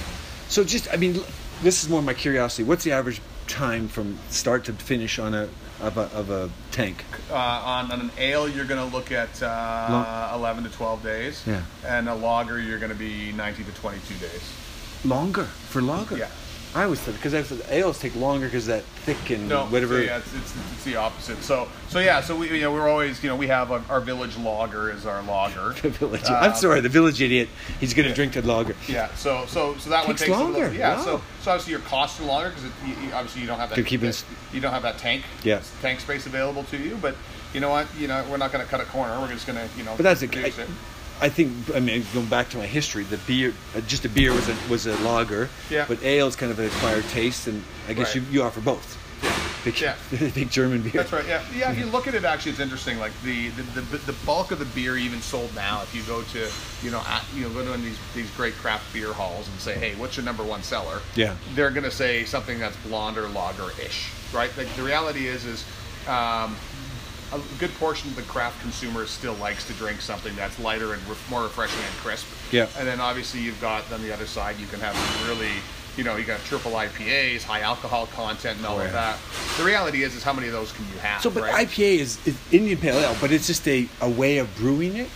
So 0.48 0.62
just, 0.64 0.88
I 0.92 0.96
mean, 0.96 1.20
this 1.62 1.82
is 1.82 1.88
more 1.90 2.00
my 2.00 2.14
curiosity. 2.14 2.62
What's 2.62 2.84
the 2.84 2.92
average 2.92 3.20
time 3.48 3.88
from 3.88 4.18
start 4.30 4.64
to 4.64 4.72
finish 4.72 5.18
on 5.18 5.34
a 5.34 5.48
of 5.80 5.96
a, 5.96 6.02
of 6.16 6.30
a 6.30 6.50
tank? 6.70 7.04
Uh, 7.30 7.34
on, 7.34 7.90
on 7.92 8.00
an 8.00 8.10
ale, 8.18 8.48
you're 8.48 8.64
going 8.64 8.88
to 8.90 8.96
look 8.96 9.12
at 9.12 9.42
uh, 9.42 9.86
Long- 9.90 10.34
11 10.40 10.64
to 10.64 10.70
12 10.70 11.02
days. 11.02 11.42
Yeah. 11.46 11.62
And 11.84 12.08
a 12.08 12.14
lager, 12.14 12.60
you're 12.60 12.78
going 12.78 12.92
to 12.92 12.98
be 12.98 13.32
90 13.32 13.64
to 13.64 13.72
22 13.72 14.14
days. 14.18 14.52
Longer 15.04 15.44
for 15.44 15.82
lager. 15.82 16.16
Yeah. 16.16 16.28
I 16.76 16.84
always 16.84 17.00
thought 17.00 17.14
because 17.14 17.32
ales 17.70 17.98
take 17.98 18.14
longer 18.16 18.46
because 18.48 18.66
that 18.66 18.82
thick 18.82 19.30
and 19.30 19.48
No, 19.48 19.64
whatever. 19.66 20.02
yeah, 20.02 20.18
it's, 20.18 20.34
it's, 20.34 20.54
it's 20.74 20.84
the 20.84 20.96
opposite. 20.96 21.38
So 21.42 21.68
so 21.88 22.00
yeah, 22.00 22.20
so 22.20 22.36
we 22.36 22.52
you 22.52 22.60
know 22.60 22.70
we're 22.72 22.88
always 22.90 23.22
you 23.22 23.30
know 23.30 23.36
we 23.36 23.46
have 23.46 23.72
our, 23.72 23.80
our 23.88 24.00
village 24.02 24.36
lager 24.36 24.90
is 24.90 25.06
our 25.06 25.22
lager. 25.22 25.72
The 25.82 25.88
village. 25.88 26.24
Um, 26.24 26.34
I'm 26.34 26.54
sorry, 26.54 26.80
the 26.82 26.90
village 26.90 27.22
idiot. 27.22 27.48
He's 27.80 27.94
going 27.94 28.06
to 28.06 28.14
drink 28.14 28.34
the 28.34 28.42
lager. 28.42 28.76
Yeah, 28.86 29.08
so 29.14 29.46
so 29.46 29.74
so 29.78 29.88
that 29.88 30.00
one 30.06 30.16
Takes 30.16 30.20
takes 30.26 30.36
a 30.36 30.38
longer, 30.38 30.58
little, 30.60 30.74
yeah. 30.74 30.96
wow. 30.96 31.02
So 31.04 31.22
so 31.40 31.50
obviously 31.52 31.70
your 31.70 31.80
costs 31.80 32.20
are 32.20 32.24
longer 32.24 32.50
because 32.50 32.64
you, 32.86 33.12
obviously 33.14 33.40
you 33.40 33.46
don't 33.46 33.58
have 33.58 33.70
that, 33.70 33.76
To 33.76 33.82
keep 33.82 34.02
it- 34.02 34.12
that- 34.12 34.24
you 34.54 34.60
don't 34.60 34.72
have 34.72 34.82
that 34.82 34.98
tank 34.98 35.24
Yeah. 35.44 35.62
tank 35.80 36.00
space 36.00 36.26
available 36.26 36.64
to 36.64 36.76
you. 36.76 36.98
But 37.00 37.16
you 37.54 37.60
know 37.60 37.70
what? 37.70 37.86
You 37.98 38.06
know 38.08 38.22
we're 38.30 38.36
not 38.36 38.52
going 38.52 38.62
to 38.62 38.70
cut 38.70 38.82
a 38.82 38.84
corner. 38.84 39.18
We're 39.18 39.32
just 39.32 39.46
going 39.46 39.58
to 39.58 39.66
you 39.78 39.84
know. 39.84 39.94
But 39.96 40.02
that's 40.02 40.22
a, 40.22 40.26
I, 40.38 40.48
it. 40.48 40.68
I 41.20 41.28
think. 41.28 41.52
I 41.74 41.80
mean, 41.80 42.04
going 42.12 42.26
back 42.26 42.50
to 42.50 42.58
my 42.58 42.66
history, 42.66 43.04
the 43.04 43.16
beer, 43.18 43.54
uh, 43.74 43.80
just 43.82 44.04
a 44.04 44.08
beer 44.08 44.32
was 44.32 44.48
a 44.48 44.56
was 44.70 44.86
a 44.86 44.96
lager. 44.98 45.48
Yeah. 45.70 45.84
But 45.88 46.02
ale 46.02 46.26
is 46.26 46.36
kind 46.36 46.52
of 46.52 46.58
an 46.58 46.66
acquired 46.66 47.04
taste, 47.08 47.46
and 47.46 47.62
I 47.88 47.94
guess 47.94 48.14
Right. 48.14 48.24
you, 48.26 48.32
you 48.40 48.42
offer 48.42 48.60
both. 48.60 48.98
Big, 49.64 49.80
Yeah. 49.80 49.96
big 50.34 50.50
German 50.50 50.82
beer. 50.82 50.92
That's 50.92 51.12
right. 51.12 51.26
Yeah, 51.26 51.42
yeah. 51.56 51.72
If 51.72 51.78
you 51.78 51.86
look 51.86 52.06
at 52.06 52.14
it, 52.14 52.24
actually, 52.24 52.52
it's 52.52 52.60
interesting. 52.60 52.98
Like 52.98 53.12
the 53.24 53.48
the, 53.48 53.62
the, 53.80 53.96
the 53.98 54.12
bulk 54.26 54.50
of 54.52 54.58
the 54.58 54.64
beer 54.66 54.96
even 54.96 55.20
sold 55.22 55.52
now. 55.54 55.82
If 55.82 55.94
you 55.94 56.02
go 56.02 56.22
to 56.22 56.48
you 56.82 56.90
know 56.90 57.00
at, 57.08 57.24
you 57.34 57.42
know 57.48 57.50
go 57.50 57.64
to 57.74 57.80
these 57.80 57.98
these 58.14 58.30
great 58.36 58.54
craft 58.54 58.92
beer 58.92 59.12
halls 59.12 59.48
and 59.48 59.58
say, 59.58 59.74
hey, 59.78 59.94
what's 59.96 60.16
your 60.16 60.24
number 60.24 60.44
one 60.44 60.62
seller? 60.62 61.00
Yeah. 61.14 61.34
They're 61.54 61.70
gonna 61.70 61.90
say 61.90 62.24
something 62.24 62.58
that's 62.60 62.76
blonde 62.86 63.16
or 63.18 63.26
lager 63.28 63.70
ish, 63.82 64.10
right? 64.32 64.50
Like 64.56 64.68
the 64.76 64.82
reality 64.82 65.26
is 65.28 65.44
is. 65.44 65.64
Um, 66.06 66.54
a 67.32 67.40
good 67.58 67.72
portion 67.74 68.08
of 68.10 68.16
the 68.16 68.22
craft 68.22 68.60
consumer 68.60 69.06
still 69.06 69.34
likes 69.34 69.66
to 69.66 69.72
drink 69.74 70.00
something 70.00 70.34
that's 70.36 70.58
lighter 70.58 70.92
and 70.94 71.02
ref- 71.08 71.30
more 71.30 71.42
refreshing 71.42 71.80
and 71.82 71.94
crisp. 71.96 72.26
Yeah. 72.52 72.68
And 72.78 72.86
then 72.86 73.00
obviously 73.00 73.40
you've 73.40 73.60
got 73.60 73.90
on 73.92 74.02
the 74.02 74.12
other 74.12 74.26
side 74.26 74.56
you 74.58 74.66
can 74.66 74.80
have 74.80 74.94
really 75.28 75.50
you 75.96 76.04
know, 76.04 76.16
you 76.16 76.24
got 76.24 76.38
triple 76.40 76.72
IPAs, 76.72 77.42
high 77.42 77.62
alcohol 77.62 78.06
content, 78.08 78.58
and 78.58 78.66
all 78.66 78.76
Oh, 78.78 78.84
of 78.84 78.92
that. 78.92 79.16
The 79.56 79.64
reality 79.64 80.02
is, 80.02 80.14
is 80.14 80.22
how 80.22 80.34
many 80.34 80.46
of 80.46 80.52
those 80.52 80.70
can 80.70 80.84
you 80.92 80.98
have? 80.98 81.22
So, 81.22 81.30
but 81.30 81.44
right? 81.44 81.66
IPA 81.66 82.00
is, 82.00 82.26
is 82.26 82.36
Indian 82.52 82.76
Pale 82.76 82.98
Ale, 82.98 83.16
but 83.18 83.32
it's 83.32 83.46
just 83.46 83.66
a, 83.66 83.88
a 84.02 84.10
way 84.10 84.36
of 84.36 84.54
brewing 84.56 84.96
it. 84.98 85.08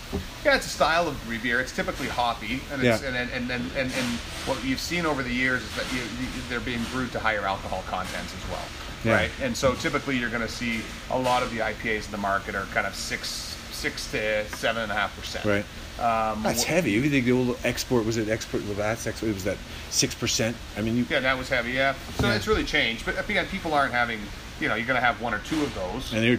Yeah, 0.43 0.55
it's 0.55 0.65
a 0.65 0.69
style 0.69 1.07
of 1.07 1.23
brew 1.25 1.37
beer. 1.37 1.59
It's 1.61 1.71
typically 1.71 2.07
hoppy, 2.07 2.61
and 2.71 2.81
it's, 2.83 2.99
Yeah. 3.03 3.07
and, 3.09 3.15
and, 3.15 3.29
and, 3.31 3.51
and, 3.51 3.63
and, 3.77 3.93
and 3.93 4.05
what 4.47 4.65
you've 4.65 4.79
seen 4.79 5.05
over 5.05 5.21
the 5.21 5.29
years 5.31 5.61
is 5.61 5.75
that 5.75 5.85
you, 5.93 5.99
you, 6.01 6.27
they're 6.49 6.59
being 6.59 6.81
brewed 6.91 7.11
to 7.11 7.19
higher 7.19 7.41
alcohol 7.45 7.83
contents 7.87 8.33
as 8.33 8.49
well, 8.49 8.65
Yeah. 9.03 9.13
right? 9.15 9.31
And 9.41 9.55
so 9.55 9.73
typically 9.75 10.17
you're 10.17 10.29
going 10.29 10.41
to 10.41 10.47
see 10.51 10.81
a 11.09 11.17
lot 11.19 11.43
of 11.43 11.51
the 11.51 11.59
IPAs 11.59 12.05
in 12.05 12.11
the 12.11 12.17
market 12.17 12.55
are 12.55 12.65
kind 12.73 12.85
of 12.87 12.95
six 12.95 13.47
six 13.71 14.11
to 14.11 14.47
seven 14.57 14.83
and 14.83 14.91
a 14.91 14.95
half 14.95 15.15
percent. 15.19 15.43
Right. 15.45 15.65
Um, 15.99 16.43
That's 16.43 16.63
wh- 16.63 16.67
heavy. 16.67 16.91
You 16.91 17.09
think 17.09 17.25
the 17.25 17.31
old 17.31 17.57
export 17.63 18.05
was 18.05 18.17
it 18.17 18.29
export 18.29 18.63
Labatt's 18.65 19.07
export? 19.07 19.31
It 19.31 19.33
was 19.33 19.43
that 19.45 19.57
six 19.89 20.13
percent. 20.13 20.55
I 20.77 20.81
mean, 20.81 20.97
you, 20.97 21.05
Yeah, 21.09 21.19
that 21.21 21.37
was 21.37 21.49
heavy. 21.49 21.71
Yeah. 21.71 21.95
So 22.19 22.27
Yeah. 22.27 22.35
it's 22.35 22.47
really 22.47 22.63
changed. 22.63 23.05
But 23.05 23.27
again, 23.27 23.47
people 23.47 23.73
aren't 23.73 23.93
having. 23.93 24.19
You 24.59 24.69
know, 24.69 24.75
you're 24.75 24.85
going 24.85 24.99
to 24.99 25.03
have 25.05 25.19
one 25.19 25.33
or 25.33 25.39
two 25.39 25.59
of 25.63 25.73
those, 25.73 26.13
And 26.13 26.23
you're- 26.23 26.37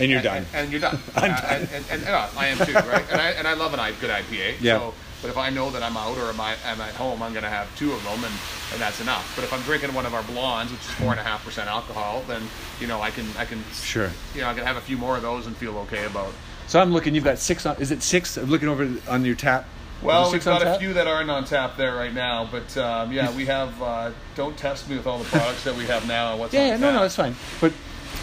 and 0.00 0.10
you're 0.10 0.20
done. 0.20 0.44
And, 0.52 0.72
you're 0.72 0.80
done. 0.80 0.98
I'm 1.14 1.30
Uh, 1.30 1.36
done. 1.40 1.44
And, 1.62 1.68
and, 1.72 1.84
and, 1.92 2.02
yeah, 2.02 2.28
I 2.36 2.46
am 2.48 2.58
too, 2.58 2.72
right? 2.72 3.04
And 3.08 3.20
I 3.20 3.30
and 3.38 3.46
I 3.46 3.54
love 3.54 3.72
an 3.72 3.78
I- 3.78 3.92
good 3.92 4.10
IPA. 4.10 4.56
Yeah. 4.60 4.78
So, 4.78 4.94
but 5.22 5.30
if 5.30 5.36
I 5.36 5.48
know 5.50 5.70
that 5.70 5.80
I'm 5.84 5.96
out 5.96 6.18
or 6.18 6.28
am 6.28 6.40
I, 6.40 6.56
I'm 6.66 6.80
at 6.80 6.94
home, 6.94 7.22
I'm 7.22 7.32
going 7.32 7.44
to 7.44 7.48
have 7.48 7.68
two 7.78 7.92
of 7.92 8.02
them, 8.02 8.24
and, 8.24 8.34
and 8.72 8.80
that's 8.80 9.00
enough. 9.00 9.32
But 9.36 9.44
if 9.44 9.52
I'm 9.52 9.60
drinking 9.62 9.94
one 9.94 10.06
of 10.06 10.14
our 10.14 10.22
blondes, 10.24 10.72
which 10.72 10.80
is 10.80 10.90
four 10.92 11.10
and 11.10 11.20
a 11.20 11.22
half 11.22 11.44
percent 11.44 11.68
alcohol, 11.68 12.22
then 12.26 12.42
you 12.80 12.86
know 12.86 13.00
I 13.00 13.10
can 13.10 13.26
I 13.38 13.44
can 13.44 13.62
Sure. 13.72 14.10
you 14.34 14.40
know 14.40 14.48
I 14.48 14.54
can 14.54 14.64
have 14.64 14.76
a 14.76 14.80
few 14.80 14.96
more 14.96 15.16
of 15.16 15.22
those 15.22 15.46
and 15.46 15.56
feel 15.56 15.76
okay 15.78 16.04
about. 16.06 16.32
So 16.66 16.80
I'm 16.80 16.92
looking. 16.92 17.14
You've 17.14 17.24
got 17.24 17.38
six. 17.38 17.66
On, 17.66 17.76
is 17.80 17.90
it 17.90 18.02
six? 18.02 18.36
I'm 18.36 18.50
looking 18.50 18.68
over 18.68 18.88
on 19.08 19.24
your 19.24 19.34
tap. 19.34 19.66
Well, 20.02 20.32
we've 20.32 20.44
got 20.44 20.62
a 20.62 20.64
tap? 20.64 20.80
few 20.80 20.94
that 20.94 21.06
aren't 21.06 21.30
on 21.30 21.44
tap 21.44 21.76
there 21.76 21.94
right 21.94 22.12
now, 22.12 22.48
but 22.50 22.76
um, 22.76 23.12
yeah, 23.12 23.34
we 23.36 23.46
have. 23.46 23.80
Uh, 23.80 24.10
don't 24.34 24.56
test 24.56 24.88
me 24.88 24.96
with 24.96 25.06
all 25.06 25.18
the 25.18 25.24
products 25.26 25.62
that 25.64 25.76
we 25.76 25.84
have 25.86 26.08
now 26.08 26.32
and 26.32 26.40
what's 26.40 26.52
Yeah, 26.54 26.62
on 26.62 26.66
yeah, 26.68 26.76
no, 26.78 26.92
no, 26.92 27.00
that's 27.00 27.14
fine. 27.16 27.36
But 27.60 27.72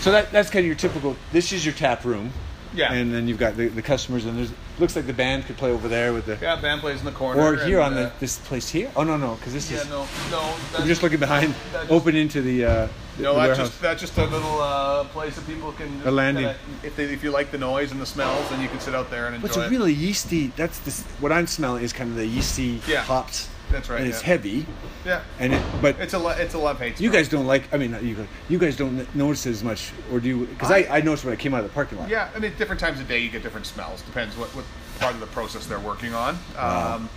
so 0.01 0.11
that 0.11 0.31
that's 0.31 0.49
kind 0.49 0.61
of 0.63 0.67
your 0.67 0.75
typical. 0.75 1.15
This 1.31 1.51
is 1.53 1.65
your 1.65 1.73
tap 1.75 2.03
room. 2.05 2.31
Yeah. 2.73 2.93
And 2.93 3.13
then 3.13 3.27
you've 3.27 3.39
got 3.39 3.57
the, 3.57 3.67
the 3.67 3.81
customers, 3.81 4.25
and 4.25 4.37
there's 4.37 4.51
looks 4.77 4.95
like 4.95 5.07
the 5.07 5.13
band 5.13 5.45
could 5.45 5.57
play 5.57 5.71
over 5.71 5.87
there 5.87 6.13
with 6.13 6.25
the. 6.27 6.37
Yeah, 6.41 6.55
band 6.55 6.81
plays 6.81 6.99
in 6.99 7.05
the 7.05 7.11
corner. 7.11 7.41
Or 7.41 7.55
here 7.55 7.79
and, 7.79 7.95
on 7.95 7.95
the 7.95 8.07
uh, 8.09 8.11
this 8.19 8.37
place 8.37 8.69
here. 8.69 8.91
Oh 8.95 9.03
no 9.03 9.17
no, 9.17 9.35
because 9.35 9.53
this 9.53 9.71
Yeah, 9.71 9.77
is. 9.79 9.85
Yeah 9.85 9.91
no, 9.91 10.07
no. 10.31 10.55
I'm 10.77 10.87
just 10.87 11.01
looking 11.03 11.19
behind, 11.19 11.55
just- 11.71 11.91
open 11.91 12.15
into 12.15 12.41
the. 12.41 12.65
Uh, 12.65 12.87
the 13.17 13.23
No, 13.23 13.35
that's 13.35 13.47
warehouse. 13.47 13.67
just 13.69 13.81
that's 13.81 14.01
just 14.01 14.17
a 14.17 14.25
little 14.25 14.61
uh, 14.61 15.03
place 15.05 15.35
that 15.35 15.45
people 15.47 15.71
can. 15.73 16.01
A 16.05 16.11
landing. 16.11 16.45
kinda- 16.45 16.59
if 16.83 16.95
they, 16.95 17.05
if 17.05 17.23
you 17.23 17.31
like 17.31 17.51
the 17.51 17.57
noise 17.57 17.91
and 17.91 17.99
the 17.99 18.05
smells, 18.05 18.49
then 18.49 18.61
you 18.61 18.69
can 18.69 18.79
sit 18.79 18.95
out 18.95 19.09
there 19.09 19.25
and 19.25 19.35
enjoy 19.35 19.47
What's 19.47 19.57
a 19.57 19.69
really 19.69 19.91
yeasty? 19.93 20.47
That's 20.55 20.79
this. 20.79 21.01
What 21.19 21.31
I'm 21.31 21.47
smelling 21.47 21.83
is 21.83 21.91
kind 21.91 22.09
of 22.11 22.15
the 22.15 22.25
yeasty 22.25 22.81
Yeah. 22.87 23.01
hops. 23.01 23.49
That's 23.71 23.89
right, 23.89 23.99
And 24.01 24.09
it's 24.09 24.21
yeah. 24.21 24.27
heavy, 24.27 24.65
yeah, 25.05 25.21
and 25.39 25.53
it. 25.53 25.61
But 25.81 25.99
it's 25.99 26.13
a 26.13 26.19
lo- 26.19 26.35
it's 26.37 26.53
a 26.55 26.57
love 26.57 26.79
hate. 26.79 26.99
you 26.99 27.11
guys 27.11 27.29
don't 27.29 27.45
like. 27.45 27.71
I 27.73 27.77
mean, 27.77 27.95
you 28.01 28.15
guys. 28.15 28.27
You 28.49 28.57
guys 28.57 28.75
don't 28.75 29.13
notice 29.15 29.45
it 29.45 29.51
as 29.51 29.63
much, 29.63 29.91
or 30.11 30.19
do 30.19 30.27
you? 30.27 30.45
Because 30.47 30.71
I, 30.71 30.87
I 30.89 31.01
noticed 31.01 31.23
when 31.25 31.33
I 31.33 31.37
came 31.37 31.53
out 31.53 31.59
of 31.63 31.67
the 31.67 31.73
parking 31.73 31.99
lot. 31.99 32.09
Yeah, 32.09 32.29
I 32.35 32.39
mean, 32.39 32.53
different 32.57 32.79
times 32.79 32.99
of 32.99 33.07
day 33.07 33.19
you 33.19 33.29
get 33.29 33.43
different 33.43 33.65
smells. 33.67 34.01
Depends 34.01 34.35
what, 34.37 34.49
what 34.55 34.65
part 34.99 35.13
of 35.13 35.19
the 35.19 35.27
process 35.27 35.65
they're 35.67 35.79
working 35.79 36.13
on. 36.13 36.37
Wow. 36.55 36.95
Um, 36.95 37.09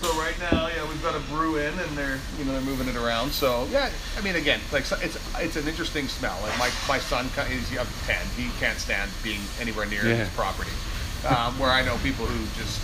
so 0.00 0.08
right 0.20 0.38
now, 0.52 0.68
yeah, 0.68 0.88
we've 0.88 1.02
got 1.02 1.16
a 1.16 1.20
brew 1.32 1.56
in, 1.56 1.76
and 1.76 1.90
they're 1.98 2.18
you 2.38 2.44
know 2.44 2.52
they're 2.52 2.60
moving 2.60 2.86
it 2.86 2.94
around. 2.94 3.32
So 3.32 3.66
yeah, 3.72 3.90
I 4.16 4.20
mean, 4.20 4.36
again, 4.36 4.60
like 4.72 4.84
so 4.84 4.96
it's 5.02 5.18
it's 5.38 5.56
an 5.56 5.66
interesting 5.66 6.06
smell. 6.06 6.38
Like 6.42 6.56
my 6.58 6.70
my 6.88 6.98
son 7.00 7.28
he's 7.50 7.76
up 7.76 7.88
ten. 8.06 8.24
He 8.36 8.48
can't 8.60 8.78
stand 8.78 9.10
being 9.24 9.40
anywhere 9.60 9.86
near 9.86 10.04
Yeah. 10.06 10.14
his 10.14 10.28
property. 10.30 10.70
Um, 11.26 11.58
where 11.58 11.70
I 11.70 11.84
know 11.84 11.96
people 12.04 12.26
who 12.26 12.46
just 12.56 12.80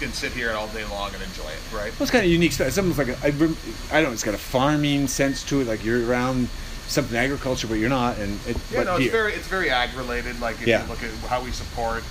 can 0.00 0.12
sit 0.12 0.32
here 0.32 0.52
all 0.52 0.66
day 0.68 0.84
long 0.86 1.12
and 1.14 1.22
enjoy 1.22 1.48
it. 1.48 1.60
Right. 1.72 1.92
Well, 1.92 2.02
it's 2.02 2.10
kind 2.10 2.24
of 2.24 2.30
unique 2.30 2.52
stuff. 2.52 2.68
It's 2.68 2.78
almost 2.78 2.98
like 2.98 3.08
a, 3.08 3.16
I, 3.22 3.26
I 3.28 3.30
don't 3.30 4.04
know. 4.04 4.12
It's 4.12 4.24
got 4.24 4.34
a 4.34 4.38
farming 4.38 5.06
sense 5.06 5.44
to 5.44 5.60
it. 5.60 5.66
Like 5.68 5.84
you're 5.84 6.08
around 6.08 6.48
something 6.88 7.16
agriculture, 7.16 7.66
but 7.68 7.74
you're 7.74 7.88
not. 7.90 8.18
And 8.18 8.34
it, 8.48 8.56
Yeah, 8.70 8.78
but 8.78 8.84
no, 8.86 8.96
here. 8.96 9.06
it's 9.06 9.12
very 9.12 9.32
it's 9.34 9.46
very 9.48 9.70
ag 9.70 9.94
related. 9.96 10.40
Like 10.40 10.60
if 10.60 10.66
Yeah. 10.66 10.82
you 10.82 10.88
look 10.88 11.02
at 11.02 11.10
how 11.28 11.42
we 11.44 11.50
support, 11.52 12.02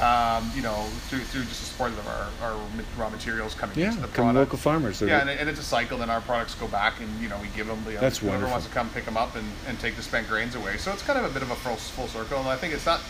um, 0.00 0.50
you 0.56 0.62
know, 0.62 0.86
through 1.08 1.20
through 1.20 1.42
just 1.44 1.60
the 1.60 1.66
support 1.66 1.92
of 1.92 2.06
our, 2.08 2.26
our 2.42 2.60
raw 2.96 3.08
materials 3.10 3.54
coming 3.54 3.78
yeah, 3.78 3.90
into 3.90 4.00
the 4.00 4.08
product. 4.08 4.34
local 4.34 4.58
farmers. 4.58 5.00
Yeah, 5.00 5.20
and, 5.20 5.30
and 5.30 5.48
it's 5.48 5.60
a 5.60 5.62
cycle. 5.62 5.98
Then 5.98 6.10
our 6.10 6.20
products 6.22 6.54
go 6.56 6.66
back, 6.66 6.98
and 7.00 7.08
you 7.22 7.28
know 7.28 7.38
we 7.40 7.48
give 7.56 7.66
them. 7.68 7.78
You 7.86 7.94
know, 7.94 8.00
That's 8.00 8.18
whoever 8.18 8.36
wonderful. 8.46 8.52
wants 8.54 8.66
to 8.66 8.72
come 8.72 8.90
pick 8.90 9.04
them 9.04 9.16
up 9.16 9.36
and, 9.36 9.46
and 9.68 9.78
take 9.78 9.94
the 9.96 10.02
spent 10.02 10.26
grains 10.28 10.54
away. 10.56 10.78
So 10.78 10.92
it's 10.92 11.02
kind 11.02 11.18
of 11.18 11.24
a 11.30 11.32
bit 11.32 11.42
of 11.42 11.50
a 11.52 11.56
full, 11.56 11.76
full 11.76 12.08
circle. 12.08 12.38
And 12.40 12.48
I 12.48 12.56
think 12.56 12.74
it's 12.74 12.86
not. 12.86 13.00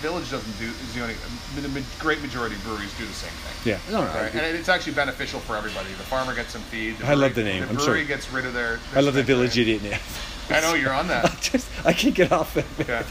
Village 0.00 0.30
doesn't 0.30 0.58
do 0.58 0.66
is 0.66 0.94
the 0.94 1.02
only 1.02 1.14
the 1.56 1.82
great 1.98 2.20
majority 2.22 2.54
of 2.56 2.64
breweries 2.64 2.96
do 2.98 3.04
the 3.06 3.12
same 3.12 3.30
thing. 3.30 3.72
yeah, 3.72 3.78
no, 3.92 4.04
no. 4.04 4.12
Right? 4.20 4.34
And 4.34 4.56
it's 4.56 4.68
actually 4.68 4.94
beneficial 4.94 5.40
for 5.40 5.56
everybody. 5.56 5.88
The 5.90 6.04
farmer 6.04 6.34
gets 6.34 6.52
some 6.52 6.62
feed. 6.62 6.98
The 6.98 7.06
I 7.06 7.14
love 7.14 7.34
the 7.34 7.42
name. 7.44 7.62
The 7.62 7.68
I'm 7.68 7.74
brewery 7.76 7.86
sorry. 7.86 8.04
gets 8.06 8.32
rid 8.32 8.46
of 8.46 8.54
their. 8.54 8.76
their 8.92 8.98
I 8.98 9.00
love 9.00 9.14
the 9.14 9.22
village 9.22 9.54
grain. 9.54 9.68
idiot. 9.68 9.82
Yeah. 10.50 10.56
I 10.56 10.60
know 10.62 10.74
you're 10.74 10.92
on 10.92 11.04
I 11.06 11.20
that. 11.22 11.38
just 11.52 11.68
I 11.86 11.92
can't 11.92 12.14
get 12.14 12.32
off 12.32 12.56
it. 12.56 12.64
Yeah. 12.88 13.04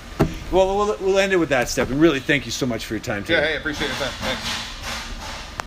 Well, 0.51 0.75
we'll 0.75 0.97
we'll 0.99 1.19
end 1.19 1.31
it 1.31 1.37
with 1.37 1.49
that, 1.49 1.69
Step. 1.69 1.89
And 1.89 2.01
really, 2.01 2.19
thank 2.19 2.45
you 2.45 2.51
so 2.51 2.65
much 2.65 2.85
for 2.85 2.95
your 2.95 3.01
time 3.01 3.23
today. 3.23 3.39
Yeah. 3.41 3.47
Hey, 3.49 3.57
appreciate 3.57 3.87
your 3.87 3.97
time. 3.97 4.09
Thanks. 4.11 4.68